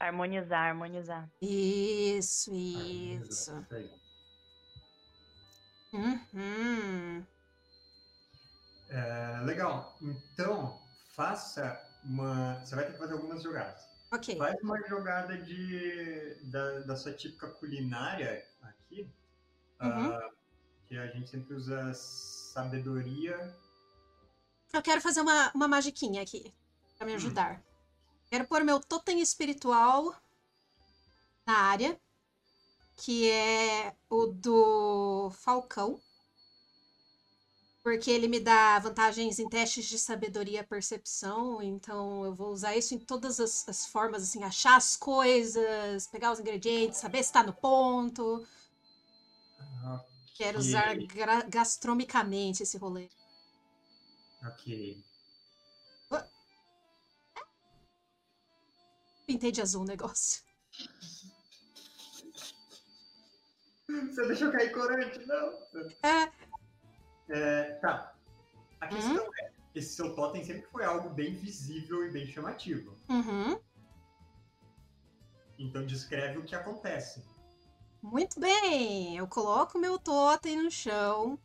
[0.00, 1.28] Harmonizar, harmonizar.
[1.42, 3.52] Isso, isso.
[5.92, 7.26] Uhum.
[8.88, 9.96] É, legal.
[10.00, 10.80] Então,
[11.14, 12.60] faça uma.
[12.64, 13.82] Você vai ter que fazer algumas jogadas.
[14.12, 14.36] Ok.
[14.36, 19.10] Faz uma jogada de da, da sua típica culinária aqui.
[19.80, 20.12] Uhum.
[20.12, 20.30] ah,
[20.88, 23.54] que a gente sempre usa sabedoria.
[24.72, 26.52] Eu quero fazer uma, uma magiquinha aqui
[26.96, 27.62] pra me ajudar.
[28.30, 30.14] Quero pôr meu totem espiritual
[31.46, 31.98] na área,
[32.96, 36.00] que é o do Falcão.
[37.82, 42.76] Porque ele me dá vantagens em testes de sabedoria e percepção, então eu vou usar
[42.76, 47.32] isso em todas as, as formas, assim, achar as coisas, pegar os ingredientes, saber se
[47.32, 48.46] tá no ponto.
[50.38, 53.08] Quero usar gra- gastromicamente esse rolê.
[54.46, 55.02] ok.
[59.26, 60.42] Pintei de azul o negócio.
[63.86, 65.18] Você deixou cair corante?
[65.26, 65.58] Não.
[66.02, 66.32] É.
[67.28, 68.14] É, tá.
[68.80, 72.96] A questão é, esse seu totem sempre foi algo bem visível e bem chamativo.
[73.08, 73.60] Uhum.
[75.58, 77.22] Então descreve o que acontece.
[78.10, 81.38] Muito bem, eu coloco meu totem no chão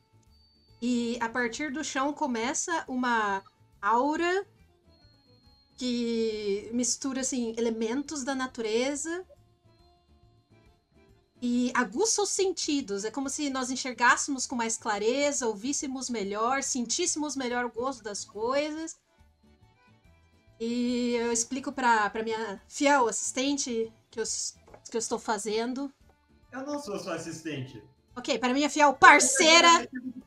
[0.81, 3.43] e a partir do chão começa uma
[3.81, 4.47] aura
[5.75, 9.25] que mistura assim elementos da natureza
[11.41, 13.03] e aguça os sentidos.
[13.03, 18.23] É como se nós enxergássemos com mais clareza, ouvíssemos melhor, sentíssemos melhor o gosto das
[18.23, 18.95] coisas.
[20.61, 24.23] E eu explico para minha fiel assistente que eu,
[24.89, 25.93] que eu estou fazendo.
[26.53, 27.83] Eu não sou sua assistente.
[28.15, 29.67] Ok, para minha fiel parceira.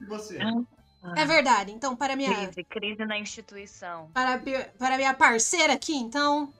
[0.01, 0.39] E você?
[1.17, 1.71] É verdade.
[1.71, 4.11] Então, para minha, Crise, crise na instituição.
[4.13, 4.43] para,
[4.77, 6.53] para minha parceira aqui, então,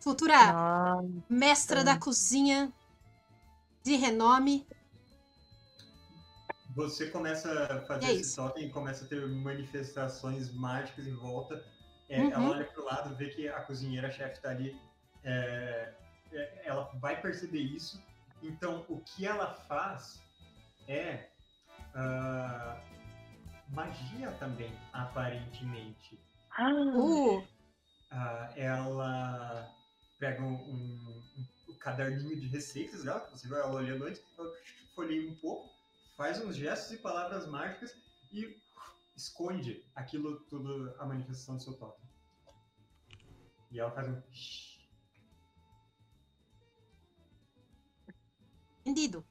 [0.00, 1.00] futura Ah,
[1.30, 2.70] mestra da cozinha
[3.82, 4.66] de renome.
[6.76, 8.36] Você começa a fazer é esse isso.
[8.36, 11.64] totem e começa a ter manifestações mágicas em volta.
[12.08, 12.30] É, Uhum.
[12.32, 14.76] Ela olha pro lado, vê que a cozinheira-chefe tá ali.
[15.22, 15.94] é,
[16.32, 17.98] é, ela vai perceber isso.
[18.46, 20.22] Então, o que ela faz
[20.86, 21.30] é
[21.94, 22.78] uh,
[23.74, 26.20] magia também, aparentemente.
[26.50, 27.42] Ah, Uh,
[28.12, 29.74] Uh, ela
[30.20, 31.24] pega um, um-
[31.68, 34.52] um caderninho de receitas dela, que você vai ela olhando antes, ela
[34.94, 35.68] folheia um pouco,
[36.16, 37.92] faz uns gestos e palavras mágicas
[38.30, 38.56] e
[39.16, 42.04] esconde aquilo tudo, a manifestação do seu totem.
[43.72, 44.22] E ela faz um.
[48.84, 49.24] Entendido.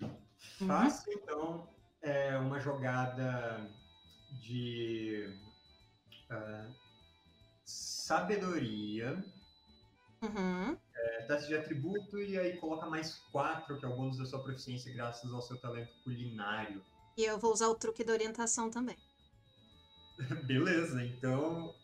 [0.00, 0.66] Uhum.
[0.66, 1.68] Faça então
[2.00, 3.68] é, uma jogada
[4.40, 5.28] de
[6.30, 6.68] ah,
[7.64, 9.22] sabedoria,
[10.22, 10.78] Uhum.
[10.94, 14.42] é, teste de atributo, e aí coloca mais 4, que é o bônus da sua
[14.42, 16.82] proficiência, graças ao seu talento culinário.
[17.16, 18.96] E eu vou usar o truque da orientação também.
[20.46, 21.74] Beleza, então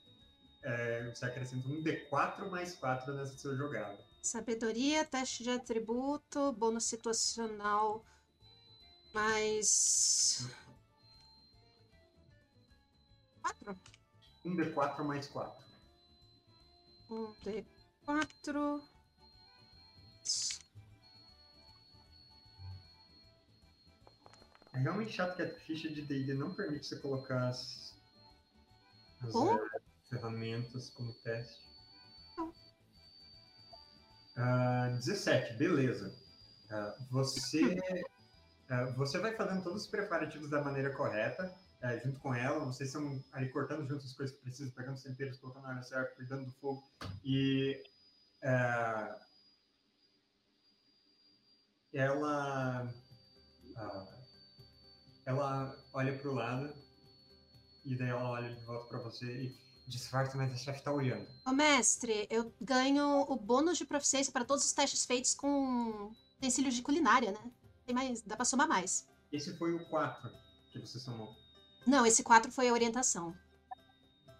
[0.62, 3.98] é, você acrescenta um D4 mais 4 nessa sua jogada.
[4.22, 8.04] Sabedoria, teste de atributo, bônus situacional,
[9.12, 10.48] mais.
[13.42, 13.76] Quatro?
[14.44, 15.64] Um D4 mais 4.
[17.10, 18.82] Um D4.
[24.72, 27.94] É realmente chato que a ficha de D&D não permite você colocar as,
[29.20, 29.32] as,
[30.08, 31.71] ferramentas como teste.
[34.36, 34.44] Não.
[34.44, 36.14] Ah, 17, beleza.
[36.70, 37.60] Ah, você,
[38.68, 41.52] ah, você vai fazendo todos os preparativos da maneira correta,
[42.04, 42.64] junto com ela.
[42.64, 45.82] Vocês estão aí cortando junto as coisas que precisam, pegando os temperos, colocando na hora
[45.82, 46.82] certa, cuidando do fogo.
[47.24, 47.82] E
[51.92, 52.92] ela
[55.26, 56.74] ela olha pro lado
[57.84, 59.56] e daí ela olha de volta pra você e
[59.86, 61.26] disfarça, mas a chefe tá olhando.
[61.46, 66.74] Ô, mestre, eu ganho o bônus de proficiência para todos os testes feitos com utensílios
[66.74, 67.50] de culinária, né?
[67.84, 69.08] Tem mais, dá pra somar mais.
[69.32, 70.30] Esse foi o 4
[70.72, 71.34] que você somou.
[71.86, 73.36] Não, esse 4 foi a orientação.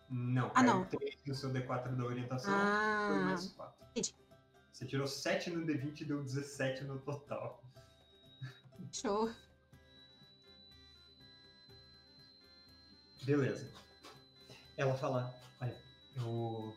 [0.08, 0.84] Não, Ah, caiu não.
[0.86, 2.60] 3 no seu D4 da orientação, foi
[3.16, 3.86] Ah, mais 4.
[3.90, 4.14] entendi.
[4.72, 7.62] Você tirou 7 no D20 e deu 17 no total.
[8.92, 9.30] show.
[13.24, 13.70] Beleza.
[14.82, 15.76] Ela fala, olha,
[16.18, 16.74] o.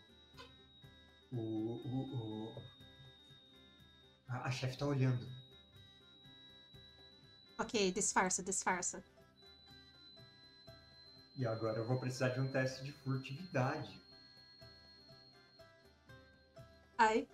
[1.32, 1.38] O.
[1.38, 2.64] o, o
[4.28, 5.28] a, a chefe tá olhando.
[7.58, 9.04] Ok, disfarça, disfarça.
[11.36, 14.00] E agora eu vou precisar de um teste de furtividade.
[17.00, 17.28] Ai.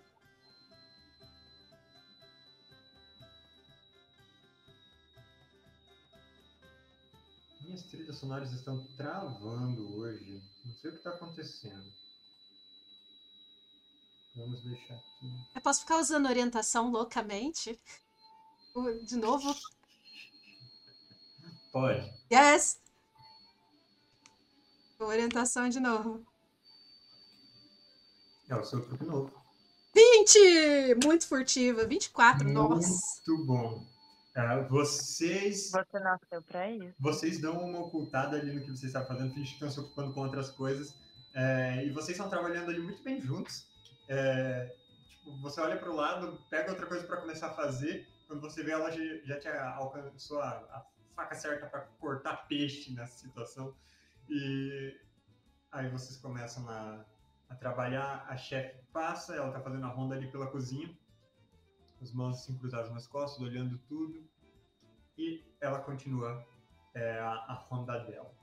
[7.72, 10.42] Minhas trilhas sonoras estão travando hoje.
[10.62, 11.90] Não sei o que está acontecendo.
[14.36, 15.46] Vamos deixar aqui.
[15.54, 17.80] Eu posso ficar usando orientação loucamente?
[19.06, 19.56] De novo?
[21.72, 22.12] Pode.
[22.30, 22.78] Yes!
[24.98, 26.26] Orientação de novo.
[28.50, 29.32] É o seu truque novo.
[29.94, 31.06] 20!
[31.06, 31.86] Muito furtiva.
[31.86, 32.90] 24, nossa.
[33.26, 33.91] Muito bom.
[34.34, 36.94] Ah, vocês, você nasceu pra isso.
[36.98, 40.14] vocês dão uma ocultada ali no que vocês estão fazendo, fingem que estão se ocupando
[40.14, 40.94] com outras coisas.
[41.34, 43.66] é, e vocês estão trabalhando ali muito bem juntos.
[44.08, 44.74] É,
[45.08, 48.06] tipo, você olha para o lado, pega outra coisa para começar a fazer.
[48.26, 52.92] Quando você vê, ela já, já te alcançou a, a faca certa para cortar peixe
[52.94, 53.74] nessa situação.
[54.28, 54.98] E
[55.70, 57.04] aí vocês começam a,
[57.50, 58.24] a trabalhar.
[58.28, 60.88] A chefe passa, ela tá fazendo a ronda ali pela cozinha.
[62.02, 64.28] As mãos assim cruzadas nas costas, olhando tudo.
[65.16, 66.44] E ela continua
[66.94, 68.34] é, a, a ronda dela.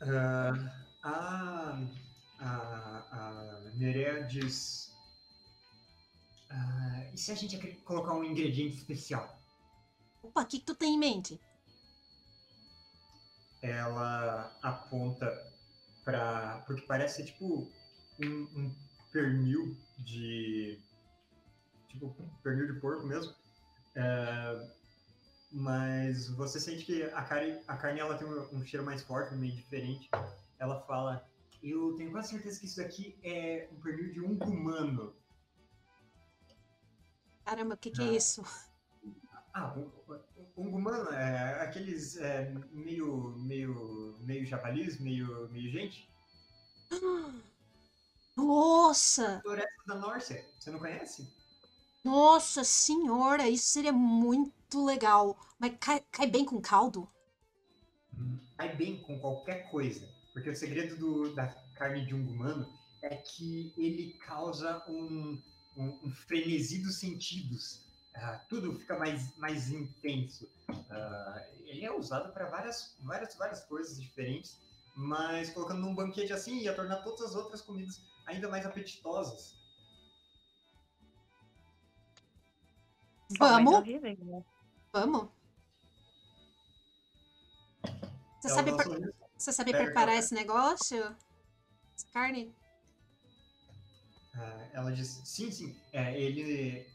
[0.00, 0.52] Ah,
[1.02, 1.88] a,
[2.38, 4.92] a, a Nerea diz.
[6.50, 9.38] ah, e se a gente colocar um ingrediente especial?
[10.22, 11.40] Opa, o que, que tu tem em mente?
[13.62, 15.30] ela aponta
[16.04, 17.70] para porque parece tipo
[18.20, 18.74] um, um
[19.12, 20.80] pernil de
[21.92, 23.34] tipo pernil de porco mesmo
[23.94, 24.70] É,
[25.50, 29.34] mas você sente que a carne a carne ela tem um, um cheiro mais forte
[29.34, 30.08] meio diferente
[30.58, 31.28] ela fala
[31.62, 35.14] eu tenho quase certeza que isso daqui é um pernil de um humano
[37.44, 38.06] Caramba, o que, que Ah.
[38.06, 38.42] é isso?
[39.54, 39.90] ah um,
[40.56, 46.08] um humano é aqueles é, meio meio meio javalis meio meio gente
[48.34, 49.40] Nossa!
[49.42, 51.30] Floresta da Nórcia, você não conhece?
[52.04, 55.36] Nossa senhora, isso seria muito legal.
[55.58, 57.10] Mas cai, cai bem com caldo?
[58.56, 60.08] Cai bem com qualquer coisa.
[60.32, 62.66] Porque o segredo do- da carne de um humano
[63.02, 65.42] é que ele causa um,
[65.76, 67.82] um, um frenesi dos sentidos.
[68.14, 70.44] uh, tudo fica mais, mais intenso.
[70.68, 74.60] Uh, ele é usado para várias, várias, várias coisas diferentes,
[74.94, 79.54] mas colocando num banquete assim ia tornar todas as outras comidas ainda mais apetitosas.
[83.38, 83.84] Vamos?
[84.92, 85.28] Vamos?
[88.40, 90.98] Você Ela sabe, pre- você sabe Pega preparar esse negócio?
[91.96, 92.54] Essa carne?
[94.34, 96.86] Ah, ela diz, sim, sim, é, ele,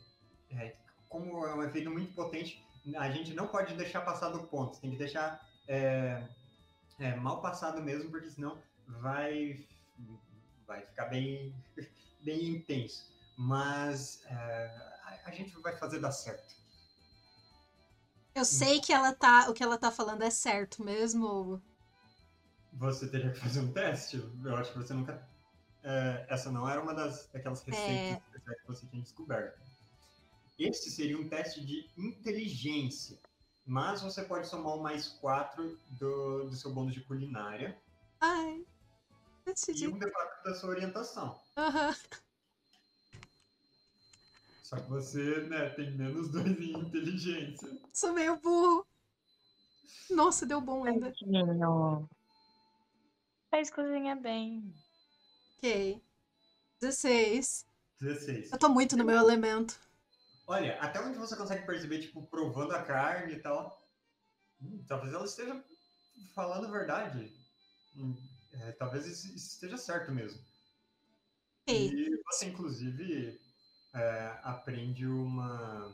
[0.52, 0.76] é,
[1.08, 2.66] como é um efeito muito potente,
[2.98, 6.28] a gente não pode deixar passar do ponto, tem que deixar é,
[7.00, 8.58] é, mal passado mesmo, porque senão
[8.88, 9.66] vai,
[10.66, 11.54] vai ficar bem,
[12.22, 13.06] bem intenso.
[13.38, 14.97] Mas é,
[15.28, 16.56] a, gente vai fazer dar certo.
[18.34, 21.62] Eu sei que ela tá, o que ela tá falando é certo mesmo.
[22.74, 24.18] Você teria que fazer um teste?
[24.44, 25.28] Eu acho que você nunca.
[25.84, 28.56] é, essa não era uma das daquelas receitas É.
[28.56, 29.60] que você tinha descoberto.
[30.60, 33.20] Esse seria um teste de inteligência.
[33.66, 37.78] Mas você pode somar o mais 4 do, do seu bônus de culinária
[38.22, 38.66] Ai,
[39.76, 41.40] e um D4 da sua orientação.
[41.58, 41.96] Aham.
[44.68, 47.70] Só que você né, tem menos 2 em inteligência.
[47.94, 48.86] Sou meio burro.
[50.10, 51.10] Nossa, deu bom ainda.
[51.10, 52.10] Tadinho.
[53.50, 54.76] Faz cozinha bem.
[55.58, 56.02] Ok.
[56.82, 57.66] 16.
[58.02, 58.52] 16.
[58.52, 59.80] Eu tô muito no meu elemento.
[60.46, 63.82] Olha, até onde você consegue perceber, tipo, provando a carne e tal.
[64.62, 65.64] hum, talvez ela esteja
[66.36, 67.34] falando a verdade.
[67.96, 68.18] Hum,
[68.52, 70.44] é, talvez isso, esteja certo mesmo.
[71.70, 73.47] E você, inclusive,
[73.98, 75.92] é, aprende uma,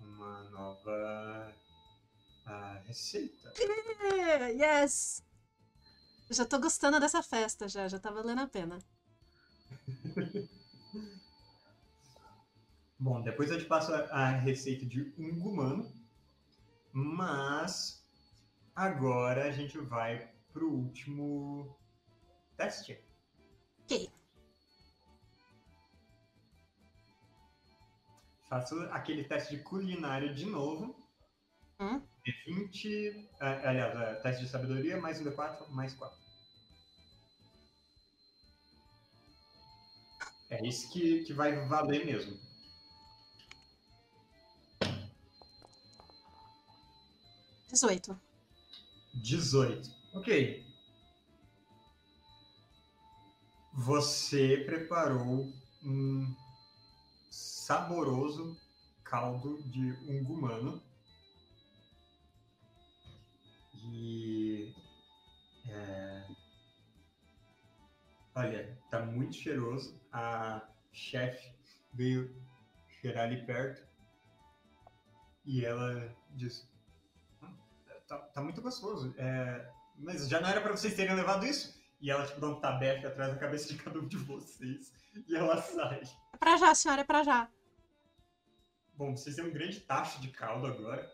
[0.00, 1.54] uma nova
[2.46, 3.52] ah, receita.
[4.50, 5.22] Yes!
[6.28, 8.78] Eu já tô gostando dessa festa já, já tá valendo a pena.
[12.98, 15.92] Bom, depois eu te passo a, a receita de um humano,
[16.90, 18.02] mas
[18.74, 21.76] agora a gente vai pro último
[22.56, 23.03] teste.
[28.54, 30.94] Faço aquele teste de culinária de novo.
[31.80, 32.00] Hum?
[32.24, 33.28] De 20.
[33.40, 36.16] ah, aliás, é, teste de sabedoria, mais um D4, mais 4.
[40.50, 42.38] É isso que, que vai valer mesmo.
[47.68, 48.16] Dezoito.
[49.14, 49.90] 18.
[50.12, 50.64] Ok.
[53.72, 55.52] Você preparou
[55.82, 56.43] um
[57.64, 58.60] saboroso
[59.02, 60.82] caldo de ungumano.
[63.90, 64.74] E.
[65.66, 66.26] é,
[68.34, 69.98] Olha, tá muito cheiroso.
[70.12, 71.54] A chefe
[71.94, 72.36] veio
[73.00, 73.86] cheirar ali perto.
[75.46, 76.68] E ela disse:
[78.06, 79.14] tá, tá muito gostoso.
[79.16, 81.82] É, mas já não era pra vocês terem levado isso?
[81.98, 84.92] E ela tipo, dá um tabefe atrás da cabeça de cada um de vocês.
[85.28, 86.02] E ela sai.
[86.32, 87.48] É pra já, senhora, é pra já.
[88.96, 91.10] Bom, vocês têm um grande tacho de caldo agora.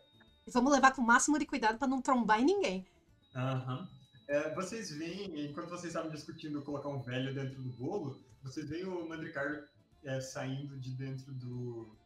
[0.48, 2.86] Vamos levar com o máximo de cuidado pra não trombar em ninguém.
[3.34, 3.88] Aham.
[4.28, 8.84] É, vocês veem, enquanto vocês estavam discutindo colocar um velho dentro do bolo, vocês veem
[8.84, 9.68] o Mandricar
[10.04, 11.96] é, saindo de dentro do,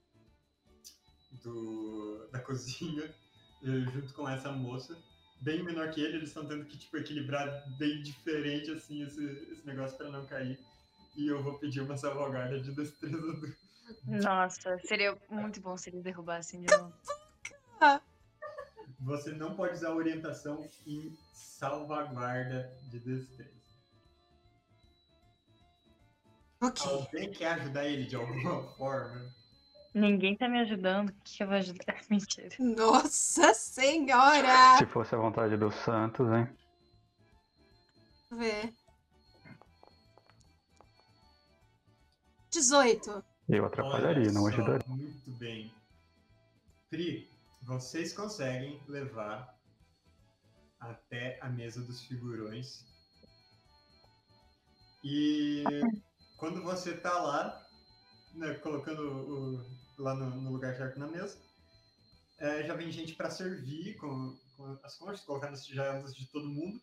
[1.42, 3.14] do da cozinha
[3.62, 4.96] junto com essa moça.
[5.40, 9.22] Bem menor que ele, eles estão tendo que tipo, equilibrar bem diferente assim esse,
[9.52, 10.58] esse negócio para não cair.
[11.16, 13.56] E eu vou pedir uma salvaguarda de destreza do,
[14.06, 16.92] Nossa, seria muito bom se eles derrubassem de novo.
[19.00, 23.64] Você não pode usar orientação em salvaguarda de destreza.
[26.62, 26.90] Ok.
[26.90, 29.30] Alguém quer ajudar ele de alguma forma?
[29.92, 31.10] Ninguém tá me ajudando.
[31.10, 32.00] O que eu vou ajudar?
[32.10, 32.48] Mentira.
[32.58, 34.78] Nossa senhora!
[34.78, 36.48] Se fosse a vontade dos santos, hein?
[38.30, 38.83] Deixa
[42.54, 43.24] 18.
[43.48, 44.86] Eu atrapalharia, Olha não só, ajudaria.
[44.86, 45.74] Muito bem.
[46.88, 47.28] Pri,
[47.62, 49.58] vocês conseguem levar
[50.78, 52.84] até a mesa dos figurões.
[55.02, 55.64] E
[56.36, 57.66] quando você tá lá,
[58.34, 61.36] né, colocando o, lá no, no lugar certo na mesa,
[62.38, 66.48] é, já vem gente para servir com, com as conchas, colocando as tigelas de todo
[66.48, 66.80] mundo.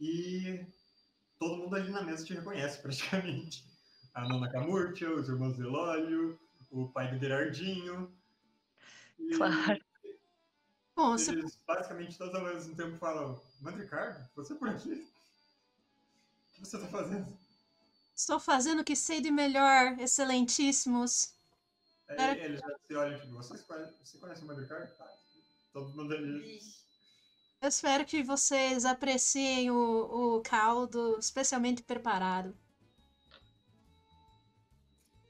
[0.00, 0.66] E
[1.38, 3.71] todo mundo ali na mesa te reconhece praticamente.
[4.14, 6.38] A Nona Camurtia, os irmãos Elólio,
[6.70, 8.12] o pai do Gerardinho.
[9.18, 9.84] E Claro.
[10.94, 14.92] Bom, se eles basicamente todos ao mesmo tempo falam, Mandricardo, você por aqui?
[14.92, 17.36] O que você tá fazendo?
[18.14, 21.34] estou fazendo o que sei de melhor, excelentíssimos.
[22.08, 24.86] Aí ele já se olha, tipo, vocês conhecem, você conhece o Madrigal?
[24.98, 25.08] Tá.
[25.72, 26.60] Todo mundo ali.
[27.60, 32.56] Eu espero que vocês apreciem o, o caldo especialmente preparado.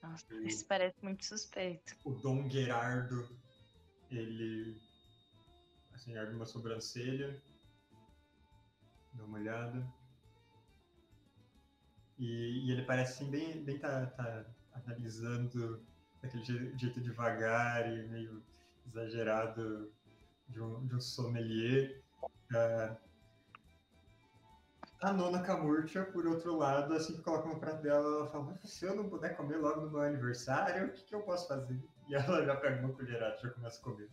[0.03, 1.95] Nossa, isso parece muito suspeito.
[2.05, 3.29] O Dom Gerardo,
[4.11, 4.81] ele
[5.95, 7.41] assim, abre uma sobrancelha,
[9.13, 9.87] dá uma olhada.
[12.19, 15.85] E, e ele parece assim, bem, bem tá, tá analisando
[16.21, 18.43] daquele jeito devagar e meio
[18.87, 19.93] exagerado
[20.49, 22.03] de um, de um sommelier.
[22.51, 22.97] Uh,
[25.03, 28.85] a nona Camurcha, por outro lado, assim que coloca no prato dela, ela fala: se
[28.85, 31.83] eu não puder comer logo no meu aniversário, o que, que eu posso fazer?
[32.09, 34.09] E ela já pega uma colherada e já começa a comer.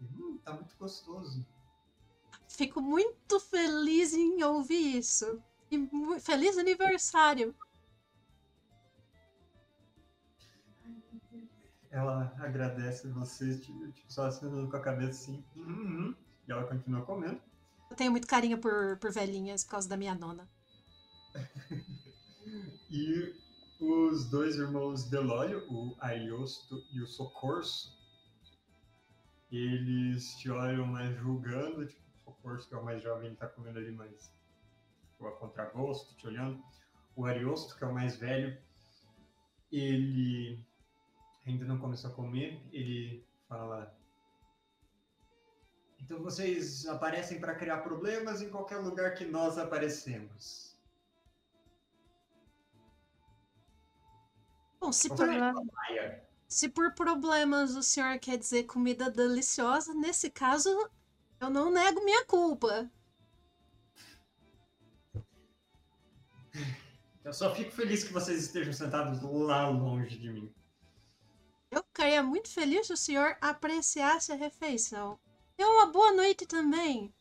[0.00, 1.46] Hum, tá muito gostoso.
[2.48, 5.42] Fico muito feliz em ouvir isso.
[5.70, 7.54] E feliz aniversário!
[11.90, 15.44] Ela agradece você, tipo, só acenando com a cabeça assim.
[15.56, 16.14] Uhum.
[16.46, 17.40] E ela continua comendo.
[17.90, 20.48] Eu tenho muito carinho por, por velhinhas por causa da minha nona.
[22.90, 23.34] e
[23.80, 27.96] os dois irmãos Delório, o Ariosto e o Socorso,
[29.50, 33.46] eles te olham mais julgando, tipo, o Socorso, que é o mais jovem, ele tá
[33.46, 34.32] comendo ali mais
[35.10, 36.62] tipo, a contragosto, te olhando.
[37.14, 38.56] O Ariosto, que é o mais velho,
[39.72, 40.58] ele
[41.46, 43.94] ainda não começou a comer, ele fala:
[46.06, 50.78] Então vocês aparecem para criar problemas em qualquer lugar que nós aparecemos.
[54.78, 55.26] Bom, se por,
[56.46, 60.70] se por problemas o senhor quer dizer comida deliciosa, nesse caso
[61.40, 62.88] eu não nego minha culpa.
[67.24, 70.54] Eu só fico feliz que vocês estejam sentados lá longe de mim.
[71.68, 75.18] Eu ficaria muito feliz se o senhor apreciasse a refeição.
[75.58, 77.14] E uma boa noite também.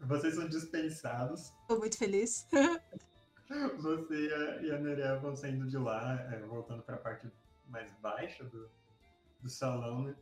[0.00, 1.52] Vocês são dispensados.
[1.62, 2.46] Estou muito feliz.
[3.78, 4.28] Você
[4.62, 7.30] e a Nerea vão saindo de lá, é, voltando para a parte
[7.68, 8.68] mais baixa do,
[9.40, 10.16] do salão, né?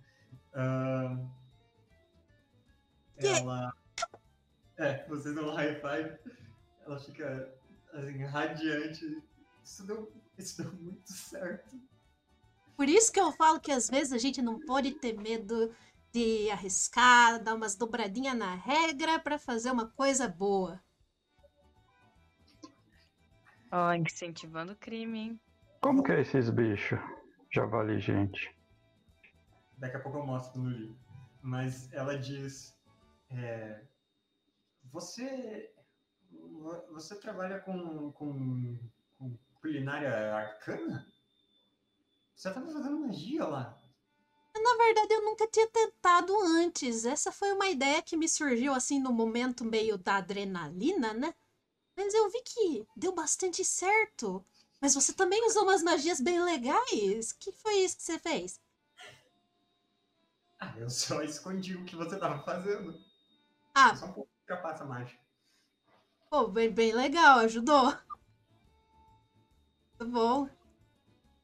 [0.53, 1.31] Uh,
[3.17, 3.73] ela.
[4.77, 6.19] É, vocês dão um high five
[6.87, 7.55] ela fica
[7.93, 9.23] assim, radiante.
[9.63, 11.81] Isso deu, isso deu muito certo.
[12.77, 15.75] Por isso que eu falo que às vezes a gente não pode ter medo
[16.13, 20.81] de arriscar, dar umas dobradinhas na regra para fazer uma coisa boa.
[23.71, 25.41] Ó, oh, incentivando o crime, hein?
[25.81, 26.99] Como que é esses bichos?
[27.53, 28.57] Javali, gente.
[29.77, 30.97] Daqui a pouco eu mostro no livro.
[31.43, 32.77] Mas ela diz:
[33.31, 33.83] é,
[34.93, 35.73] Você
[36.91, 38.79] você trabalha com, com, com
[39.65, 41.11] culinária arcana?
[42.37, 43.81] Você estava fazendo magia lá.
[44.55, 47.07] Na verdade, eu nunca tinha tentado antes.
[47.07, 51.35] Essa foi uma ideia que me surgiu assim no momento meio da adrenalina, né?
[51.97, 54.45] Mas eu vi que deu bastante certo.
[54.83, 57.33] Mas você também usou umas magias bem legais.
[57.33, 58.61] que foi isso que você fez?
[60.61, 62.95] Ah, eu só escondi o que você estava fazendo.
[63.75, 63.97] Ah.
[63.97, 65.19] Só um pouco de trapaça mágica.
[66.29, 67.97] Pô, bem, bem legal, ajudou.
[70.05, 70.49] Muito bom.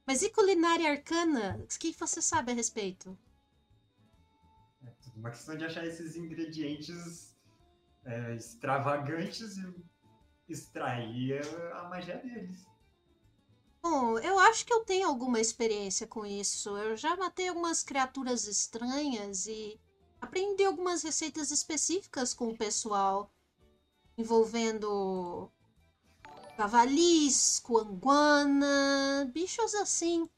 [0.06, 1.58] Mas e culinária arcana?
[1.64, 3.16] O que você sabe a respeito?
[4.84, 7.34] É tudo uma questão de achar esses ingredientes
[8.04, 9.74] é, extravagantes e
[10.46, 11.40] extrair
[11.72, 12.66] a magia deles.
[13.82, 16.76] Bom, eu acho que eu tenho alguma experiência com isso.
[16.76, 19.80] Eu já matei algumas criaturas estranhas e
[20.20, 23.32] aprendi algumas receitas específicas com o pessoal
[24.18, 25.50] envolvendo
[26.60, 30.28] cavalis, coanguana, bichos assim.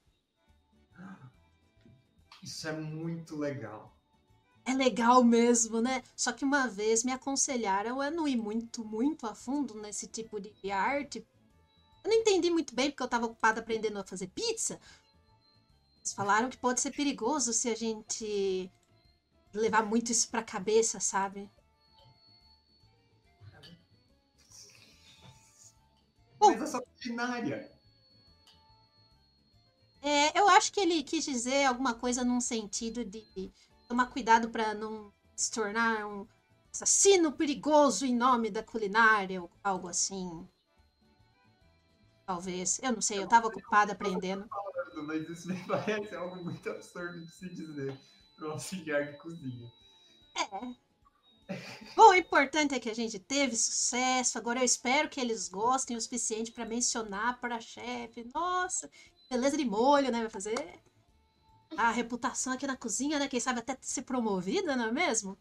[2.40, 3.92] Isso é muito legal.
[4.64, 6.00] É legal mesmo, né?
[6.14, 10.38] Só que uma vez me aconselharam a não ir muito, muito a fundo nesse tipo
[10.38, 11.26] de arte.
[12.04, 14.78] Eu não entendi muito bem porque eu estava ocupada aprendendo a fazer pizza.
[15.96, 18.70] Eles falaram que pode ser perigoso se a gente
[19.52, 21.50] levar muito isso pra cabeça, sabe?
[26.50, 27.70] Mas essa culinária.
[30.02, 33.52] É, eu acho que ele quis dizer alguma coisa num sentido de
[33.88, 36.26] tomar cuidado para não se tornar um
[36.72, 40.48] assassino perigoso em nome da culinária ou algo assim.
[42.26, 42.80] Talvez.
[42.82, 44.48] Eu não sei, eu estava ocupada aprendendo.
[45.06, 47.98] Mas isso me parece algo muito absurdo de se dizer
[48.36, 49.70] para um auxiliar de cozinha.
[50.36, 50.91] É.
[51.96, 54.38] Bom, o importante é que a gente teve sucesso.
[54.38, 58.28] Agora eu espero que eles gostem o suficiente para mencionar para a chefe.
[58.34, 58.90] Nossa,
[59.30, 60.20] beleza de molho, né?
[60.20, 60.80] Vai fazer
[61.76, 63.28] a reputação aqui na cozinha, né?
[63.28, 65.38] Quem sabe até ser promovida, não é mesmo?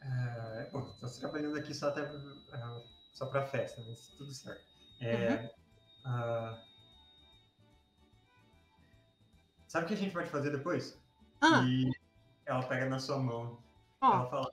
[0.00, 2.82] É, bom, estou trabalhando aqui só até uh,
[3.12, 4.64] só para festa, mas tudo certo.
[5.00, 5.52] É,
[6.04, 6.12] uhum.
[6.12, 6.58] uh,
[9.66, 10.98] sabe o que a gente pode fazer depois?
[11.40, 11.62] Ah.
[11.64, 11.90] E
[12.48, 13.62] ela pega na sua mão.
[14.00, 14.06] Oh.
[14.06, 14.52] Ela fala: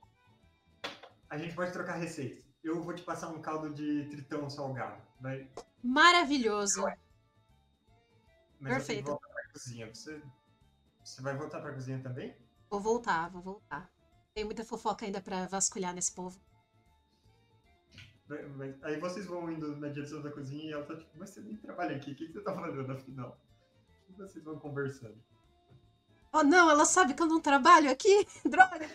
[1.29, 2.43] A gente pode trocar receita.
[2.63, 5.01] Eu vou te passar um caldo de tritão salgado.
[5.19, 5.49] Vai...
[5.83, 6.83] Maravilhoso.
[8.59, 9.11] Mas Perfeito.
[9.11, 9.87] Eu pra cozinha.
[9.93, 10.21] Você,
[11.03, 12.35] você vai voltar pra cozinha também?
[12.69, 13.89] Vou voltar, vou voltar.
[14.33, 16.39] Tem muita fofoca ainda pra vasculhar nesse povo.
[18.81, 21.55] Aí vocês vão indo na direção da cozinha e ela tá tipo, mas você nem
[21.57, 23.39] trabalha aqui, o que, você tá fazendo afinal?
[24.09, 25.23] E vocês vão conversando.
[26.37, 28.27] Oh não, ela sabe que eu não trabalho aqui?
[28.43, 28.89] Droga!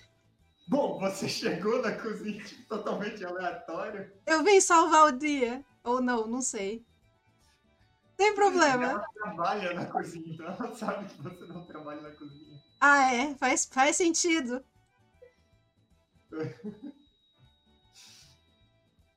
[0.69, 4.13] Bom, você chegou na cozinha totalmente aleatório.
[4.27, 5.65] Eu vim salvar o dia.
[5.83, 6.85] Ou não, não sei.
[8.15, 8.91] Tem problema.
[8.91, 12.63] Ela trabalha na cozinha, então ela sabe que você não trabalha na cozinha.
[12.79, 13.35] Ah, é?
[13.37, 14.63] Faz, faz sentido.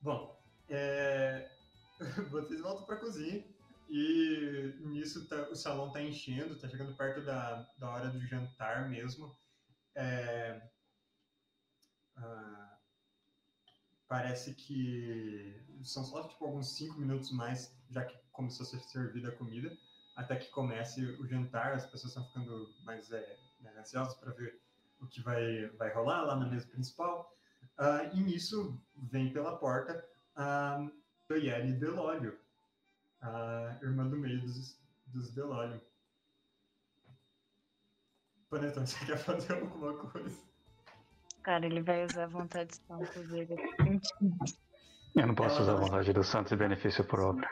[0.01, 1.51] Bom, é...
[2.31, 3.43] vocês voltam para a cozinha
[3.95, 8.89] e nisso tá, o salão está enchendo, está chegando perto da, da hora do jantar
[8.89, 9.37] mesmo.
[9.93, 10.67] É...
[12.15, 12.79] Ah,
[14.07, 19.29] parece que são só tipo, alguns cinco minutos mais, já que começou a ser servida
[19.29, 19.77] a comida,
[20.15, 21.73] até que comece o jantar.
[21.73, 24.59] As pessoas estão ficando mais é, né, ansiosas para ver
[25.01, 27.31] o que vai, vai rolar lá na mesa principal.
[27.77, 30.03] Uh, e nisso vem pela porta
[30.35, 30.83] a
[31.27, 32.42] Doyeli Delólio,
[33.23, 34.77] a irmã do meio dos,
[35.07, 35.81] dos Delólio.
[38.49, 40.37] Panetone, você quer fazer alguma coisa?
[41.41, 43.55] Cara, ele vai usar a vontade de Santos dele.
[45.15, 47.47] Eu não posso usar a vontade do Santos em benefício próprio.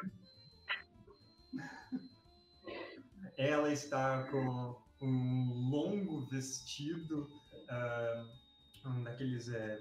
[3.38, 7.27] Ela está com um longo vestido,
[7.69, 9.80] uh, um daqueles é,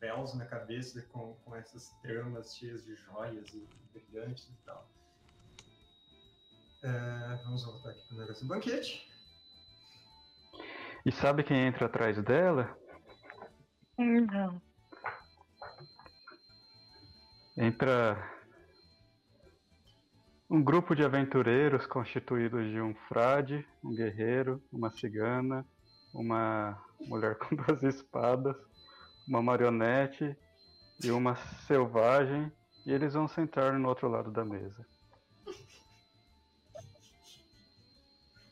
[0.00, 4.88] véus na cabeça com, com essas tramas cheias de joias e brilhantes e tal.
[6.82, 9.10] Uh, vamos voltar aqui para o negócio do banquete.
[11.06, 12.76] E sabe quem entra atrás dela?
[13.98, 14.60] Não.
[17.56, 18.34] Entra
[20.50, 25.66] um grupo de aventureiros constituídos de um frade, um guerreiro, uma cigana,
[26.12, 28.56] uma mulher com duas espadas,
[29.26, 30.36] uma marionete
[31.02, 31.36] e uma
[31.66, 32.52] selvagem,
[32.86, 34.86] e eles vão sentar no outro lado da mesa.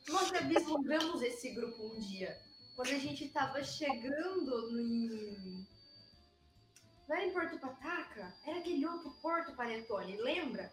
[0.09, 2.37] Nós vislumbramos esse grupo um dia,
[2.75, 5.67] quando a gente estava chegando em.
[7.09, 8.35] Não era em Porto Pataca?
[8.47, 10.73] Era aquele outro Porto Panetone, lembra?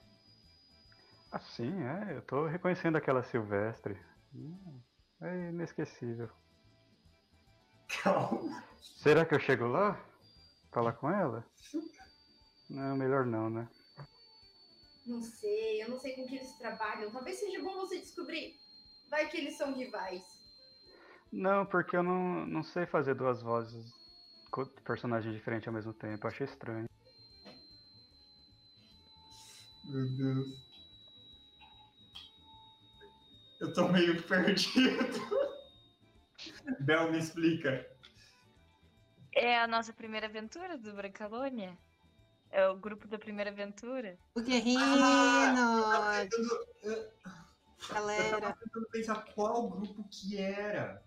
[1.31, 2.17] Ah, sim, é.
[2.17, 3.97] Eu tô reconhecendo aquela Silvestre.
[4.33, 4.79] Hum,
[5.21, 6.29] é inesquecível.
[7.89, 8.63] Calma.
[8.81, 9.99] Será que eu chego lá?
[10.71, 11.45] Falar com ela?
[12.69, 13.67] Não, melhor não, né?
[15.05, 17.11] Não sei, eu não sei com que eles trabalham.
[17.11, 18.55] Talvez seja bom você descobrir.
[19.09, 20.21] Vai que eles são rivais.
[21.31, 23.91] Não, porque eu não, não sei fazer duas vozes
[24.51, 26.27] com personagens diferentes ao mesmo tempo.
[26.27, 26.87] Achei estranho.
[29.85, 30.69] Meu Deus.
[33.59, 35.48] Eu tô meio perdido.
[36.79, 37.85] Bel, me explica.
[39.33, 41.77] É a nossa primeira aventura do Brancalônia?
[42.51, 44.17] É o grupo da primeira aventura?
[44.35, 44.81] O Guerrino!
[44.81, 46.25] Ah,
[47.93, 48.35] Galera.
[48.35, 51.01] Eu tava tentando pensar qual grupo que era.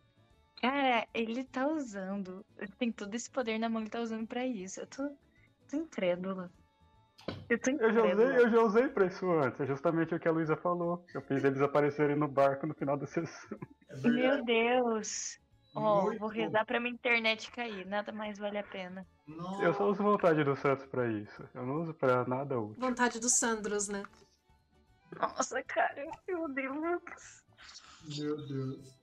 [0.60, 2.44] Cara, ele tá usando.
[2.56, 4.80] Ele tem todo esse poder na mão, ele tá usando pra isso.
[4.80, 5.10] Eu tô,
[5.68, 6.50] tô incrédula.
[7.48, 10.32] Eu, eu, já usei, eu já usei pra isso antes, é justamente o que a
[10.32, 11.04] Luísa falou.
[11.14, 13.58] Eu fiz eles aparecerem no barco no final da sessão.
[13.88, 15.38] É Meu Deus!
[15.74, 19.06] Ó, oh, vou rezar pra minha internet cair, nada mais vale a pena.
[19.26, 19.62] Nossa.
[19.62, 21.48] Eu só uso vontade do Santos pra isso.
[21.54, 22.76] Eu não uso pra nada útil.
[22.78, 24.02] Vontade dos Sandros, né?
[25.18, 27.02] Nossa, cara, meu Deus.
[28.18, 29.02] Meu Deus.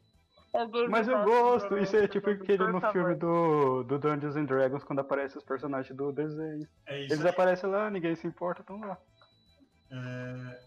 [0.89, 2.91] Mas eu gosto, isso é tipo aquele no favor.
[2.91, 6.67] filme do, do Dungeons and Dragons, quando aparecem os personagens do desenho.
[6.87, 7.29] É Eles aí.
[7.29, 8.97] aparecem lá, ninguém se importa, estão lá.
[9.91, 10.59] É...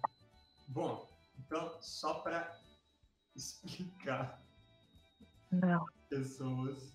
[0.69, 1.09] Bom,
[1.39, 2.57] então, só para
[3.35, 4.41] explicar
[5.53, 5.85] Não.
[6.09, 6.93] pessoas.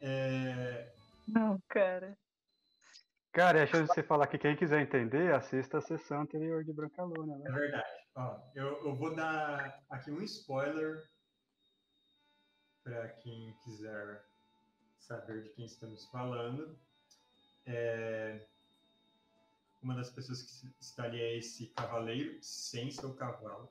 [0.00, 0.92] É...
[1.28, 2.16] Não, cara.
[3.32, 6.64] Cara, é a chance de você falar que quem quiser entender, assista a sessão anterior
[6.64, 7.36] de Brancalônia.
[7.36, 7.44] Né?
[7.46, 8.06] É verdade.
[8.14, 11.06] Ó, eu, eu vou dar aqui um spoiler
[12.82, 14.24] para quem quiser
[14.98, 16.78] saber de quem estamos falando.
[17.66, 18.46] É,
[19.82, 23.70] uma das pessoas que está ali é esse cavaleiro sem seu cavalo.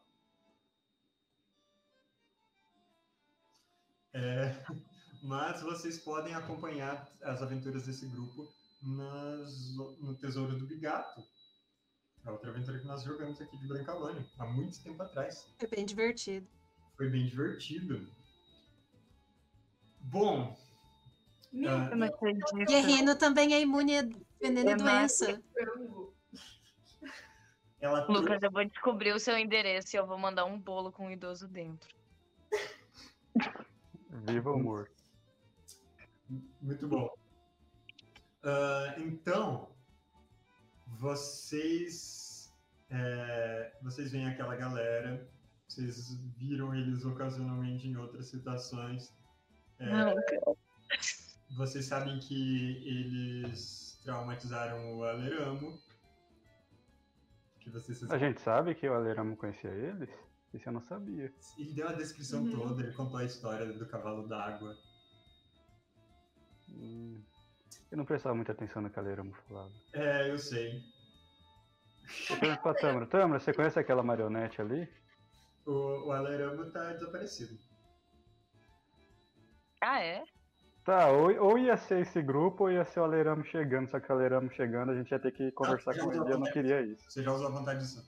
[4.16, 4.56] É,
[5.22, 8.50] mas vocês podem acompanhar as aventuras desse grupo
[8.82, 11.22] nas, no Tesouro do Bigato.
[12.26, 15.54] É outra aventura que nós jogamos aqui de Brancalônia, há muito tempo atrás.
[15.60, 16.48] Foi bem divertido.
[16.96, 18.08] Foi bem divertido.
[20.00, 20.58] Bom.
[21.52, 21.90] Meu Ah.
[22.66, 24.02] Guerrino também é imune a
[24.42, 25.44] veneno e É doença.
[27.80, 31.08] ela Lucas, eu vou descobrir o seu endereço e eu vou mandar um bolo com
[31.08, 31.94] um idoso dentro.
[34.24, 34.90] Viva o humor.
[36.62, 37.10] Muito bom.
[38.44, 39.70] Ah, então,
[40.88, 42.26] vocês
[42.90, 45.28] é, vocês veem aquela galera,
[45.68, 49.14] vocês viram eles ocasionalmente em outras situações.
[49.80, 50.16] É, Não,
[51.58, 55.80] vocês sabem que eles traumatizaram o Aleramo.
[57.60, 60.10] Que vocês A gente sabe que o Aleramo conhecia eles?
[60.56, 61.34] Isso eu não sabia.
[61.58, 62.52] Ele deu a descrição Uhum.
[62.52, 64.78] toda, ele contou a história do cavalo d'água.
[66.70, 67.22] Hum,
[67.92, 69.72] Eu não prestava muita atenção no que o Aleramo falava.
[69.94, 70.84] É, eu sei.
[72.30, 74.88] Eu pergunto pra Tâmara, Tâmara, você conhece aquela marionete ali?
[75.66, 77.58] O, o Aleramo tá desaparecido.
[79.82, 80.24] Ah, é?
[80.84, 84.12] Tá, ou, ou ia ser esse grupo ou ia ser o Aleramo chegando, só que
[84.12, 86.52] o Aleramo chegando a gente ia ter que conversar já com ele e eu não
[86.52, 87.10] queria isso.
[87.10, 88.08] Você já usou a vontade de santo.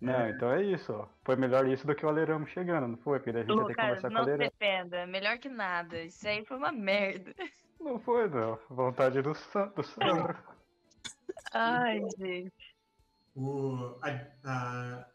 [0.00, 0.30] Não, É.
[0.30, 1.08] então é isso, ó.
[1.24, 3.18] Foi melhor isso do que o Aleramo chegando, não foi?
[3.18, 4.50] Porque daí a gente ia ter que conversar com o não se Aleramo.
[4.50, 5.06] defenda.
[5.06, 6.02] Melhor que nada.
[6.02, 7.34] Isso aí foi uma merda.
[7.80, 8.58] Não foi, não.
[8.70, 10.36] Vontade do, San, do Sandro.
[11.52, 12.76] Ai, gente.
[13.34, 15.06] O, a, a-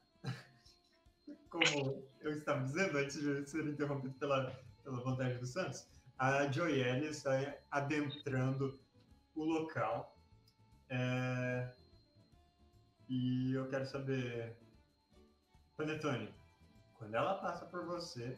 [1.49, 4.51] como eu estava dizendo antes de ser interrompido pela,
[4.83, 5.87] pela vontade do Santos,
[6.17, 8.79] a Joelle está adentrando
[9.35, 10.17] o local.
[10.89, 11.69] É,
[13.09, 14.55] e eu quero saber,
[15.75, 16.33] Panetone,
[16.97, 18.37] quando ela passa por você,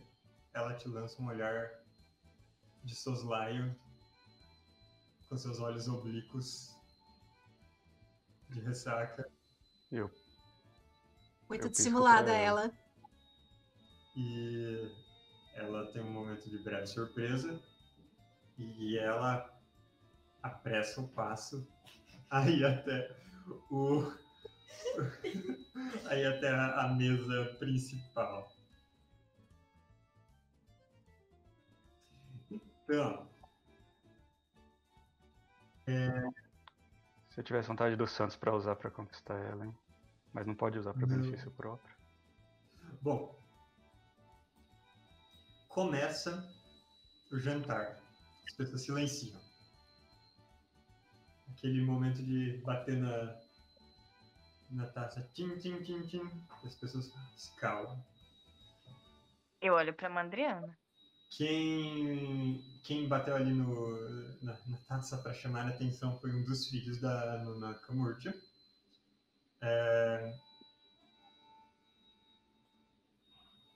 [0.54, 1.84] ela te lança um olhar
[2.84, 3.76] de soslaio
[5.28, 6.74] com seus olhos oblíquos
[8.50, 9.30] de ressaca.
[9.92, 10.10] Eu.
[11.50, 12.64] Muito Eu dissimulada ela.
[12.64, 12.74] ela.
[14.16, 14.92] E
[15.56, 17.62] ela tem um momento de breve surpresa
[18.58, 19.54] e ela
[20.42, 21.68] apressa o passo
[22.32, 23.16] aí até
[23.70, 24.25] o
[26.10, 28.56] aí até a a mesa principal.
[32.84, 33.28] Então,
[37.30, 39.78] Se eu tivesse vontade do Santos pra usar pra conquistar ela, hein?
[40.34, 41.18] Mas não pode usar pra Não.
[41.18, 41.96] benefício próprio.
[43.02, 43.38] Bom,
[45.68, 46.50] começa
[47.32, 48.02] o jantar.
[48.48, 49.40] As pessoas silenciam.
[51.52, 53.38] Aquele momento de bater na,
[54.76, 55.28] na taça.
[55.34, 56.46] Tim, tim, tim, tim.
[56.64, 58.04] As pessoas se calam.
[59.62, 60.78] Eu olho pra Mandriana.
[61.30, 66.68] Quem, quem bateu ali no, na, na taça para chamar a atenção foi um dos
[66.68, 68.34] filhos da Nona Camurtia.
[69.62, 70.34] É,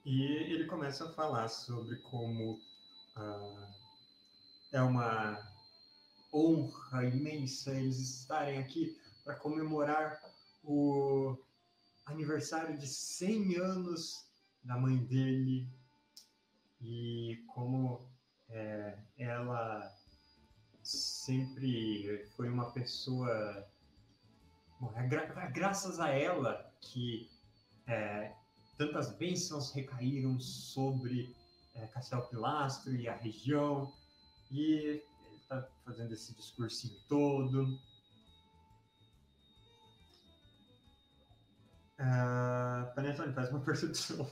[0.04, 0.22] E
[0.52, 2.58] ele começa a falar sobre como
[3.14, 3.68] ah,
[4.72, 5.38] é uma
[6.32, 10.20] honra imensa eles estarem aqui para comemorar
[10.62, 11.36] o
[12.06, 14.26] aniversário de 100 anos
[14.62, 15.68] da mãe dele
[16.80, 18.08] e como
[18.48, 19.94] é, ela
[20.82, 23.66] sempre foi uma pessoa.
[24.80, 27.30] Bom, é gra- graças a ela que
[27.86, 28.34] é,
[28.76, 31.36] tantas bênçãos recaíram sobre
[31.74, 33.92] é, Castelo Pilastro e a região.
[34.50, 37.78] E ele está fazendo esse discursinho todo.
[42.02, 44.26] Ah, Panetone, faz uma percepção.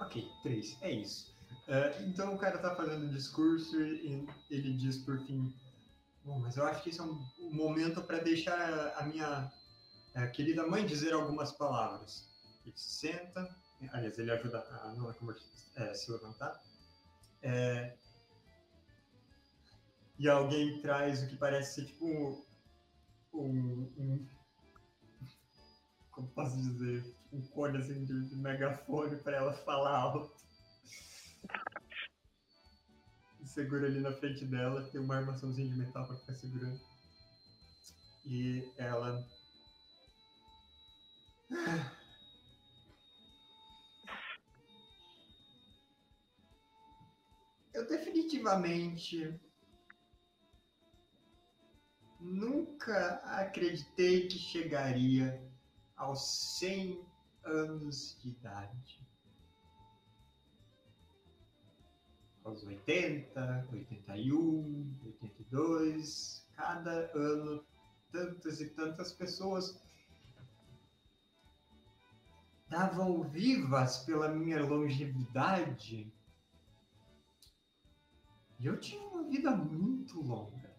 [0.00, 1.34] Ok, três, é isso.
[1.68, 5.54] É, então o cara tá fazendo um discurso e ele diz por fim:
[6.24, 9.52] Bom, mas eu acho que esse é um momento para deixar a, a minha
[10.16, 12.28] é, querida mãe dizer algumas palavras.
[12.64, 13.54] Ele se senta,
[13.92, 15.14] aliás, ele ajuda a Nona
[15.76, 16.60] é, se levantar.
[17.42, 17.96] É,
[20.18, 22.44] e alguém traz o que parece ser tipo um.
[23.34, 24.28] um, um
[26.10, 27.14] como posso dizer?
[27.30, 30.34] Um cone assim de, de megafone para ela falar alto.
[33.44, 36.80] segura ali na frente dela, tem uma armaçãozinha de metal para ficar segurando.
[38.24, 39.26] E ela.
[47.72, 49.38] Eu definitivamente
[52.18, 55.40] nunca acreditei que chegaria
[55.94, 57.06] aos 100
[57.44, 59.06] anos de idade.
[62.42, 67.64] Aos 80, 81, 82, cada ano,
[68.10, 69.85] tantas e tantas pessoas
[72.68, 76.12] davam vivas pela minha longevidade.
[78.58, 80.74] E eu tinha uma vida muito longa.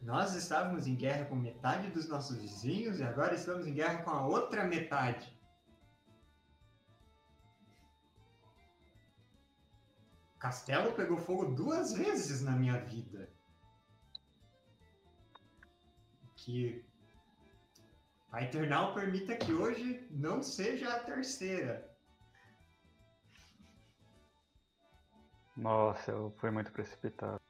[0.00, 4.10] Nós estávamos em guerra com metade dos nossos vizinhos e agora estamos em guerra com
[4.10, 5.34] a outra metade.
[10.36, 13.32] O castelo pegou fogo duas vezes na minha vida.
[16.36, 16.84] Que
[18.34, 21.88] a Eternal permita que hoje não seja a terceira.
[25.56, 27.40] Nossa, eu fui muito precipitado.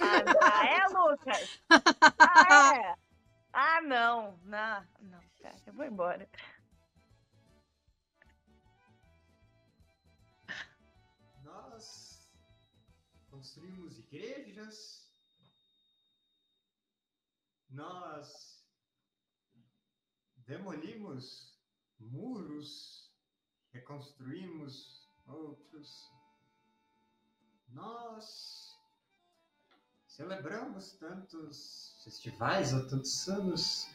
[0.00, 1.60] Ah, é, Lucas?
[2.18, 2.94] Ah, é.
[3.52, 4.38] Ah, não.
[4.44, 6.26] Não, não, cara, eu vou embora.
[11.44, 12.32] Nós
[13.30, 15.12] construímos igrejas,
[17.68, 18.57] nós
[20.48, 21.54] demolimos
[22.00, 23.12] muros,
[23.70, 26.10] reconstruímos outros.
[27.68, 28.74] Nós
[30.06, 33.86] celebramos tantos festivais há tantos anos.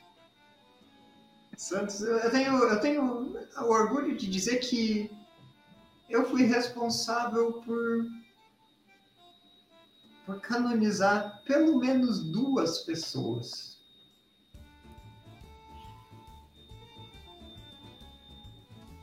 [1.58, 5.10] Santos, eu tenho, eu tenho o orgulho de dizer que
[6.08, 8.24] eu fui responsável por
[10.26, 13.73] por canonizar pelo menos duas pessoas.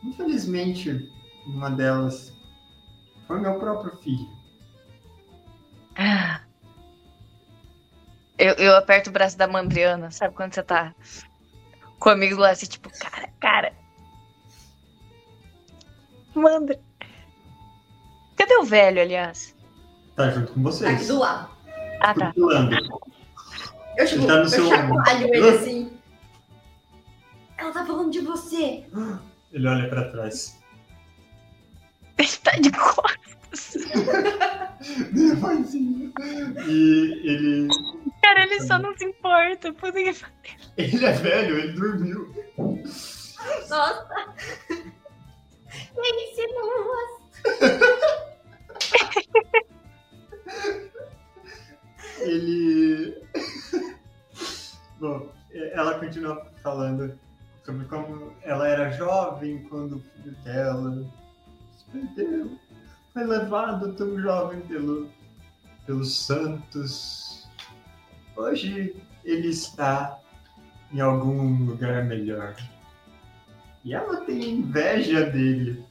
[0.03, 1.11] Infelizmente,
[1.47, 2.33] uma delas
[3.27, 4.29] foi meu próprio filho.
[5.97, 6.41] Ah.
[8.39, 10.95] Eu, eu aperto o braço da Mandriana, sabe quando você tá
[11.99, 13.73] comigo lá, assim, tipo, cara, cara.
[16.35, 16.81] Mandra.
[18.37, 19.55] Cadê o velho, aliás?
[20.17, 20.95] Tá junto com Tá vocês.
[20.95, 21.51] aqui do lado.
[22.01, 22.33] Ah, tá.
[22.33, 22.75] Pulando.
[23.99, 25.93] Eu, tipo, Ele tá no eu seu chacoalho ele assim.
[27.59, 28.87] Ela tá falando de você.
[29.53, 30.59] Ele olha pra trás.
[32.19, 33.75] Ele tá de costas.
[35.13, 36.13] Nervosinho.
[36.69, 37.69] E ele.
[38.23, 39.73] Cara, ele só não se importa.
[39.73, 40.71] Puta que pariu.
[40.77, 42.33] Ele é velho, ele dormiu.
[43.69, 44.35] Nossa.
[45.97, 47.21] E aí, Silas?
[52.21, 53.21] Ele.
[55.01, 55.33] Bom,
[55.73, 57.19] ela continua falando
[57.65, 61.05] sobre como ela era jovem quando o filho dela
[61.77, 62.59] se perdeu.
[63.13, 65.09] Foi levado tão jovem pelo,
[65.87, 67.49] pelos santos.
[68.37, 70.19] Hoje ele está
[70.93, 72.55] em algum lugar melhor.
[73.85, 75.85] E ela tem inveja dele.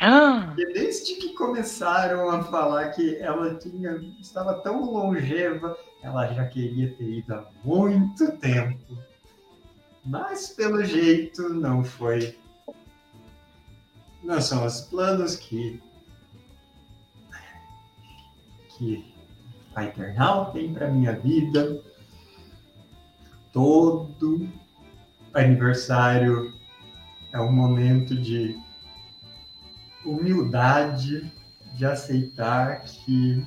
[0.00, 6.44] Ah, E desde que começaram a falar que ela tinha, estava tão longeva, ela já
[6.46, 8.98] queria ter ido há muito tempo.
[10.04, 12.38] Mas pelo jeito não foi.
[14.22, 15.82] Não são os planos que.
[18.76, 19.14] que
[19.74, 21.82] a Eternal tem para minha vida.
[23.52, 24.48] Todo
[25.32, 26.52] aniversário
[27.32, 28.58] é um momento de
[30.04, 31.32] humildade
[31.74, 33.44] de aceitar que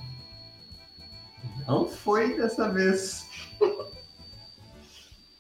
[1.68, 3.28] não foi dessa vez.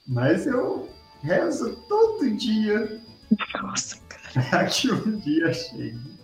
[0.07, 0.89] Mas eu
[1.27, 3.01] rezo todo dia
[3.61, 3.97] nossa,
[4.33, 6.17] para que um dia chegue.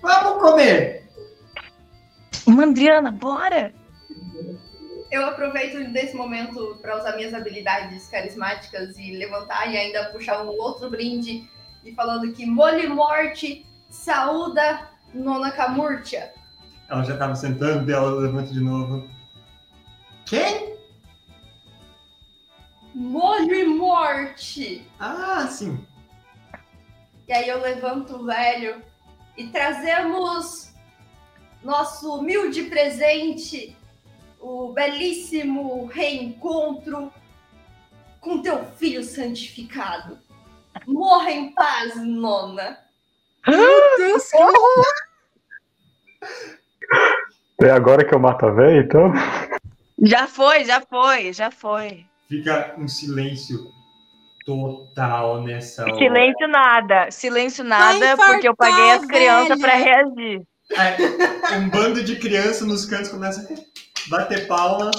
[0.00, 1.08] Vamos comer!
[2.46, 3.74] Mandriana, bora!
[5.10, 10.48] Eu aproveito desse momento para usar minhas habilidades carismáticas e levantar e ainda puxar um
[10.48, 11.48] outro brinde
[11.84, 16.32] e falando que Mole Morte saúda Nona Camurtia.
[16.88, 19.08] Ela já estava sentando e ela levanta de novo.
[20.24, 20.75] Quem?
[22.96, 24.90] Mole Morte!
[24.98, 25.86] Ah, sim.
[27.28, 28.82] E aí eu levanto o velho
[29.36, 30.72] e trazemos
[31.62, 33.76] nosso humilde presente,
[34.40, 37.12] o belíssimo reencontro
[38.18, 40.18] com teu filho santificado.
[40.86, 42.78] Morra em paz, nona.
[43.46, 44.86] Meu Deus, que horror!
[47.60, 49.12] É agora que eu mato a véia, então?
[50.02, 52.06] Já foi, já foi, já foi.
[52.28, 53.70] Fica um silêncio
[54.44, 55.96] total nessa hora.
[55.96, 59.84] Silêncio nada, silêncio nada, infartar, porque eu paguei as crianças pra velha.
[59.84, 60.42] reagir.
[60.76, 64.90] Aí, um bando de crianças nos cantos começa a bater palma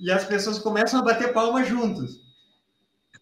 [0.00, 2.26] e as pessoas começam a bater palma juntos.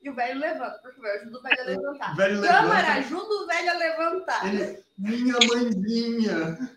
[0.03, 2.13] E o velho levanta, porque o velho ajuda o velho a levantar.
[2.13, 2.93] O velho Câmara, levanta.
[2.93, 4.55] ajuda o velho a levantar.
[4.55, 6.71] Ele, minha mãezinha.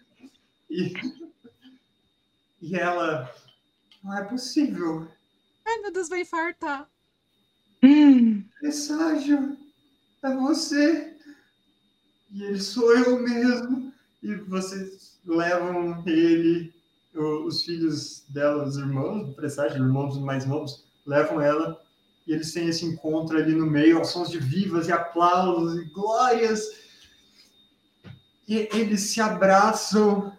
[0.69, 0.93] E,
[2.61, 3.31] e ela,
[4.03, 5.07] não é possível.
[5.69, 6.89] Ai, meu Deus, vai infartar.
[7.83, 8.43] Hum.
[8.59, 9.55] Presságio,
[10.23, 11.15] é você.
[12.31, 13.93] E ele sou eu mesmo.
[14.23, 16.73] E vocês levam ele,
[17.13, 21.79] os filhos dela, os irmãos, o presságio, irmãos mais novos, levam ela.
[22.25, 25.85] E eles têm esse encontro ali no meio, aos sons de vivas e aplausos e
[25.85, 26.63] glórias.
[28.47, 30.35] E eles se abraçam,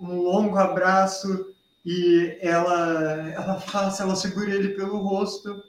[0.00, 5.62] um longo abraço, e ela, ela fala, ela segura ele pelo rosto.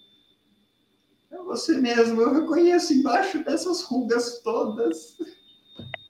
[1.32, 5.18] É você mesmo, eu reconheço embaixo dessas rugas todas.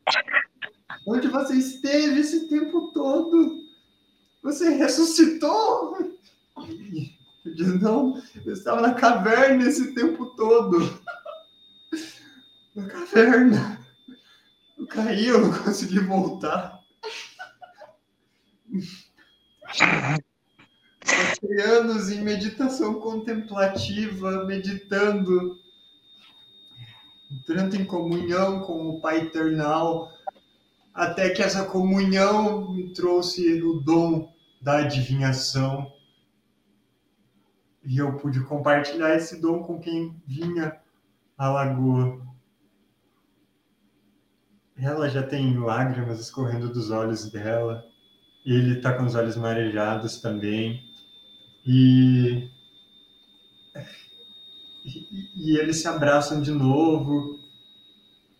[1.05, 3.59] Onde você esteve esse tempo todo?
[4.43, 5.97] Você ressuscitou?
[6.67, 10.99] E Ele diz, não, eu estava na caverna esse tempo todo.
[12.75, 13.79] Na caverna.
[14.77, 16.79] Eu caí, eu não consegui voltar.
[20.99, 25.57] Passei anos em meditação contemplativa, meditando,
[27.31, 30.11] entrando em comunhão com o Pai Eternal,
[30.93, 35.91] até que essa comunhão me trouxe o dom da adivinhação.
[37.85, 40.79] E eu pude compartilhar esse dom com quem vinha
[41.37, 42.19] à lagoa.
[44.75, 47.85] Ela já tem lágrimas escorrendo dos olhos dela.
[48.45, 50.83] Ele está com os olhos marejados também.
[51.65, 52.49] E,
[55.35, 57.39] e, eles se abraçam de novo.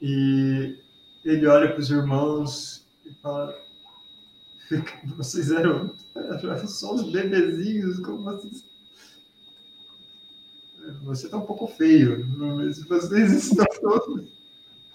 [0.02, 0.78] E
[1.24, 3.56] ele olha para os irmãos e fala:
[5.18, 8.64] Vocês eram, eram só os bebezinhos, como vocês.
[11.04, 14.30] Você está um pouco feio, mas vocês estão todos.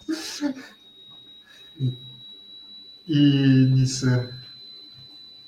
[3.06, 3.66] E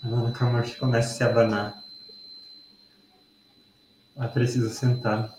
[0.06, 1.82] nisso, a Ana Camacho começa a se abanar.
[4.16, 5.34] Ela precisa sentar.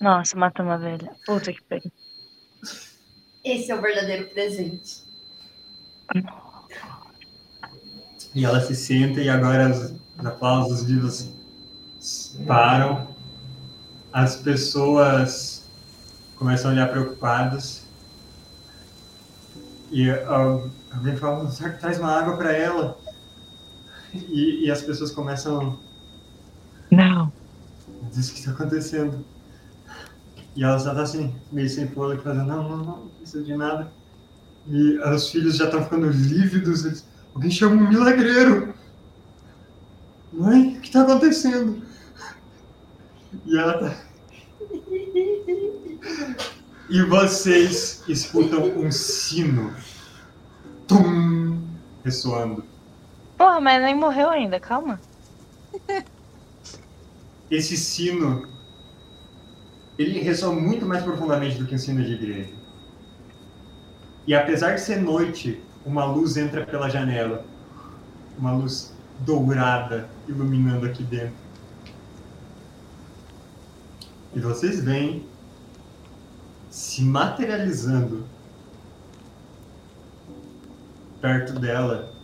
[0.00, 1.14] Nossa, matou uma velha.
[1.26, 1.90] Puta que pariu.
[3.44, 5.04] Esse é o verdadeiro presente.
[8.34, 11.30] E ela se senta e agora os, os aplausos vivos
[12.46, 13.14] param.
[14.12, 15.64] As pessoas
[16.36, 17.84] começam a olhar preocupadas.
[19.90, 22.98] E al- alguém fala, "Será que traz uma água para ela.
[24.28, 25.78] E, e as pessoas começam
[26.90, 27.32] Não.
[28.12, 29.24] diz o que está acontecendo.
[30.54, 33.54] E ela só tá assim, meio sem fôlego, fazendo, não, não, não, não precisa de
[33.56, 33.92] nada.
[34.68, 36.84] E os filhos já estão ficando lívidos.
[36.84, 38.74] Eles, Alguém chama um milagreiro.
[40.32, 41.82] Mãe, o que está acontecendo?
[43.44, 43.96] E ela tá.
[46.88, 49.74] E vocês escutam um sino.
[50.88, 51.60] Tum!
[52.02, 52.64] Ressoando.
[53.36, 55.00] Porra, mas nem morreu ainda, calma.
[57.50, 58.48] esse sino
[59.98, 62.50] ele ressoa muito mais profundamente do que um sino de igreja.
[64.26, 67.44] E apesar de ser noite, uma luz entra pela janela,
[68.38, 71.46] uma luz dourada iluminando aqui dentro.
[74.34, 75.26] E vocês veem
[76.68, 78.26] se materializando
[81.22, 82.15] perto dela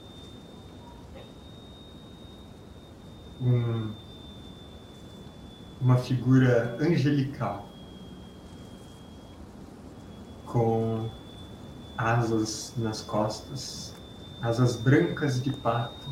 [3.42, 3.92] um
[5.80, 7.66] uma figura angelical
[10.46, 11.10] com
[11.98, 13.94] asas nas costas,
[14.40, 16.08] asas brancas de pato.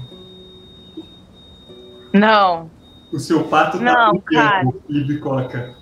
[2.13, 2.71] Não.
[3.13, 5.77] O seu pato está brilhando, Libicoca.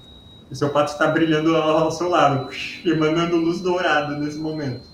[0.50, 2.48] O seu pato está brilhando ao ao seu lado,
[2.84, 4.86] emanando luz dourada nesse momento.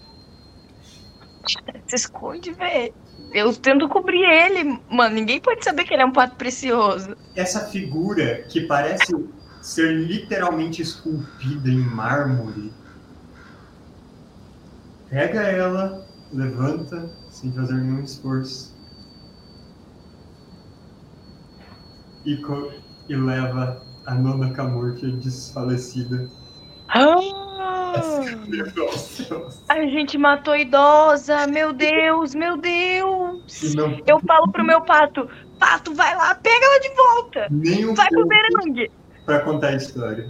[1.86, 2.94] Se esconde, velho.
[3.34, 5.16] Eu tento cobrir ele, mano.
[5.16, 7.16] Ninguém pode saber que ele é um pato precioso.
[7.34, 9.12] Essa figura que parece
[9.60, 12.72] ser literalmente esculpida em mármore,
[15.10, 18.72] pega ela, levanta sem fazer nenhum esforço
[22.24, 22.40] e,
[23.08, 26.28] e leva a nona Camurtia desfalecida
[26.88, 27.43] Ah!
[29.68, 33.74] A gente matou a idosa, meu Deus, meu Deus.
[33.74, 35.28] Não, Eu falo pro meu pato,
[35.58, 37.46] pato, vai lá, pega ela de volta.
[37.50, 38.90] nem um Vai pro Berenang.
[39.24, 40.28] pra contar a história.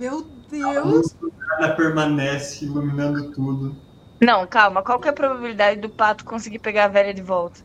[0.00, 0.84] Meu A Deus.
[0.84, 1.16] luz
[1.60, 3.76] nada permanece iluminando tudo.
[4.20, 7.60] Não, calma, qual que é a probabilidade do pato conseguir pegar a velha de volta?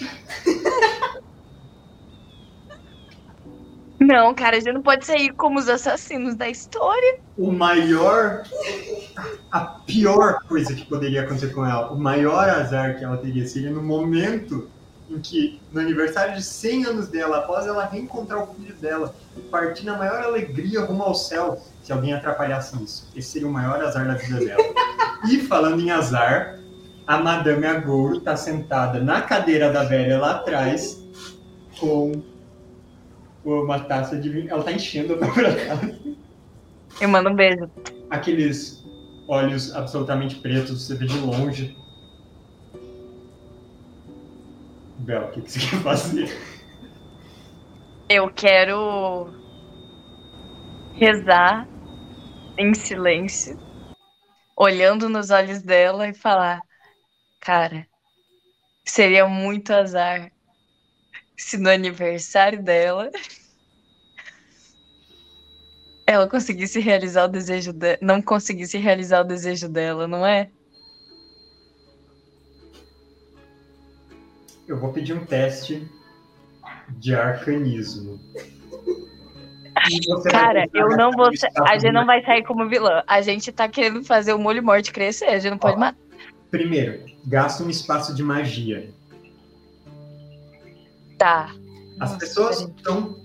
[3.98, 7.18] Não, cara, a gente não pode sair como os assassinos da história.
[7.36, 8.42] O maior.
[9.50, 13.70] A pior coisa que poderia acontecer com ela, o maior azar que ela teria seria
[13.70, 14.68] no momento
[15.08, 19.40] em que, no aniversário de 100 anos dela, após ela reencontrar o filho dela e
[19.40, 23.08] partir na maior alegria rumo ao céu, se alguém atrapalhasse isso.
[23.14, 24.62] Esse seria o maior azar da vida dela.
[25.30, 26.58] E falando em azar,
[27.06, 31.00] a Madame Agouro tá sentada na cadeira da velha lá atrás
[31.78, 32.12] com
[33.46, 34.50] uma taça de vinho.
[34.50, 35.98] Ela tá enchendo a própria taça.
[37.00, 37.70] Eu mando um beijo.
[38.10, 38.84] Aqueles
[39.28, 41.76] olhos absolutamente pretos, você vê de longe.
[44.98, 46.36] Bel, o que, que você quer fazer?
[48.08, 49.28] Eu quero
[50.94, 51.68] rezar
[52.56, 53.58] em silêncio,
[54.56, 56.60] olhando nos olhos dela e falar:
[57.40, 57.86] Cara,
[58.84, 60.32] seria muito azar
[61.36, 63.10] se no aniversário dela
[66.06, 70.50] ela conseguisse realizar o desejo dela, não conseguisse realizar o desejo dela, não é?
[74.68, 75.86] Eu vou pedir um teste
[76.98, 78.20] de arcanismo.
[80.30, 81.26] Cara, eu não vou.
[81.26, 81.30] o
[81.66, 83.02] A gente não de- vai sair como vilã.
[83.06, 85.26] A gente tá querendo fazer o molho morte crescer.
[85.26, 85.80] A gente não pode Ó.
[85.80, 85.98] matar.
[86.50, 88.92] Primeiro, gasta um espaço de magia.
[91.18, 91.50] Tá.
[92.00, 93.16] As Nossa, pessoas estão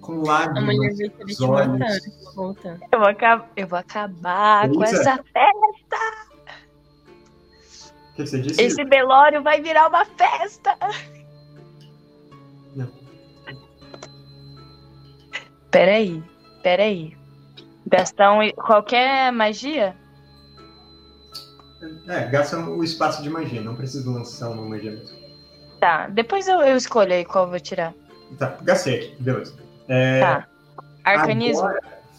[0.00, 0.76] com lágrimas
[1.18, 2.06] nos olhos.
[2.36, 5.96] Eu vou, aca- eu vou acabar com essa festa.
[8.12, 8.62] O que você disse?
[8.62, 10.76] Esse velório vai virar uma festa.
[12.76, 12.88] Não.
[15.70, 16.22] Peraí,
[16.62, 17.16] peraí.
[17.86, 19.96] Gastar um, qualquer magia?
[22.08, 25.19] É, gasta o espaço de magia, não precisa lançar uma magia mesmo.
[25.80, 27.94] Tá, depois eu, eu escolho aí qual eu vou tirar.
[28.38, 29.54] Tá, aqui, beleza.
[29.88, 30.46] É, Tá.
[31.02, 31.68] Arcanismo?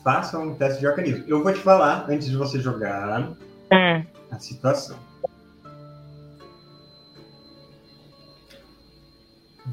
[0.04, 1.24] Faça um teste de arcanismo.
[1.28, 3.22] Eu vou te falar, antes de você jogar,
[3.72, 4.04] Hum.
[4.32, 4.98] a situação.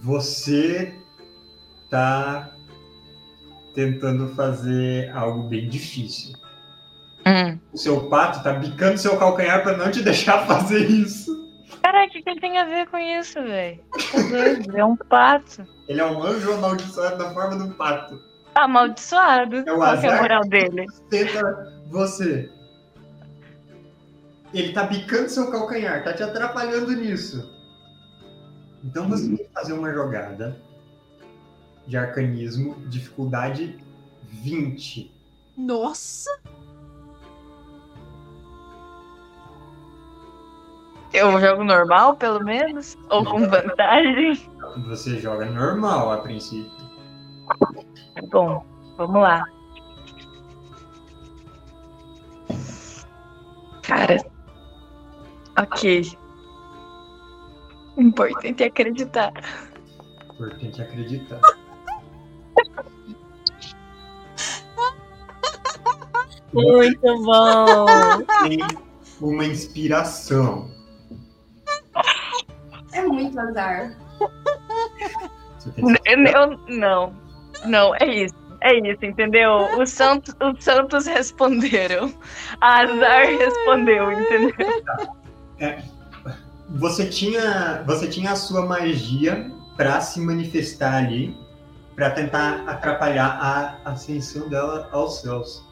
[0.03, 0.95] Você
[1.91, 2.51] tá
[3.75, 6.37] tentando fazer algo bem difícil.
[7.27, 7.59] Hum.
[7.73, 11.48] O seu pato tá bicando seu calcanhar pra não te deixar fazer isso.
[11.83, 13.81] Caraca, o que, que ele tem a ver com isso, velho?
[13.91, 15.67] Tá É um pato.
[15.89, 18.21] Ele é um anjo amaldiçoado na forma do pato.
[18.55, 19.57] Amaldiçoado.
[19.57, 20.23] É o Qual que é a azar.
[20.23, 20.87] moral dele?
[21.09, 22.51] Tenta você.
[24.53, 27.55] Ele tá bicando seu calcanhar, tá te atrapalhando nisso.
[28.83, 30.57] Então você tem que fazer uma jogada
[31.87, 33.79] de arcanismo, dificuldade
[34.25, 35.11] 20.
[35.57, 36.31] Nossa!
[41.19, 42.97] Eu jogo normal, pelo menos?
[43.11, 44.49] Ou com vantagem?
[44.87, 46.71] Você joga normal a princípio.
[48.31, 48.65] Bom,
[48.97, 49.45] vamos lá.
[53.83, 54.25] Cara.
[55.59, 56.17] Ok.
[57.97, 59.33] Importante é acreditar.
[60.33, 61.41] Importante acreditar.
[66.53, 67.87] Muito bom.
[68.45, 68.59] Tem
[69.21, 70.78] uma inspiração.
[72.99, 73.93] É muito azar.
[76.05, 77.13] Eu, eu- não.
[77.65, 78.35] Não, é isso.
[78.61, 79.69] É isso, entendeu?
[79.81, 82.13] Os santos, os santos responderam.
[82.61, 84.53] A Azar respondeu, entendeu?
[86.71, 91.37] Você tinha, você tinha a sua magia pra se manifestar ali,
[91.95, 95.65] pra tentar atrapalhar a ascensão dela aos céus.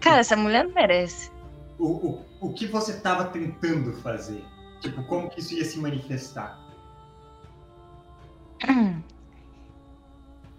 [0.00, 1.30] Cara, essa mulher não merece.
[1.78, 4.42] O, o, o que você estava tentando fazer?
[4.80, 6.58] Tipo, como que isso ia se manifestar?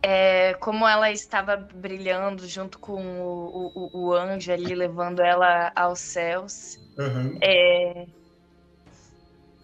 [0.04, 6.00] É, como ela estava brilhando junto com o, o, o anjo ali, levando ela aos
[6.00, 6.80] céus.
[6.98, 7.38] Aham.
[7.40, 8.08] É,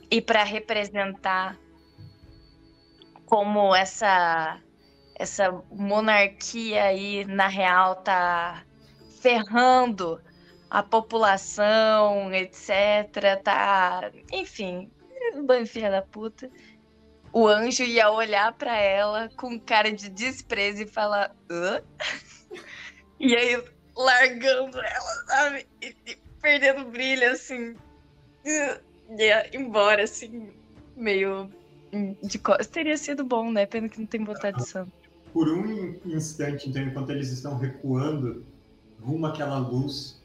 [0.10, 1.58] e para representar
[3.26, 4.60] como essa
[5.20, 8.64] essa monarquia aí na real tá
[9.20, 10.22] ferrando
[10.70, 14.90] a população, etc, tá, enfim,
[15.34, 16.50] de filha da puta.
[17.32, 21.82] O anjo ia olhar para ela com cara de desprezo e falar: Hã?
[23.20, 23.64] E aí
[23.96, 25.68] largando ela, sabe?
[25.82, 27.76] E, e perdendo brilho, assim.
[28.46, 30.52] Ia embora, assim,
[30.96, 31.50] meio
[32.24, 32.68] de costas.
[32.68, 33.66] Teria sido bom, né?
[33.66, 34.92] Pena que não tem botado de santo.
[35.34, 38.46] Por um instante, então, enquanto eles estão recuando
[39.02, 40.17] rumo àquela luz,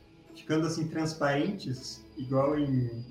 [0.42, 3.04] ficando assim transparentes, igual em.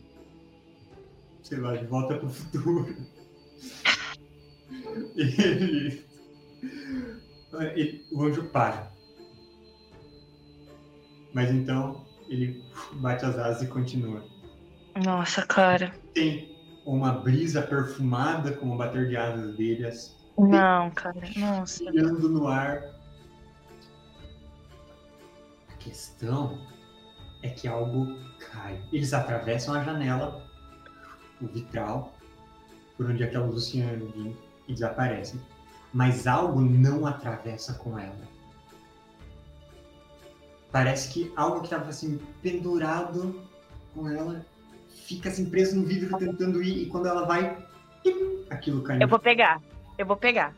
[1.41, 2.95] sei lá, de volta pro futuro.
[5.15, 6.05] ele,
[7.73, 8.91] ele, o anjo para.
[11.33, 12.61] Mas então ele
[12.95, 14.25] bate as asas e continua.
[15.01, 15.93] Nossa, cara.
[16.13, 16.53] Tem
[16.85, 20.17] uma brisa perfumada com o bater de asas deles.
[20.37, 21.21] Não, cara.
[21.37, 21.89] Nossa.
[21.91, 22.83] Girando no ar.
[25.69, 26.70] A questão
[27.41, 28.17] é que algo
[28.51, 28.81] cai.
[28.91, 30.43] Eles atravessam a janela,
[31.41, 32.13] o vitral,
[32.97, 34.35] por onde aquela Luciana vinha
[34.67, 35.39] e desaparecem.
[35.93, 38.31] Mas algo não atravessa com ela.
[40.71, 43.41] Parece que algo que estava assim pendurado
[43.93, 44.45] com ela
[45.05, 47.57] fica assim preso no vidro tentando ir e quando ela vai,
[48.49, 49.01] aquilo cai.
[49.01, 49.61] Eu vou pegar.
[49.97, 50.53] Eu vou pegar.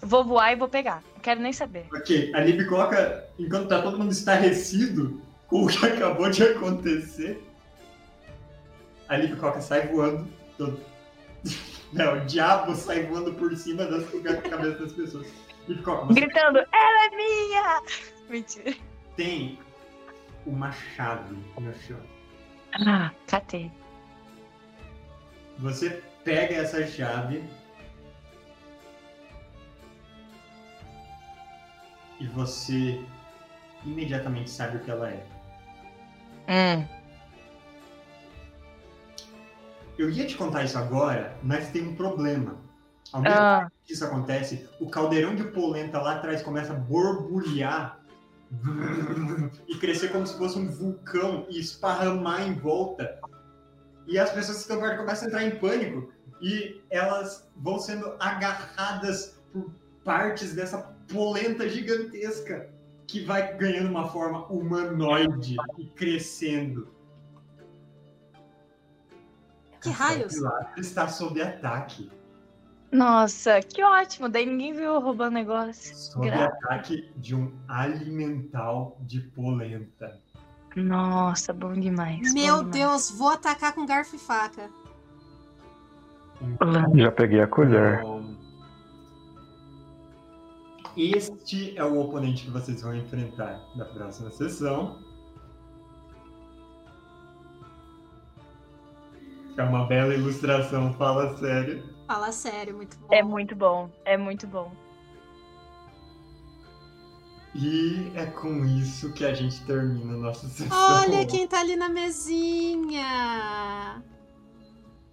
[0.00, 1.02] Vou voar e vou pegar.
[1.14, 1.86] Não quero nem saber.
[1.94, 5.20] Ok, a Lib coloca, enquanto tá todo mundo estarrecido
[5.52, 7.44] o que acabou de acontecer,
[9.06, 10.26] a Lib coloca sai voando.
[10.56, 10.80] Todo...
[11.92, 15.26] Não, o diabo sai voando por cima das cabeças das pessoas.
[15.84, 17.82] Coca, Gritando, ela é minha!
[18.30, 18.74] Mentira.
[19.14, 19.58] Tem
[20.46, 22.00] uma chave no chão.
[22.86, 23.70] Ah, catei.
[25.58, 27.44] Você pega essa chave
[32.18, 33.04] e você
[33.84, 35.31] imediatamente sabe o que ela é.
[36.48, 36.86] Hum.
[39.98, 42.56] Eu ia te contar isso agora, mas tem um problema.
[43.12, 43.58] Ao mesmo ah.
[43.60, 48.00] tempo que isso acontece, o caldeirão de polenta lá atrás começa a borbulhar
[49.68, 53.20] e crescer como se fosse um vulcão e esparramar em volta.
[54.06, 58.14] E as pessoas que estão perto começam a entrar em pânico e elas vão sendo
[58.18, 59.70] agarradas por
[60.04, 62.68] partes dessa polenta gigantesca
[63.12, 66.88] que vai ganhando uma forma humanoide e crescendo.
[69.82, 70.34] Que raios?
[70.78, 72.10] está sob ataque.
[72.90, 74.30] Nossa, que ótimo!
[74.30, 75.94] Daí ninguém viu roubando negócio.
[75.94, 80.18] Sob Gra ataque de um alimental de polenta.
[80.74, 82.32] Nossa, bom demais.
[82.32, 84.70] Meu bom Deus, vou atacar com garfo e faca.
[86.94, 87.98] Já peguei a colher.
[87.98, 88.41] Então,
[90.96, 94.98] este é o oponente que vocês vão enfrentar na próxima sessão.
[99.56, 101.82] É uma bela ilustração, fala sério.
[102.06, 103.08] Fala sério, muito bom.
[103.10, 104.72] É muito bom, é muito bom.
[107.54, 110.76] E é com isso que a gente termina a nossa sessão.
[110.76, 113.02] Olha quem tá ali na mesinha!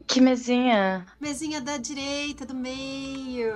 [0.07, 1.05] Que mesinha?
[1.19, 3.53] Mesinha da direita, do meio.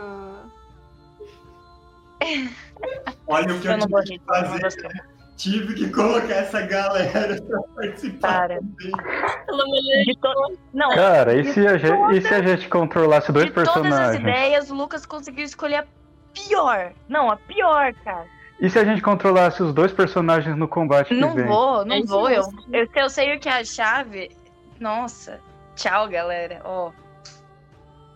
[3.27, 5.03] Olha o que eu, eu tive que fazer.
[5.35, 8.47] Tive que colocar essa galera pra participar.
[8.47, 8.59] Cara.
[10.73, 13.95] Não, Cara, e se, a gente, e se a gente controlasse dois de personagens?
[13.95, 15.85] todas as ideias, o Lucas conseguiu escolher a
[16.33, 16.93] pior.
[17.09, 18.25] Não, a pior, cara.
[18.59, 21.45] E se a gente controlasse os dois personagens no combate que não vem?
[21.45, 22.29] vou, não é vou.
[22.29, 24.31] Eu, eu, eu sei o que é a chave.
[24.79, 25.39] Nossa,
[25.75, 26.61] tchau, galera.
[26.63, 26.91] Ó,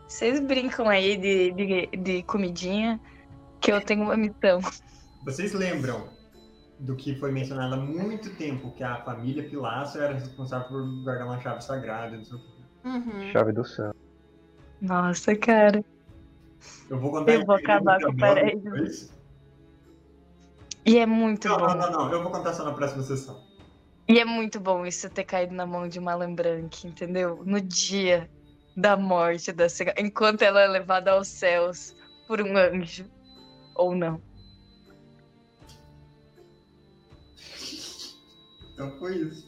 [0.08, 3.00] vocês brincam aí de, de, de comidinha,
[3.68, 4.62] que eu tenho uma missão.
[5.26, 6.08] Vocês lembram
[6.80, 11.28] do que foi mencionado há muito tempo, que a família Pilaço era responsável por guardar
[11.28, 12.88] uma chave sagrada, não sei o que.
[12.88, 13.32] Uhum.
[13.34, 13.94] Chave do céu.
[14.80, 15.84] Nossa, cara.
[16.90, 19.10] Eu vou contar Eu vou acabar com o parede.
[20.86, 21.68] E é muito não, bom.
[21.68, 22.12] Não, não, não.
[22.14, 23.44] Eu vou contar só na próxima sessão.
[24.08, 27.44] E é muito bom isso ter caído na mão de uma lembranque, entendeu?
[27.44, 28.30] No dia
[28.78, 31.94] da morte da cega, enquanto ela é levada aos céus
[32.30, 33.17] por um anjo.
[33.78, 34.22] Ou não.
[38.74, 39.48] Então foi isso.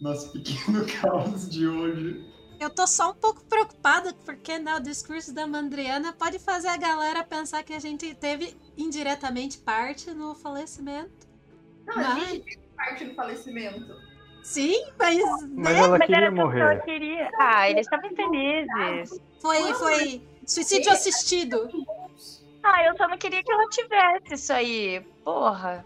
[0.00, 2.24] Nosso pequeno caos de hoje.
[2.58, 6.76] Eu tô só um pouco preocupada porque né, o discurso da Mandriana pode fazer a
[6.76, 11.26] galera pensar que a gente teve indiretamente parte no falecimento.
[11.86, 12.06] Não, mas...
[12.06, 14.10] a gente teve parte no falecimento.
[14.42, 15.18] Sim, mas.
[15.54, 16.82] Mas ela mas queria morrer.
[16.82, 17.30] Queria...
[17.38, 19.20] Ah, eles estavam felizes.
[19.38, 21.68] Foi, foi suicídio assistido.
[22.62, 25.00] Ah, eu só não queria que ela tivesse isso aí.
[25.24, 25.84] Porra.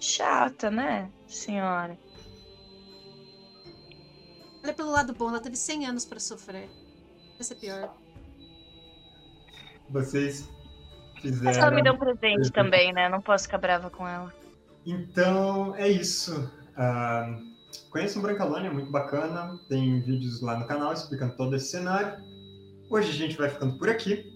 [0.00, 1.98] Chata, né, senhora?
[4.62, 6.68] Olha pelo lado bom, ela teve 100 anos para sofrer.
[7.34, 7.94] Vai ser pior.
[9.88, 10.48] Vocês
[11.20, 11.44] fizeram.
[11.44, 13.08] Mas ela me deu um presente também, né?
[13.08, 14.32] Não posso ficar brava com ela.
[14.84, 16.52] Então, é isso.
[16.76, 19.58] Uh, conheçam Brancalônia, é muito bacana.
[19.68, 22.22] Tem vídeos lá no canal explicando todo esse cenário.
[22.90, 24.32] Hoje a gente vai ficando por aqui.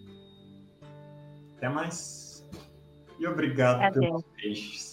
[1.57, 2.47] Até mais.
[3.19, 4.01] E obrigado Até.
[4.01, 4.92] pelos peixes.